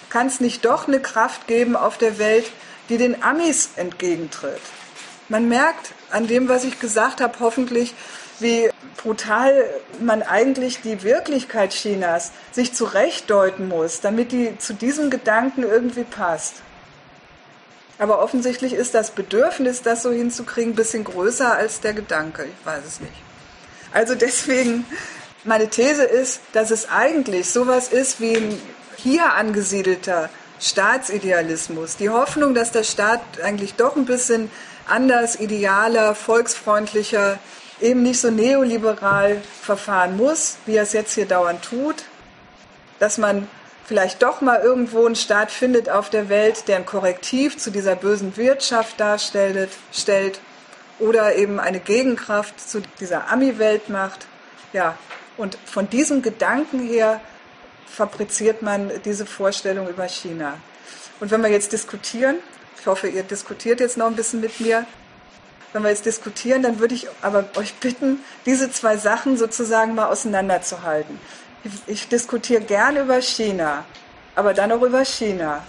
Kann 0.10 0.28
es 0.28 0.40
nicht 0.40 0.64
doch 0.66 0.88
eine 0.88 1.02
Kraft 1.02 1.48
geben 1.48 1.76
auf 1.76 1.98
der 1.98 2.18
Welt, 2.18 2.46
die 2.90 2.98
den 2.98 3.24
Amis 3.24 3.72
entgegentritt? 3.76 4.62
Man 5.30 5.50
merkt 5.50 5.92
an 6.12 6.28
dem, 6.28 6.48
was 6.48 6.64
ich 6.64 6.80
gesagt 6.80 7.20
habe, 7.20 7.34
hoffentlich, 7.42 7.94
wie 8.40 8.70
brutal 8.96 9.66
man 10.00 10.24
eigentlich 10.24 10.82
die 10.82 11.04
Wirklichkeit 11.04 11.72
Chinas 11.72 12.32
sich 12.52 12.74
zurechtdeuten 12.74 13.68
muss, 13.68 14.00
damit 14.00 14.32
die 14.32 14.58
zu 14.58 14.74
diesem 14.74 15.10
Gedanken 15.10 15.64
irgendwie 15.64 16.04
passt. 16.04 16.56
Aber 18.00 18.20
offensichtlich 18.22 18.74
ist 18.74 18.94
das 18.94 19.12
Bedürfnis, 19.12 19.82
das 19.82 20.04
so 20.04 20.12
hinzukriegen, 20.12 20.74
ein 20.74 20.76
bisschen 20.76 21.04
größer 21.04 21.56
als 21.56 21.82
der 21.82 21.94
Gedanke. 21.94 22.46
Ich 22.46 22.66
weiß 22.66 22.84
es 22.86 23.00
nicht. 23.00 23.14
Also 23.92 24.14
deswegen, 24.16 24.86
meine 25.44 25.70
These 25.70 26.04
ist, 26.04 26.42
dass 26.54 26.72
es 26.72 26.90
eigentlich 26.90 27.50
sowas 27.50 27.88
ist 27.88 28.22
wie 28.22 28.36
ein 28.36 28.62
hier 28.98 29.34
angesiedelter 29.34 30.30
Staatsidealismus. 30.60 31.98
Die 31.98 32.10
Hoffnung, 32.10 32.54
dass 32.54 32.72
der 32.72 32.84
Staat 32.84 33.22
eigentlich 33.44 33.76
doch 33.76 33.96
ein 33.96 34.06
bisschen 34.06 34.52
anders, 34.88 35.40
idealer, 35.40 36.16
volksfreundlicher, 36.16 37.40
eben 37.80 38.04
nicht 38.04 38.20
so 38.20 38.32
neoliberal 38.32 39.42
verfahren 39.62 40.18
muss, 40.18 40.58
wie 40.66 40.76
er 40.76 40.84
es 40.84 40.94
jetzt 40.94 41.14
hier 41.14 41.28
dauernd 41.28 41.64
tut. 41.64 42.04
Dass 43.00 43.18
man 43.18 43.48
vielleicht 43.88 44.22
doch 44.22 44.42
mal 44.42 44.60
irgendwo 44.62 45.06
einen 45.06 45.16
Staat 45.16 45.50
findet 45.50 45.90
auf 45.90 46.10
der 46.10 46.30
Welt, 46.30 46.68
der 46.68 46.76
ein 46.76 46.86
Korrektiv 46.86 47.58
zu 47.58 47.72
dieser 47.72 47.96
bösen 47.96 48.38
Wirtschaft 48.38 49.00
darstellt 49.00 49.70
stellt, 49.92 50.40
oder 51.00 51.36
eben 51.36 51.60
eine 51.60 51.80
Gegenkraft 51.80 52.60
zu 52.60 52.82
dieser 53.00 53.32
Ami-Welt 53.32 53.90
macht. 53.90 54.26
Ja, 54.74 54.98
und 55.38 55.58
von 55.66 55.90
diesem 55.90 56.22
Gedanken 56.22 56.80
her 56.80 57.22
fabriziert 57.86 58.62
man 58.62 58.92
diese 59.06 59.26
Vorstellung 59.26 59.88
über 59.88 60.08
China. 60.08 60.56
Und 61.20 61.32
wenn 61.32 61.42
wir 61.42 61.50
jetzt 61.50 61.72
diskutieren, 61.72 62.38
ich 62.80 62.88
hoffe, 62.88 63.08
ihr 63.08 63.24
diskutiert 63.24 63.80
jetzt 63.80 63.98
noch 63.98 64.08
ein 64.08 64.16
bisschen 64.16 64.42
mit 64.42 64.60
mir, 64.60 64.86
wenn 65.74 65.84
wir 65.84 65.90
jetzt 65.90 66.06
diskutieren, 66.06 66.64
dann 66.64 66.80
würde 66.80 66.96
ich 66.96 67.08
aber 67.22 67.46
euch 67.58 67.76
bitten, 67.76 68.20
diese 68.46 68.72
zwei 68.72 68.98
Sachen 68.98 69.38
sozusagen 69.38 69.96
mal 69.96 70.08
auseinanderzuhalten. 70.08 71.20
Ich 71.86 72.08
diskutiere 72.08 72.62
gern 72.62 72.98
über 72.98 73.22
China, 73.22 73.86
aber 74.36 74.54
dann 74.54 74.72
auch 74.72 74.82
über 74.82 75.04
China. 75.06 75.64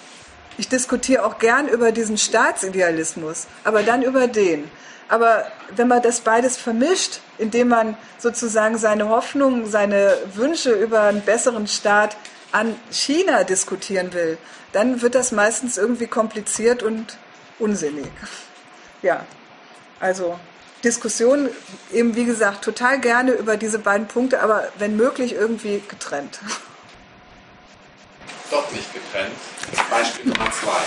Ich 0.56 0.68
diskutiere 0.68 1.24
auch 1.24 1.38
gern 1.38 1.68
über 1.68 1.92
diesen 1.92 2.18
Staatsidealismus, 2.18 3.46
aber 3.64 3.82
dann 3.82 4.02
über 4.02 4.26
den. 4.26 4.70
Aber 5.08 5.46
wenn 5.74 5.88
man 5.88 6.02
das 6.02 6.20
beides 6.20 6.56
vermischt, 6.56 7.20
indem 7.38 7.68
man 7.68 7.96
sozusagen 8.18 8.76
seine 8.76 9.08
Hoffnungen, 9.08 9.66
seine 9.66 10.18
Wünsche 10.34 10.72
über 10.72 11.02
einen 11.02 11.22
besseren 11.22 11.66
Staat 11.66 12.16
an 12.52 12.74
China 12.90 13.44
diskutieren 13.44 14.12
will, 14.12 14.38
dann 14.72 15.00
wird 15.00 15.14
das 15.14 15.32
meistens 15.32 15.78
irgendwie 15.78 16.06
kompliziert 16.06 16.82
und 16.82 17.16
unsinnig. 17.58 18.10
Ja, 19.02 19.24
also 20.00 20.38
Diskussion 20.84 21.48
eben, 21.92 22.14
wie 22.14 22.24
gesagt, 22.24 22.62
total 22.64 23.00
gerne 23.00 23.32
über 23.32 23.56
diese 23.56 23.78
beiden 23.78 24.06
Punkte, 24.06 24.40
aber 24.42 24.68
wenn 24.78 24.96
möglich 24.96 25.34
irgendwie 25.34 25.82
getrennt. 25.88 26.38
Doch 28.50 28.70
nicht 28.70 28.88
getrennt. 28.94 29.34
Beispiel 29.90 30.32
Nummer 30.32 30.50
zwei. 30.52 30.82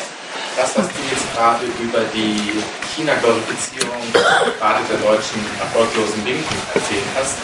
Das, 0.55 0.77
was 0.77 0.87
du 0.87 1.01
jetzt 1.11 1.33
gerade 1.35 1.65
über 1.79 1.99
die 2.13 2.63
China-Glorifizierung 2.95 4.01
gerade 4.13 4.79
der 4.89 4.97
deutschen 4.97 5.45
erfolglosen 5.59 6.25
Linken 6.25 6.55
erzählt 6.73 7.05
hast, 7.15 7.37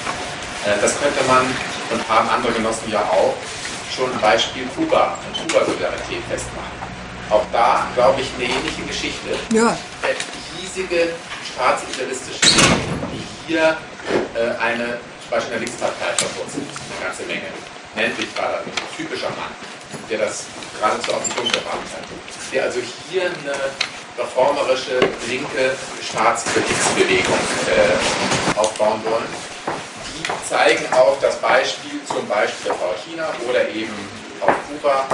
äh, 0.65 0.81
das 0.81 0.99
könnte 0.99 1.23
man 1.27 1.45
und 1.91 2.09
haben 2.09 2.29
andere 2.29 2.51
Genossen 2.53 2.91
ja 2.91 3.01
auch 3.01 3.35
schon 3.93 4.11
ein 4.11 4.19
Beispiel 4.19 4.65
Kuba 4.75 5.17
und 5.25 5.47
Kuba-Solidarität 5.47 6.23
festmachen. 6.29 6.77
Auch 7.29 7.45
da, 7.51 7.87
glaube 7.95 8.21
ich, 8.21 8.29
eine 8.35 8.45
ähnliche 8.45 8.81
Geschichte. 8.83 9.35
Ja. 9.53 9.77
Der 10.01 10.15
hiesige 10.55 11.13
staatsidealistische 11.57 12.39
die 13.11 13.23
hier 13.47 13.77
äh, 14.35 14.61
eine, 14.61 14.99
zum 15.21 15.29
Beispiel 15.31 15.55
eine 15.55 15.65
Linkspartei 15.65 16.13
verwurzelt, 16.17 16.69
eine 16.69 17.07
ganze 17.07 17.23
Menge. 17.23 17.49
Nenntlich 17.95 18.29
war 18.37 18.61
ein 18.61 18.71
typischer 18.95 19.29
Mann, 19.31 19.49
der 20.07 20.19
das 20.19 20.45
geradezu 20.77 21.13
auf 21.13 21.23
den 21.23 21.33
Punkt 21.33 21.53
gebracht 21.53 21.89
hat. 21.97 22.05
Der 22.53 22.63
also 22.65 22.79
hier 23.09 23.25
eine 23.25 23.57
reformerische 24.19 24.99
linke 25.27 25.73
Staatskritiksbewegung 26.07 27.41
äh, 27.73 28.59
aufbauen 28.59 29.01
wollen. 29.03 29.33
Die 30.13 30.47
zeigen 30.47 30.85
auch 30.93 31.17
das 31.21 31.37
Beispiel 31.37 31.99
zum 32.05 32.27
Beispiel 32.27 32.67
der 32.67 32.75
Frau 32.75 32.93
China 33.03 33.29
oder 33.49 33.67
eben 33.69 33.93
auf 34.41 34.53
Kuba 34.69 35.07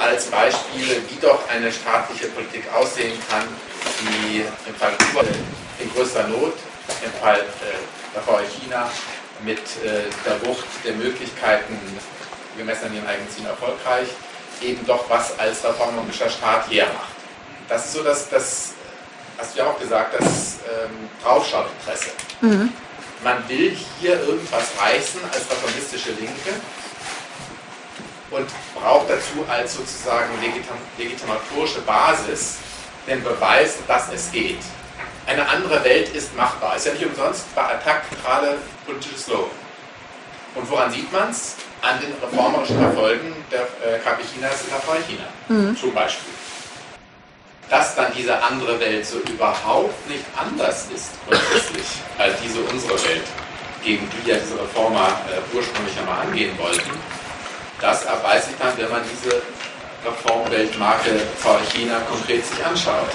als 0.00 0.26
Beispiele, 0.26 0.96
wie 1.08 1.18
doch 1.20 1.48
eine 1.48 1.70
staatliche 1.70 2.28
Politik 2.28 2.64
aussehen 2.74 3.18
kann, 3.28 3.44
die 4.00 4.44
im 4.66 4.74
Fall 4.74 4.92
Kuba 4.98 5.24
in 5.78 5.92
größter 5.92 6.26
Not, 6.28 6.54
im 7.04 7.12
Fall 7.20 7.44
der 8.14 8.22
Frau 8.22 8.38
China 8.38 8.90
mit 9.44 9.58
äh, 9.58 10.04
der 10.24 10.46
Wucht 10.46 10.64
der 10.84 10.94
Möglichkeiten, 10.94 11.78
gemessen 12.56 12.86
an 12.86 12.94
ihrem 12.94 13.06
eigenen 13.06 13.30
Ziel 13.30 13.46
erfolgreich, 13.46 14.08
eben 14.60 14.84
doch 14.86 15.08
was 15.08 15.38
als 15.38 15.64
reformerischer 15.64 16.28
Staat 16.28 16.70
hermacht. 16.70 17.12
Das 17.68 17.86
ist 17.86 17.92
so 17.94 18.02
das, 18.02 18.28
das 18.28 18.72
hast 19.38 19.54
du 19.54 19.60
ja 19.60 19.70
auch 19.70 19.78
gesagt, 19.78 20.14
das 20.20 20.58
ähm, 20.66 21.08
Draufschauinteresse. 21.22 22.10
Mhm. 22.40 22.72
Man 23.22 23.48
will 23.48 23.76
hier 24.00 24.20
irgendwas 24.20 24.64
reißen 24.80 25.20
als 25.32 25.50
reformistische 25.50 26.10
Linke 26.12 26.60
und 28.30 28.48
braucht 28.74 29.10
dazu 29.10 29.44
als 29.48 29.74
sozusagen 29.74 30.28
legitim 30.40 30.76
legitimatorische 30.98 31.80
Basis 31.82 32.58
den 33.06 33.22
Beweis, 33.22 33.78
dass 33.88 34.12
es 34.12 34.30
geht. 34.30 34.60
Eine 35.26 35.48
andere 35.48 35.82
Welt 35.84 36.08
ist 36.10 36.34
machbar. 36.36 36.76
Ist 36.76 36.86
ja 36.86 36.92
nicht 36.92 37.06
umsonst 37.06 37.54
bei 37.54 37.62
Attac 37.62 38.02
gerade 38.22 38.58
politisches 38.86 39.24
Slogan. 39.24 39.50
Und 40.54 40.70
woran 40.70 40.90
sieht 40.90 41.12
man 41.12 41.30
es? 41.30 41.56
An 41.82 41.98
den 42.00 42.12
reformerischen 42.20 42.82
Erfolgen 42.82 43.34
der 43.50 43.62
äh, 43.62 43.98
KP 44.00 44.22
Chinas 44.34 44.64
in 44.64 45.04
China 45.06 45.24
mhm. 45.48 45.76
zum 45.76 45.94
Beispiel 45.94 46.34
dass 47.70 47.94
dann 47.94 48.12
diese 48.16 48.42
andere 48.42 48.78
Welt 48.80 49.06
so 49.06 49.18
überhaupt 49.32 50.08
nicht 50.10 50.24
anders 50.36 50.88
ist 50.94 51.12
grundsätzlich 51.26 51.86
als 52.18 52.34
diese 52.42 52.60
unsere 52.62 52.94
Welt, 53.04 53.22
gegen 53.82 54.10
die 54.10 54.28
ja 54.28 54.36
diese 54.36 54.60
Reformer 54.60 55.06
äh, 55.30 55.56
ursprünglich 55.56 55.96
einmal 55.98 56.26
angehen 56.26 56.58
wollten, 56.58 56.90
das 57.80 58.04
erweist 58.04 58.48
sich 58.48 58.56
dann, 58.58 58.76
wenn 58.76 58.90
man 58.90 59.02
diese 59.10 59.42
Reformweltmarke 60.04 61.10
vor 61.38 61.58
China 61.72 62.00
konkret 62.08 62.44
sich 62.44 62.64
anschaut. 62.64 63.08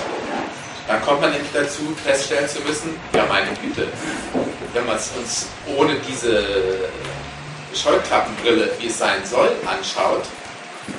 Dann 0.88 1.02
kommt 1.02 1.22
man 1.22 1.32
nämlich 1.32 1.52
dazu, 1.52 1.96
feststellen 2.04 2.48
zu 2.48 2.62
müssen, 2.62 2.96
ja 3.14 3.26
meine 3.28 3.52
Güte, 3.56 3.88
wenn 4.74 4.86
man 4.86 4.98
es 4.98 5.12
uns 5.18 5.48
ohne 5.76 5.96
diese 6.08 6.44
Scheuklappenbrille, 7.74 8.72
wie 8.80 8.88
es 8.88 8.98
sein 8.98 9.26
soll, 9.26 9.52
anschaut, 9.66 10.24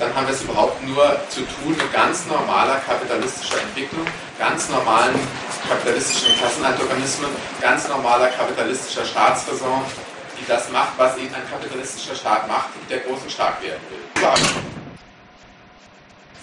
dann 0.01 0.13
haben 0.15 0.27
wir 0.27 0.35
es 0.35 0.43
überhaupt 0.43 0.83
nur 0.87 1.17
zu 1.29 1.41
tun 1.41 1.77
mit 1.77 1.93
ganz 1.93 2.27
normaler 2.27 2.81
kapitalistischer 2.81 3.61
Entwicklung, 3.63 4.05
ganz 4.39 4.69
normalen 4.69 5.15
kapitalistischen 5.69 6.37
Klassenantagonismen, 6.37 7.31
ganz 7.61 7.89
normaler 7.89 8.29
kapitalistischer 8.29 9.05
Staatsräson, 9.05 9.83
die 10.41 10.47
das 10.47 10.71
macht, 10.71 10.99
was 10.99 11.17
eben 11.17 11.35
ein 11.35 11.49
kapitalistischer 11.51 12.15
Staat 12.15 12.49
macht, 12.49 12.69
der 12.89 13.01
großen 13.01 13.31
stark 13.31 13.63
werden 13.63 13.81
will. 13.91 14.01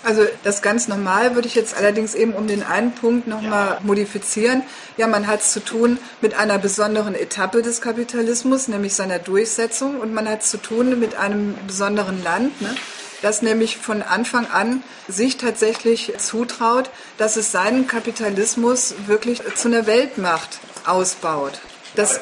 Also 0.06 0.26
das 0.44 0.62
ganz 0.62 0.90
normal 0.90 1.34
würde 1.34 1.48
ich 1.48 1.56
jetzt 1.56 1.78
allerdings 1.78 2.14
eben 2.14 2.34
um 2.34 2.46
den 2.46 2.62
einen 2.64 2.94
Punkt 2.94 3.26
nochmal 3.26 3.68
ja. 3.68 3.80
modifizieren. 3.84 4.64
Ja, 4.98 5.08
man 5.08 5.28
hat 5.28 5.40
es 5.40 5.54
zu 5.54 5.62
tun 5.62 5.98
mit 6.20 6.34
einer 6.34 6.60
besonderen 6.60 7.16
Etappe 7.16 7.62
des 7.62 7.80
Kapitalismus, 7.80 8.68
nämlich 8.68 8.96
seiner 8.96 9.20
Durchsetzung, 9.20 10.02
und 10.02 10.14
man 10.14 10.28
hat 10.28 10.42
es 10.42 10.50
zu 10.50 10.58
tun 10.58 11.00
mit 11.00 11.16
einem 11.16 11.56
besonderen 11.68 12.22
Land. 12.22 12.62
Ne? 12.62 12.76
das 13.24 13.42
nämlich 13.42 13.78
von 13.78 14.02
Anfang 14.02 14.48
an 14.52 14.84
sich 15.08 15.38
tatsächlich 15.38 16.14
zutraut, 16.18 16.90
dass 17.18 17.38
es 17.38 17.52
seinen 17.52 17.88
Kapitalismus 17.88 18.96
wirklich 19.08 19.42
zu 19.56 19.70
einer 19.70 19.88
Weltmacht 19.88 20.60
ausbaut. 20.86 21.60
Das 21.96 22.20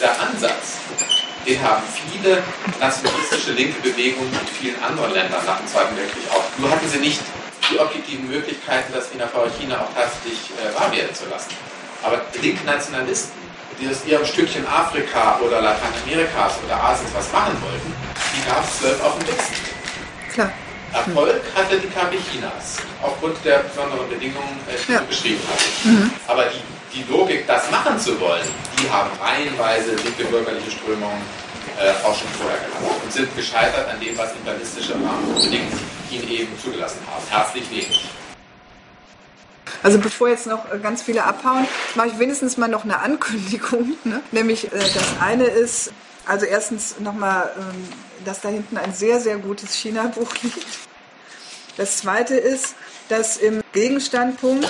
der 0.00 0.20
Ansatz, 0.20 0.78
den 1.46 1.62
haben 1.62 1.82
viele 2.12 2.42
nationalistische 2.78 3.52
linke 3.52 3.80
Bewegungen 3.80 4.32
in 4.32 4.46
vielen 4.46 4.82
anderen 4.82 5.12
Ländern 5.12 5.44
nach 5.46 5.58
dem 5.58 5.66
Zweiten 5.66 5.96
Weltkrieg 5.96 6.24
auch. 6.30 6.44
Nur 6.58 6.70
hatten 6.70 6.88
sie 6.88 6.98
nicht 6.98 7.20
die 7.70 7.78
objektiven 7.78 8.28
Möglichkeiten, 8.28 8.92
das 8.92 9.10
in 9.12 9.18
der 9.18 9.28
China 9.28 9.80
auch 9.80 9.92
tatsächlich 9.94 10.50
äh, 10.56 10.74
wahr 10.78 10.92
werden 10.92 11.14
zu 11.14 11.26
lassen. 11.28 11.50
Aber 12.02 12.20
linke 12.40 12.64
Nationalisten, 12.64 13.32
die 13.80 13.88
aus 13.88 14.04
ihrem 14.06 14.24
Stückchen 14.24 14.66
Afrika 14.66 15.38
oder 15.40 15.60
Lateinamerikas 15.60 16.54
oder 16.64 16.82
Asiens 16.82 17.10
was 17.14 17.32
machen 17.32 17.56
wollten, 17.62 17.94
die 18.34 18.48
gab 18.48 18.64
es 18.64 18.78
zwölf 18.78 19.02
auf 19.02 19.18
dem 19.18 19.26
Listen. 19.26 19.54
Klar. 20.32 20.52
Erfolg 20.92 21.42
hatte 21.54 21.78
die 21.78 21.88
KB 21.88 22.16
Chinas, 22.30 22.78
aufgrund 23.02 23.36
der 23.44 23.58
besonderen 23.58 24.08
Bedingungen, 24.08 24.58
äh, 24.68 24.76
die 24.86 24.92
ja. 24.92 25.00
du 25.00 25.06
beschrieben 25.06 25.40
hast. 25.52 25.84
Mhm. 25.84 26.10
Aber 26.26 26.44
die, 26.44 26.60
die 26.94 27.04
Logik, 27.10 27.46
das 27.46 27.70
machen 27.70 27.98
zu 27.98 28.18
wollen, 28.20 28.46
die 28.80 28.90
haben 28.90 29.10
reihenweise 29.20 29.94
linke 29.96 30.24
bürgerliche 30.24 30.70
Strömungen 30.70 31.22
äh, 31.78 31.90
auch 32.04 32.16
schon 32.16 32.28
vorher 32.38 32.58
gehabt 32.58 33.04
und 33.04 33.12
sind 33.12 33.34
gescheitert 33.36 33.88
an 33.88 34.00
dem, 34.00 34.16
was 34.16 34.32
imperialistische 34.32 34.94
Rahmenbedingungen 34.94 35.78
ihnen 36.10 36.28
eben 36.28 36.58
zugelassen 36.62 37.00
haben. 37.06 37.22
Herzlich 37.30 37.70
wenig. 37.70 38.08
Also 39.82 39.98
bevor 39.98 40.28
jetzt 40.28 40.46
noch 40.46 40.72
äh, 40.72 40.78
ganz 40.78 41.02
viele 41.02 41.24
abhauen, 41.24 41.66
mache 41.94 42.08
ich 42.08 42.18
wenigstens 42.18 42.56
mal 42.56 42.68
noch 42.68 42.84
eine 42.84 43.00
Ankündigung. 43.00 43.94
Ne? 44.04 44.22
Nämlich 44.32 44.72
äh, 44.72 44.78
das 44.78 45.20
eine 45.20 45.44
ist, 45.44 45.92
also 46.26 46.46
erstens 46.46 46.98
nochmal, 46.98 47.50
ähm, 47.58 47.88
dass 48.24 48.40
da 48.40 48.48
hinten 48.48 48.76
ein 48.76 48.94
sehr, 48.94 49.20
sehr 49.20 49.36
gutes 49.36 49.74
China-Buch 49.74 50.34
liegt. 50.42 50.66
Das 51.76 51.98
zweite 51.98 52.34
ist, 52.34 52.74
dass 53.08 53.36
im 53.36 53.60
Gegenstandpunkt 53.72 54.66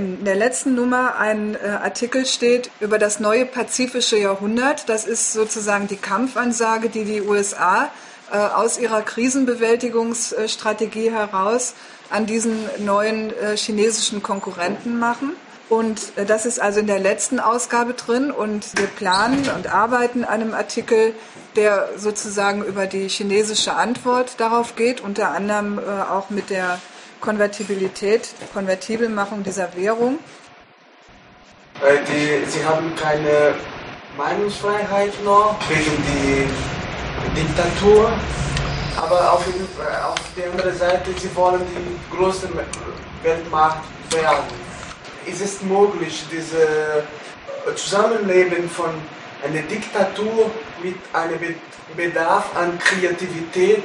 in 0.00 0.24
der 0.24 0.34
letzten 0.34 0.74
Nummer 0.74 1.18
ein 1.18 1.54
äh, 1.54 1.68
Artikel 1.68 2.24
steht 2.24 2.70
über 2.80 2.98
das 2.98 3.20
neue 3.20 3.44
pazifische 3.44 4.16
Jahrhundert. 4.16 4.88
Das 4.88 5.04
ist 5.04 5.34
sozusagen 5.34 5.88
die 5.88 5.96
Kampfansage, 5.96 6.88
die 6.88 7.04
die 7.04 7.20
USA 7.20 7.90
äh, 8.32 8.38
aus 8.38 8.78
ihrer 8.78 9.02
Krisenbewältigungsstrategie 9.02 11.10
heraus 11.10 11.74
an 12.08 12.24
diesen 12.24 12.64
neuen 12.78 13.38
äh, 13.38 13.58
chinesischen 13.58 14.22
Konkurrenten 14.22 14.98
machen. 14.98 15.32
Und 15.68 16.16
äh, 16.16 16.24
das 16.24 16.46
ist 16.46 16.62
also 16.62 16.80
in 16.80 16.86
der 16.86 16.98
letzten 16.98 17.38
Ausgabe 17.38 17.92
drin 17.92 18.30
und 18.30 18.78
wir 18.78 18.86
planen 18.86 19.50
und 19.54 19.70
arbeiten 19.70 20.24
an 20.24 20.40
einem 20.40 20.54
Artikel, 20.54 21.12
der 21.56 21.90
sozusagen 21.98 22.64
über 22.64 22.86
die 22.86 23.06
chinesische 23.08 23.74
Antwort 23.74 24.40
darauf 24.40 24.76
geht, 24.76 25.02
unter 25.02 25.32
anderem 25.32 25.78
äh, 25.78 25.82
auch 26.10 26.30
mit 26.30 26.48
der 26.48 26.78
Konvertibilität, 27.20 28.28
Konvertibelmachung 28.52 29.42
dieser 29.42 29.74
Währung. 29.76 30.18
Die, 31.82 32.50
sie 32.50 32.64
haben 32.64 32.94
keine 32.96 33.54
Meinungsfreiheit 34.16 35.12
noch 35.24 35.56
wegen 35.68 36.48
der 37.24 37.42
Diktatur, 37.42 38.12
aber 38.96 39.32
auf, 39.32 39.46
auf 40.04 40.20
der 40.36 40.50
anderen 40.50 40.76
Seite, 40.76 41.10
sie 41.18 41.34
wollen 41.34 41.62
die 41.64 42.16
große 42.16 42.48
Weltmacht 43.22 43.82
werden 44.10 44.70
ist 45.26 45.40
es 45.40 45.62
möglich, 45.62 46.24
dieses 46.30 46.54
äh, 46.54 47.02
Zusammenleben 47.76 48.68
von 48.68 48.90
einer 49.44 49.62
Diktatur 49.62 50.50
mit 50.82 50.96
einem 51.12 51.56
Bedarf 51.96 52.56
an 52.56 52.78
Kreativität, 52.78 53.84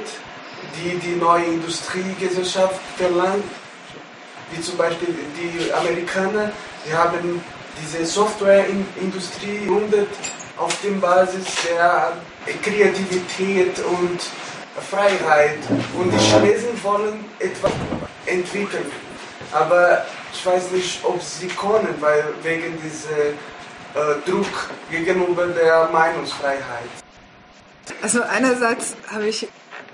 die 0.74 0.98
die 0.98 1.16
neue 1.16 1.44
Industriegesellschaft 1.44 2.80
verlangt, 2.96 3.44
wie 4.50 4.60
zum 4.60 4.76
Beispiel 4.76 5.14
die 5.36 5.72
Amerikaner, 5.72 6.52
die 6.86 6.94
haben 6.94 7.40
diese 7.80 8.06
Softwareindustrie 8.06 9.58
gegründet 9.58 10.08
auf 10.56 10.74
der 10.82 10.90
Basis 10.92 11.44
der 11.68 12.12
Kreativität 12.62 13.78
und 13.80 14.20
Freiheit. 14.90 15.58
Und 15.98 16.10
die 16.12 16.18
Chinesen 16.18 16.82
wollen 16.82 17.24
etwas 17.38 17.72
entwickeln. 18.26 18.90
Aber 19.52 20.04
ich 20.32 20.44
weiß 20.44 20.70
nicht, 20.72 21.04
ob 21.04 21.22
sie 21.22 21.48
können, 21.48 21.94
weil 22.00 22.24
wegen 22.42 22.80
diesem 22.82 23.34
äh, 23.94 24.30
Druck 24.30 24.70
gegenüber 24.90 25.46
der 25.46 25.88
Meinungsfreiheit. 25.92 26.90
Also 28.02 28.22
einerseits 28.22 28.96
habe 29.10 29.28
ich 29.28 29.48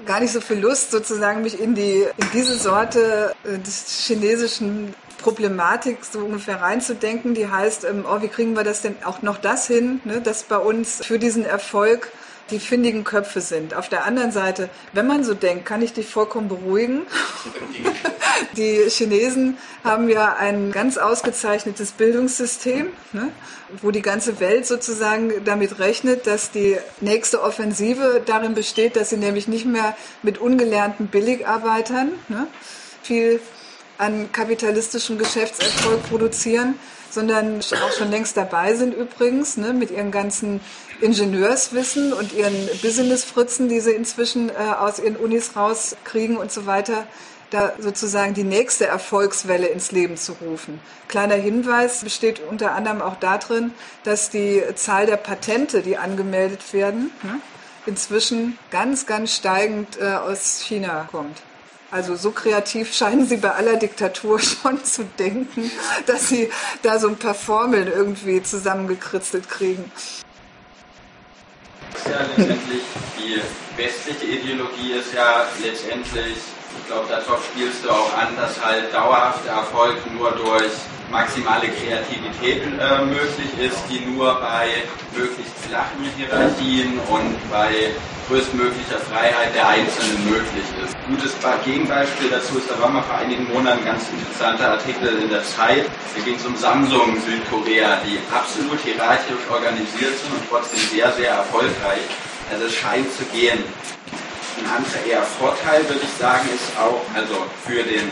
gar 0.06 0.20
nicht 0.20 0.32
so 0.32 0.40
viel 0.40 0.58
Lust, 0.58 0.90
sozusagen 0.90 1.42
mich 1.42 1.60
in, 1.60 1.74
die, 1.74 2.06
in 2.16 2.26
diese 2.32 2.56
Sorte 2.56 3.34
äh, 3.44 3.58
des 3.58 4.04
chinesischen 4.06 4.94
Problematik 5.18 6.04
so 6.04 6.20
ungefähr 6.20 6.60
reinzudenken, 6.60 7.34
die 7.34 7.48
heißt, 7.48 7.84
ähm, 7.84 8.04
oh, 8.08 8.20
wie 8.20 8.28
kriegen 8.28 8.54
wir 8.54 8.64
das 8.64 8.82
denn 8.82 8.96
auch 9.04 9.22
noch 9.22 9.38
das 9.38 9.66
hin, 9.66 10.00
ne, 10.04 10.20
dass 10.20 10.42
bei 10.42 10.58
uns 10.58 11.04
für 11.04 11.18
diesen 11.18 11.44
Erfolg 11.44 12.10
die 12.50 12.58
findigen 12.58 13.04
Köpfe 13.04 13.40
sind. 13.40 13.74
Auf 13.74 13.88
der 13.88 14.04
anderen 14.04 14.32
Seite, 14.32 14.68
wenn 14.92 15.06
man 15.06 15.24
so 15.24 15.34
denkt, 15.34 15.64
kann 15.64 15.82
ich 15.82 15.92
dich 15.92 16.06
vollkommen 16.06 16.48
beruhigen. 16.48 17.02
Die 18.56 18.84
Chinesen 18.88 19.56
haben 19.84 20.08
ja 20.08 20.34
ein 20.34 20.72
ganz 20.72 20.98
ausgezeichnetes 20.98 21.92
Bildungssystem, 21.92 22.88
ne, 23.12 23.28
wo 23.80 23.90
die 23.90 24.02
ganze 24.02 24.40
Welt 24.40 24.66
sozusagen 24.66 25.44
damit 25.44 25.78
rechnet, 25.78 26.26
dass 26.26 26.50
die 26.50 26.76
nächste 27.00 27.42
Offensive 27.42 28.22
darin 28.24 28.54
besteht, 28.54 28.96
dass 28.96 29.10
sie 29.10 29.16
nämlich 29.16 29.48
nicht 29.48 29.64
mehr 29.64 29.96
mit 30.22 30.38
ungelernten 30.38 31.06
Billigarbeitern 31.06 32.12
ne, 32.28 32.46
viel 33.02 33.40
an 33.96 34.30
kapitalistischem 34.32 35.18
Geschäftserfolg 35.18 36.02
produzieren, 36.08 36.74
sondern 37.10 37.60
auch 37.60 37.92
schon 37.96 38.10
längst 38.10 38.36
dabei 38.36 38.74
sind 38.74 38.94
übrigens, 38.94 39.56
ne, 39.56 39.72
mit 39.72 39.90
ihren 39.90 40.10
ganzen 40.10 40.60
Ingenieurswissen 41.02 42.12
und 42.12 42.32
ihren 42.32 42.68
Business-Fritzen, 42.80 43.68
die 43.68 43.80
sie 43.80 43.90
inzwischen 43.90 44.50
äh, 44.50 44.52
aus 44.52 45.00
ihren 45.00 45.16
Unis 45.16 45.56
rauskriegen 45.56 46.36
und 46.36 46.52
so 46.52 46.66
weiter, 46.66 47.06
da 47.50 47.72
sozusagen 47.78 48.34
die 48.34 48.44
nächste 48.44 48.86
Erfolgswelle 48.86 49.66
ins 49.66 49.92
Leben 49.92 50.16
zu 50.16 50.32
rufen. 50.40 50.80
Kleiner 51.08 51.34
Hinweis 51.34 52.02
besteht 52.02 52.40
unter 52.48 52.72
anderem 52.72 53.02
auch 53.02 53.16
darin, 53.16 53.72
dass 54.04 54.30
die 54.30 54.62
Zahl 54.74 55.06
der 55.06 55.18
Patente, 55.18 55.82
die 55.82 55.98
angemeldet 55.98 56.72
werden, 56.72 57.10
ne, 57.22 57.40
inzwischen 57.84 58.56
ganz, 58.70 59.06
ganz 59.06 59.34
steigend 59.34 60.00
äh, 60.00 60.14
aus 60.14 60.60
China 60.60 61.08
kommt. 61.10 61.42
Also 61.90 62.16
so 62.16 62.30
kreativ 62.30 62.94
scheinen 62.94 63.26
sie 63.26 63.36
bei 63.36 63.50
aller 63.50 63.76
Diktatur 63.76 64.38
schon 64.40 64.82
zu 64.82 65.04
denken, 65.18 65.70
dass 66.06 66.28
sie 66.28 66.48
da 66.82 66.98
so 66.98 67.08
ein 67.08 67.16
paar 67.16 67.34
Formeln 67.34 67.86
irgendwie 67.86 68.42
zusammengekritzelt 68.42 69.48
kriegen. 69.50 69.92
Ja, 72.10 72.20
letztendlich 72.36 72.82
die 73.18 73.40
westliche 73.76 74.26
Ideologie 74.26 74.92
ist 74.92 75.14
ja 75.14 75.46
letztendlich, 75.62 76.36
ich 76.36 76.61
glaube, 76.92 77.08
darauf 77.08 77.44
spielst 77.44 77.84
du 77.84 77.90
auch 77.90 78.12
an, 78.18 78.36
dass 78.36 78.62
halt 78.62 78.92
dauerhafter 78.92 79.50
Erfolg 79.50 79.96
nur 80.12 80.30
durch 80.32 80.72
maximale 81.10 81.68
Kreativität 81.68 82.62
äh, 82.64 83.04
möglich 83.04 83.52
ist, 83.60 83.80
die 83.88 84.00
nur 84.00 84.34
bei 84.40 84.68
möglichst 85.16 85.56
flachen 85.68 86.04
Hierarchien 86.16 86.98
und 87.08 87.36
bei 87.50 87.92
größtmöglicher 88.28 88.98
Freiheit 89.10 89.54
der 89.54 89.68
Einzelnen 89.68 90.24
möglich 90.24 90.64
ist. 90.84 90.96
Gutes 91.06 91.32
Gegenbeispiel 91.64 92.30
dazu 92.30 92.56
ist, 92.56 92.70
da 92.70 92.80
war 92.80 92.88
mal 92.88 93.02
vor 93.02 93.16
einigen 93.16 93.44
Monaten 93.52 93.80
ein 93.80 93.84
ganz 93.84 94.08
interessanter 94.08 94.70
Artikel 94.72 95.18
in 95.20 95.28
der 95.28 95.44
Zeit. 95.44 95.84
Da 96.16 96.22
ging 96.24 96.36
es 96.36 96.46
um 96.46 96.56
Samsung 96.56 97.20
Südkorea, 97.20 98.00
die 98.06 98.18
absolut 98.34 98.80
hierarchisch 98.80 99.44
organisiert 99.50 100.16
sind 100.16 100.32
und 100.32 100.48
trotzdem 100.48 100.80
sehr, 100.90 101.12
sehr 101.12 101.30
erfolgreich. 101.32 102.08
Also 102.50 102.66
es 102.66 102.74
scheint 102.74 103.12
zu 103.12 103.24
gehen. 103.26 103.58
Ein 104.72 104.78
anderer 104.78 105.04
eher 105.04 105.22
Vorteil, 105.22 105.86
würde 105.86 106.00
ich 106.02 106.16
sagen, 106.18 106.48
ist 106.48 106.72
auch, 106.80 107.04
also 107.14 107.44
für 107.66 107.82
den 107.82 108.10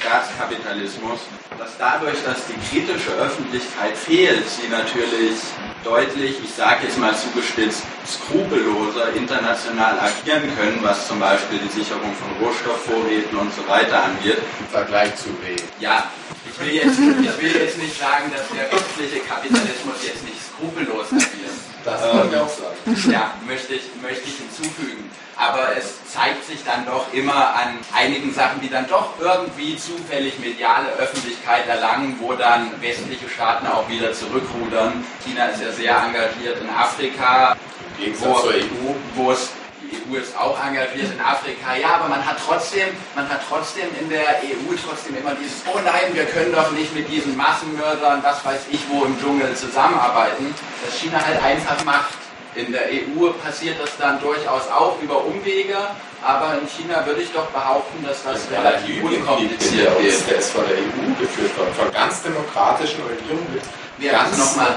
Staatskapitalismus, 0.00 1.20
dass 1.56 1.78
dadurch, 1.78 2.18
dass 2.26 2.42
die 2.50 2.58
kritische 2.58 3.12
Öffentlichkeit 3.12 3.96
fehlt, 3.96 4.42
sie 4.50 4.66
natürlich 4.66 5.38
deutlich, 5.84 6.42
ich 6.42 6.52
sage 6.54 6.86
jetzt 6.90 6.98
mal 6.98 7.14
zugespitzt, 7.14 7.82
skrupelloser 8.04 9.14
international 9.14 9.94
agieren 10.00 10.50
können, 10.58 10.80
was 10.82 11.06
zum 11.06 11.20
Beispiel 11.20 11.60
die 11.62 11.70
Sicherung 11.70 12.10
von 12.18 12.34
Rohstoffvorräten 12.44 13.38
und 13.38 13.54
so 13.54 13.62
weiter 13.68 14.02
angeht. 14.02 14.38
Im 14.58 14.66
Vergleich 14.72 15.14
zu 15.14 15.30
wem? 15.46 15.62
Ja, 15.78 16.10
ich 16.50 16.58
will, 16.58 16.74
jetzt, 16.74 16.98
ich 16.98 17.42
will 17.42 17.62
jetzt 17.62 17.78
nicht 17.78 17.96
sagen, 17.96 18.26
dass 18.34 18.42
der 18.50 18.66
westliche 18.74 19.22
Kapitalismus 19.22 20.02
jetzt 20.02 20.24
nicht 20.24 20.42
skrupellos 20.50 21.06
agiert. 21.12 21.54
Das 21.84 22.00
kann 22.00 22.16
man 22.16 22.40
auch 22.40 22.50
sagen. 22.50 23.12
Ja, 23.12 23.34
möchte 23.46 23.74
ich, 23.74 23.82
möchte 24.02 24.26
ich 24.26 24.34
hinzufügen. 24.38 25.10
Aber 25.36 25.76
es 25.76 26.04
zeigt 26.06 26.44
sich 26.44 26.62
dann 26.64 26.84
doch 26.86 27.12
immer 27.12 27.54
an 27.54 27.78
einigen 27.94 28.32
Sachen, 28.34 28.60
die 28.60 28.68
dann 28.68 28.86
doch 28.88 29.10
irgendwie 29.18 29.76
zufällig 29.76 30.38
mediale 30.38 30.88
Öffentlichkeit 30.98 31.66
erlangen, 31.66 32.16
wo 32.20 32.34
dann 32.34 32.70
westliche 32.80 33.28
Staaten 33.28 33.66
auch 33.66 33.88
wieder 33.88 34.12
zurückrudern. 34.12 35.04
China 35.24 35.46
ist 35.46 35.62
ja 35.62 35.72
sehr 35.72 35.96
engagiert 35.96 36.60
in 36.60 36.70
Afrika. 36.70 37.56
Gegensatz 37.98 38.40
zur 38.40 38.50
EU. 38.50 38.94
Wo 39.14 39.32
es 39.32 39.50
die 39.82 40.14
EU 40.14 40.16
ist 40.16 40.36
auch 40.38 40.58
engagiert 40.64 41.12
in 41.12 41.20
Afrika, 41.20 41.74
ja, 41.74 41.96
aber 41.96 42.08
man 42.08 42.24
hat 42.24 42.36
trotzdem, 42.44 42.88
man 43.14 43.28
hat 43.28 43.40
trotzdem 43.48 43.88
in 44.00 44.08
der 44.08 44.40
EU 44.42 44.74
trotzdem 44.86 45.16
immer 45.16 45.34
dieses, 45.34 45.62
oh 45.66 45.78
nein, 45.84 46.14
wir 46.14 46.24
können 46.26 46.52
doch 46.52 46.70
nicht 46.72 46.94
mit 46.94 47.08
diesen 47.08 47.36
Massenmördern, 47.36 48.22
was 48.22 48.44
weiß 48.44 48.60
ich 48.70 48.80
wo 48.88 49.04
im 49.04 49.18
Dschungel 49.20 49.54
zusammenarbeiten, 49.54 50.54
dass 50.84 50.98
China 50.98 51.24
halt 51.24 51.42
einfach 51.42 51.84
macht. 51.84 52.21
In 52.54 52.70
der 52.70 52.82
EU 52.82 53.30
passiert 53.42 53.80
das 53.80 53.96
dann 53.96 54.20
durchaus 54.20 54.68
auch 54.68 55.00
über 55.00 55.24
Umwege, 55.24 55.76
aber 56.22 56.58
in 56.60 56.68
China 56.68 57.04
würde 57.06 57.22
ich 57.22 57.32
doch 57.32 57.46
behaupten, 57.46 58.04
dass 58.04 58.22
das 58.24 58.50
relativ 58.50 59.02
unkompliziert 59.02 59.98
ist. 60.00 60.28
Der 60.28 60.36
ist 60.36 60.50
von 60.50 60.64
der 60.68 60.76
EU 60.76 61.14
geführt 61.18 61.56
worden, 61.56 61.72
von 61.74 61.90
ganz 61.92 62.22
demokratischen 62.22 63.00
Regierungen. 63.04 63.60
Wir 63.96 64.12
ganz 64.12 64.36
nochmal. 64.36 64.74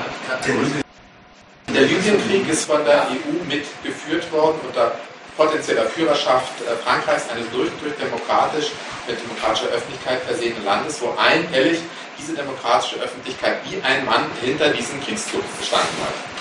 Der 1.68 1.82
Libyenkrieg 1.82 2.48
ist 2.48 2.66
von 2.66 2.86
der 2.86 3.08
EU 3.12 3.44
mitgeführt 3.46 4.32
worden 4.32 4.58
unter 4.66 4.94
potenzieller 5.36 5.86
Führerschaft 5.86 6.54
äh, 6.62 6.76
Frankreichs, 6.78 7.30
eines 7.30 7.50
durch 7.52 7.70
und 7.70 7.82
durch 7.84 7.96
demokratisch 7.96 8.72
mit 9.06 9.18
demokratischer 9.22 9.68
Öffentlichkeit 9.74 10.22
versehenen 10.22 10.64
Landes, 10.64 11.02
wo 11.02 11.14
einhellig 11.18 11.80
diese 12.18 12.34
demokratische 12.34 13.02
Öffentlichkeit 13.02 13.58
wie 13.70 13.82
ein 13.82 14.06
Mann 14.06 14.26
hinter 14.42 14.70
diesem 14.70 15.04
Kriegszug 15.04 15.44
gestanden 15.60 15.98
hat. 16.06 16.35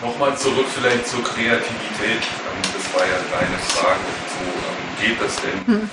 Nochmal 0.00 0.36
zurück 0.36 0.66
vielleicht 0.74 1.06
zur 1.06 1.22
Kreativität. 1.22 2.22
Ähm, 2.22 2.60
das 2.74 2.84
war 2.94 3.06
ja 3.06 3.18
deine 3.30 3.58
Frage. 3.70 4.06
So 4.34 4.44
ähm, 4.44 4.82
geht 5.00 5.20
das 5.20 5.36
denn? 5.36 5.66
Hm. 5.66 5.90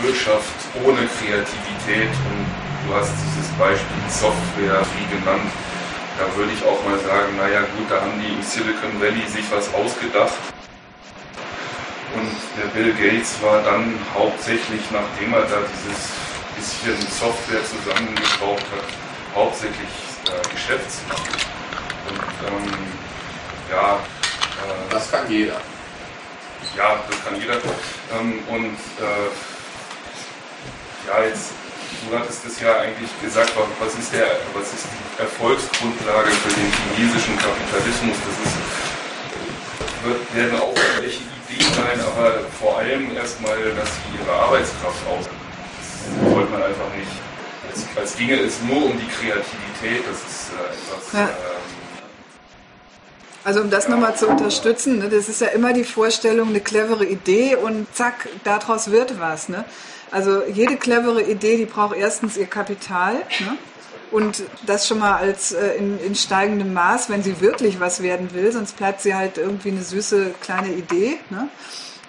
Wirtschaft 0.00 0.58
ohne 0.84 1.08
Kreativität 1.16 2.12
und 2.28 2.44
du 2.86 2.94
hast 2.94 3.12
dieses 3.24 3.48
Beispiel 3.56 4.02
Software 4.10 4.84
wie 4.98 5.16
genannt 5.16 5.50
da 6.18 6.36
würde 6.36 6.52
ich 6.52 6.62
auch 6.64 6.84
mal 6.84 6.98
sagen, 6.98 7.36
naja 7.36 7.60
gut, 7.76 7.90
da 7.90 8.00
haben 8.00 8.20
die 8.20 8.32
im 8.32 8.42
Silicon 8.42 9.00
Valley 9.00 9.26
sich 9.28 9.44
was 9.50 9.72
ausgedacht. 9.74 10.34
Und 12.14 12.30
der 12.60 12.68
Bill 12.76 12.92
Gates 12.92 13.40
war 13.40 13.62
dann 13.62 13.98
hauptsächlich, 14.14 14.82
nachdem 14.90 15.32
er 15.32 15.42
da 15.42 15.58
dieses 15.72 16.12
bisschen 16.54 17.00
Software 17.10 17.64
zusammengeschraubt 17.64 18.62
hat, 18.62 18.88
hauptsächlich 19.34 19.88
äh, 20.28 20.54
Geschäftsmann. 20.54 21.61
Und 22.08 22.48
ähm, 22.48 22.72
ja. 23.70 23.94
Äh, 23.94 24.90
das 24.90 25.10
kann 25.10 25.30
jeder. 25.30 25.60
Ja, 26.76 27.00
das 27.08 27.24
kann 27.24 27.40
jeder. 27.40 27.56
Ähm, 28.14 28.38
und 28.48 28.76
äh, 29.00 29.28
ja, 31.08 31.24
jetzt 31.28 31.52
du 32.08 32.18
hattest 32.18 32.44
es 32.46 32.60
ja 32.60 32.78
eigentlich 32.78 33.10
gesagt, 33.20 33.52
was 33.56 33.94
ist, 33.94 34.12
der, 34.12 34.26
was 34.54 34.72
ist 34.72 34.86
die 34.86 35.22
Erfolgsgrundlage 35.22 36.30
für 36.30 36.52
den 36.54 36.70
chinesischen 36.96 37.36
Kapitalismus? 37.38 38.16
Das 38.26 38.36
ist, 38.46 38.56
wird, 40.04 40.34
werden 40.34 40.60
auch 40.60 40.74
welche 40.98 41.22
Ideen 41.46 41.72
sein, 41.74 42.00
aber 42.00 42.40
vor 42.58 42.78
allem 42.78 43.14
erstmal, 43.14 43.56
dass 43.74 43.88
sie 43.88 44.18
ihre 44.18 44.32
Arbeitskraft 44.32 45.06
ausüben. 45.06 45.36
Das 45.78 46.32
wollte 46.32 46.50
man 46.50 46.62
einfach 46.62 46.90
nicht. 46.96 47.12
Als, 47.70 47.86
als 47.96 48.16
ginge 48.16 48.40
es 48.40 48.60
nur 48.62 48.86
um 48.86 48.98
die 48.98 49.08
Kreativität, 49.08 50.04
das 50.08 50.18
ist 50.18 50.50
äh, 50.52 50.74
etwas. 50.74 51.12
Ja. 51.12 51.28
Ähm, 51.28 51.61
also 53.44 53.60
um 53.60 53.70
das 53.70 53.88
nochmal 53.88 54.16
zu 54.16 54.28
unterstützen, 54.28 54.98
ne, 54.98 55.08
das 55.08 55.28
ist 55.28 55.40
ja 55.40 55.48
immer 55.48 55.72
die 55.72 55.84
Vorstellung, 55.84 56.48
eine 56.48 56.60
clevere 56.60 57.04
Idee 57.04 57.56
und 57.56 57.86
zack, 57.94 58.28
daraus 58.44 58.90
wird 58.90 59.18
was. 59.20 59.48
Ne? 59.48 59.64
Also 60.10 60.42
jede 60.44 60.76
clevere 60.76 61.22
Idee, 61.22 61.56
die 61.56 61.64
braucht 61.64 61.96
erstens 61.96 62.36
ihr 62.36 62.46
Kapital. 62.46 63.14
Ne? 63.14 63.56
Und 64.12 64.42
das 64.66 64.86
schon 64.86 64.98
mal 64.98 65.16
als 65.16 65.52
äh, 65.52 65.74
in, 65.76 65.98
in, 65.98 66.14
steigendem 66.14 66.74
Maß, 66.74 67.08
wenn 67.08 67.22
sie 67.22 67.40
wirklich 67.40 67.80
was 67.80 68.02
werden 68.02 68.34
will, 68.34 68.52
sonst 68.52 68.76
bleibt 68.76 69.00
sie 69.00 69.14
halt 69.14 69.38
irgendwie 69.38 69.70
eine 69.70 69.82
süße 69.82 70.34
kleine 70.42 70.68
Idee. 70.68 71.16
Ne? 71.30 71.48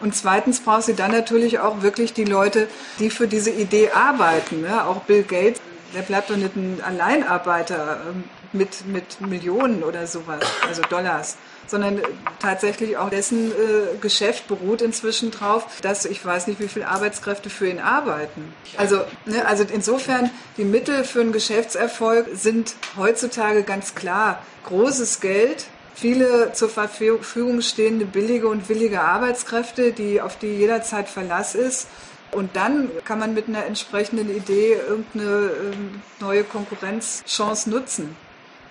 Und 0.02 0.14
zweitens 0.14 0.60
braucht 0.60 0.84
sie 0.84 0.96
dann 0.96 1.12
natürlich 1.12 1.60
auch 1.60 1.82
wirklich 1.82 2.12
die 2.12 2.26
Leute, 2.26 2.68
die 3.00 3.10
für 3.10 3.28
diese 3.28 3.52
Idee 3.52 3.92
arbeiten. 3.92 4.62
Ne? 4.62 4.86
Auch 4.86 5.04
Bill 5.04 5.24
Gates, 5.24 5.62
der 5.96 6.02
bleibt 6.02 6.30
doch 6.30 6.36
nicht 6.36 6.58
ein 6.58 6.82
Alleinarbeiter 6.86 8.02
ähm, 8.10 8.26
mit, 8.54 8.86
mit 8.88 9.22
Millionen 9.22 9.84
oder 9.84 10.08
sowas, 10.08 10.44
also 10.68 10.82
Dollars 10.84 11.38
sondern 11.68 12.02
tatsächlich 12.40 12.98
auch 12.98 13.10
dessen 13.10 13.52
äh, 13.52 13.98
Geschäft 14.02 14.48
beruht 14.48 14.82
inzwischen 14.82 15.32
drauf, 15.32 15.66
dass 15.82 16.06
ich 16.06 16.24
weiß 16.24 16.48
nicht, 16.48 16.60
wie 16.60 16.68
viele 16.68 16.88
Arbeitskräfte 16.88 17.50
für 17.50 17.68
ihn 17.68 17.80
arbeiten. 17.80 18.54
Also, 18.78 19.02
ne, 19.26 19.46
also 19.46 19.64
insofern, 19.72 20.30
die 20.58 20.66
Mittel 20.66 21.04
für 21.04 21.22
einen 21.22 21.32
Geschäftserfolg 21.32 22.28
sind 22.34 22.76
heutzutage 22.98 23.64
ganz 23.64 23.96
klar 23.96 24.44
großes 24.66 25.22
Geld, 25.22 25.66
viele 25.96 26.54
zur 26.54 26.70
Verfügung 26.70 27.62
stehende 27.62 28.06
billige 28.06 28.48
und 28.48 28.68
willige 28.70 29.02
Arbeitskräfte, 29.02 29.94
die, 29.94 30.22
auf 30.22 30.38
die 30.38 30.48
jederzeit 30.48 31.08
Verlass 31.08 31.56
ist 31.56 31.88
Und 32.32 32.56
dann 32.56 32.90
kann 33.06 33.20
man 33.20 33.34
mit 33.36 33.48
einer 33.48 33.66
entsprechenden 33.66 34.36
Idee 34.36 34.76
irgendeine 34.88 35.52
ähm, 35.52 36.02
neue 36.20 36.44
Konkurrenzchance 36.44 37.70
nutzen. 37.70 38.16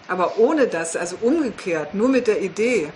Aber 0.08 0.38
ohne 0.38 0.66
das, 0.66 0.96
also 0.96 1.16
umgekehrt, 1.20 1.94
nur 1.94 2.08
mit 2.08 2.26
der 2.26 2.40
Idee. 2.40 2.90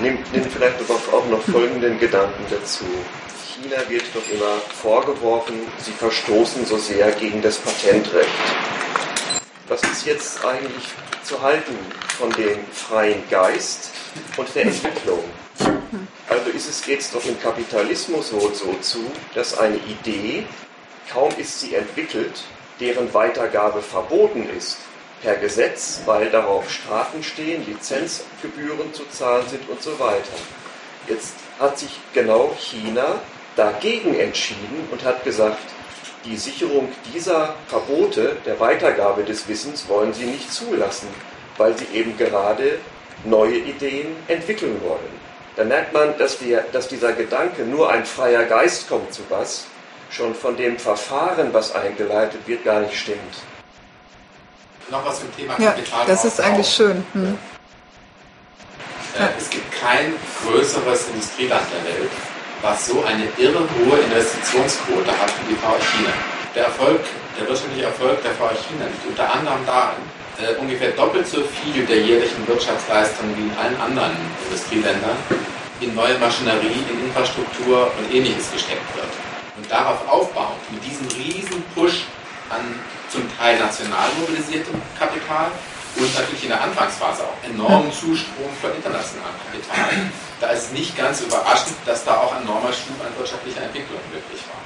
Nimmt, 0.00 0.32
nimmt 0.32 0.52
vielleicht 0.52 0.76
auch 0.90 1.26
noch 1.26 1.42
folgenden 1.42 1.98
Gedanken 1.98 2.44
dazu. 2.50 2.84
China 3.62 3.76
wird 3.88 4.04
doch 4.14 4.28
immer 4.32 4.56
vorgeworfen, 4.82 5.54
sie 5.78 5.92
verstoßen 5.92 6.64
so 6.64 6.78
sehr 6.78 7.12
gegen 7.12 7.42
das 7.42 7.58
Patentrecht. 7.58 8.28
Was 9.68 9.82
ist 9.82 10.06
jetzt 10.06 10.44
eigentlich 10.44 10.84
zu 11.22 11.40
halten 11.42 11.76
von 12.18 12.30
dem 12.32 12.58
freien 12.72 13.22
Geist 13.30 13.90
und 14.36 14.52
der 14.54 14.64
Entwicklung? 14.64 15.22
Also 16.28 16.50
ist 16.50 16.68
es 16.88 17.10
doch 17.12 17.24
im 17.26 17.40
Kapitalismus 17.40 18.32
wohl 18.32 18.54
so 18.54 18.74
zu, 18.80 19.10
dass 19.34 19.58
eine 19.58 19.76
Idee, 19.76 20.44
kaum 21.12 21.30
ist 21.36 21.60
sie 21.60 21.74
entwickelt, 21.74 22.42
deren 22.80 23.12
Weitergabe 23.12 23.82
verboten 23.82 24.48
ist, 24.56 24.78
per 25.22 25.36
Gesetz, 25.36 26.00
weil 26.06 26.30
darauf 26.30 26.70
Strafen 26.70 27.22
stehen, 27.22 27.64
Lizenzgebühren 27.66 28.92
zu 28.94 29.02
zahlen 29.10 29.46
sind 29.48 29.68
und 29.68 29.82
so 29.82 29.98
weiter. 29.98 30.32
Jetzt 31.06 31.34
hat 31.58 31.78
sich 31.78 31.90
genau 32.14 32.54
China 32.58 33.20
dagegen 33.56 34.18
entschieden 34.18 34.88
und 34.90 35.04
hat 35.04 35.22
gesagt, 35.24 35.58
die 36.24 36.36
Sicherung 36.36 36.88
dieser 37.14 37.54
Verbote 37.68 38.36
der 38.44 38.60
Weitergabe 38.60 39.24
des 39.24 39.48
Wissens 39.48 39.88
wollen 39.88 40.12
sie 40.12 40.26
nicht 40.26 40.52
zulassen, 40.52 41.08
weil 41.56 41.76
sie 41.76 41.86
eben 41.94 42.16
gerade 42.16 42.78
neue 43.24 43.56
Ideen 43.56 44.16
entwickeln 44.28 44.80
wollen. 44.82 45.20
Da 45.56 45.64
merkt 45.64 45.92
man, 45.92 46.16
dass, 46.18 46.42
wir, 46.42 46.64
dass 46.72 46.88
dieser 46.88 47.12
Gedanke, 47.12 47.62
nur 47.64 47.90
ein 47.90 48.04
freier 48.06 48.44
Geist 48.44 48.88
kommt 48.88 49.12
zu 49.12 49.22
was, 49.28 49.66
schon 50.10 50.34
von 50.34 50.56
dem 50.56 50.78
Verfahren, 50.78 51.52
was 51.52 51.74
eingeleitet 51.74 52.40
wird, 52.46 52.64
gar 52.64 52.80
nicht 52.80 52.96
stimmt. 52.96 53.34
Noch 54.90 55.04
was 55.04 55.20
zum 55.20 55.34
Thema 55.36 55.54
Kapital. 55.54 56.00
Ja, 56.00 56.06
das 56.06 56.24
ist 56.24 56.40
eigentlich 56.40 56.68
schön. 56.68 57.04
Hm. 57.12 57.38
Äh, 59.18 59.28
es 59.38 59.48
gibt 59.50 59.70
kein 59.80 60.14
größeres 60.44 61.08
Industrieland 61.08 61.62
der 61.72 61.94
Welt, 61.94 62.10
was 62.62 62.86
so 62.86 63.02
eine 63.04 63.24
irre 63.38 63.60
hohe 63.60 63.98
Investitionsquote 63.98 65.10
hat 65.10 65.32
wie 65.40 65.54
die 65.54 65.60
VW 65.60 65.78
China. 65.80 66.12
Der 66.54 66.64
Erfolg, 66.64 67.00
der 67.38 67.48
wirtschaftliche 67.48 67.86
Erfolg 67.86 68.22
der 68.22 68.32
VW 68.32 68.54
China 68.54 68.86
liegt 68.86 69.06
unter 69.06 69.32
anderem 69.32 69.64
darin, 69.64 70.02
äh, 70.38 70.58
ungefähr 70.60 70.90
doppelt 70.92 71.26
so 71.26 71.42
viel 71.42 71.86
der 71.86 72.00
jährlichen 72.00 72.46
Wirtschaftsleistung 72.48 73.26
wie 73.36 73.42
in 73.42 73.54
allen 73.56 73.80
anderen 73.80 74.16
Industrieländern 74.46 75.16
in 75.80 75.94
neue 75.94 76.18
Maschinerie, 76.18 76.84
in 76.92 77.06
Infrastruktur 77.06 77.90
und 77.98 78.14
ähnliches 78.14 78.52
gesteckt 78.52 78.96
wird. 78.96 79.08
Und 79.60 79.70
darauf 79.70 80.08
aufbauend, 80.08 80.56
mit 80.72 80.82
diesem 80.82 81.06
riesen 81.20 81.62
Push 81.74 82.06
an 82.48 82.64
zum 83.10 83.28
Teil 83.36 83.58
national 83.58 84.08
mobilisiertem 84.18 84.80
Kapital 84.98 85.50
und 85.96 86.14
natürlich 86.14 86.44
in 86.44 86.48
der 86.48 86.62
Anfangsphase 86.62 87.24
auch 87.24 87.44
enormen 87.44 87.92
Zustrom 87.92 88.48
von 88.58 88.74
internationalem 88.74 89.36
Kapital, 89.44 90.10
da 90.40 90.46
ist 90.48 90.62
es 90.64 90.72
nicht 90.72 90.96
ganz 90.96 91.20
überraschend, 91.20 91.76
dass 91.84 92.04
da 92.04 92.16
auch 92.16 92.34
ein 92.36 92.42
enormer 92.42 92.72
Schub 92.72 92.96
an 93.04 93.14
wirtschaftlicher 93.18 93.60
Entwicklung 93.60 94.00
möglich 94.10 94.40
war. 94.48 94.59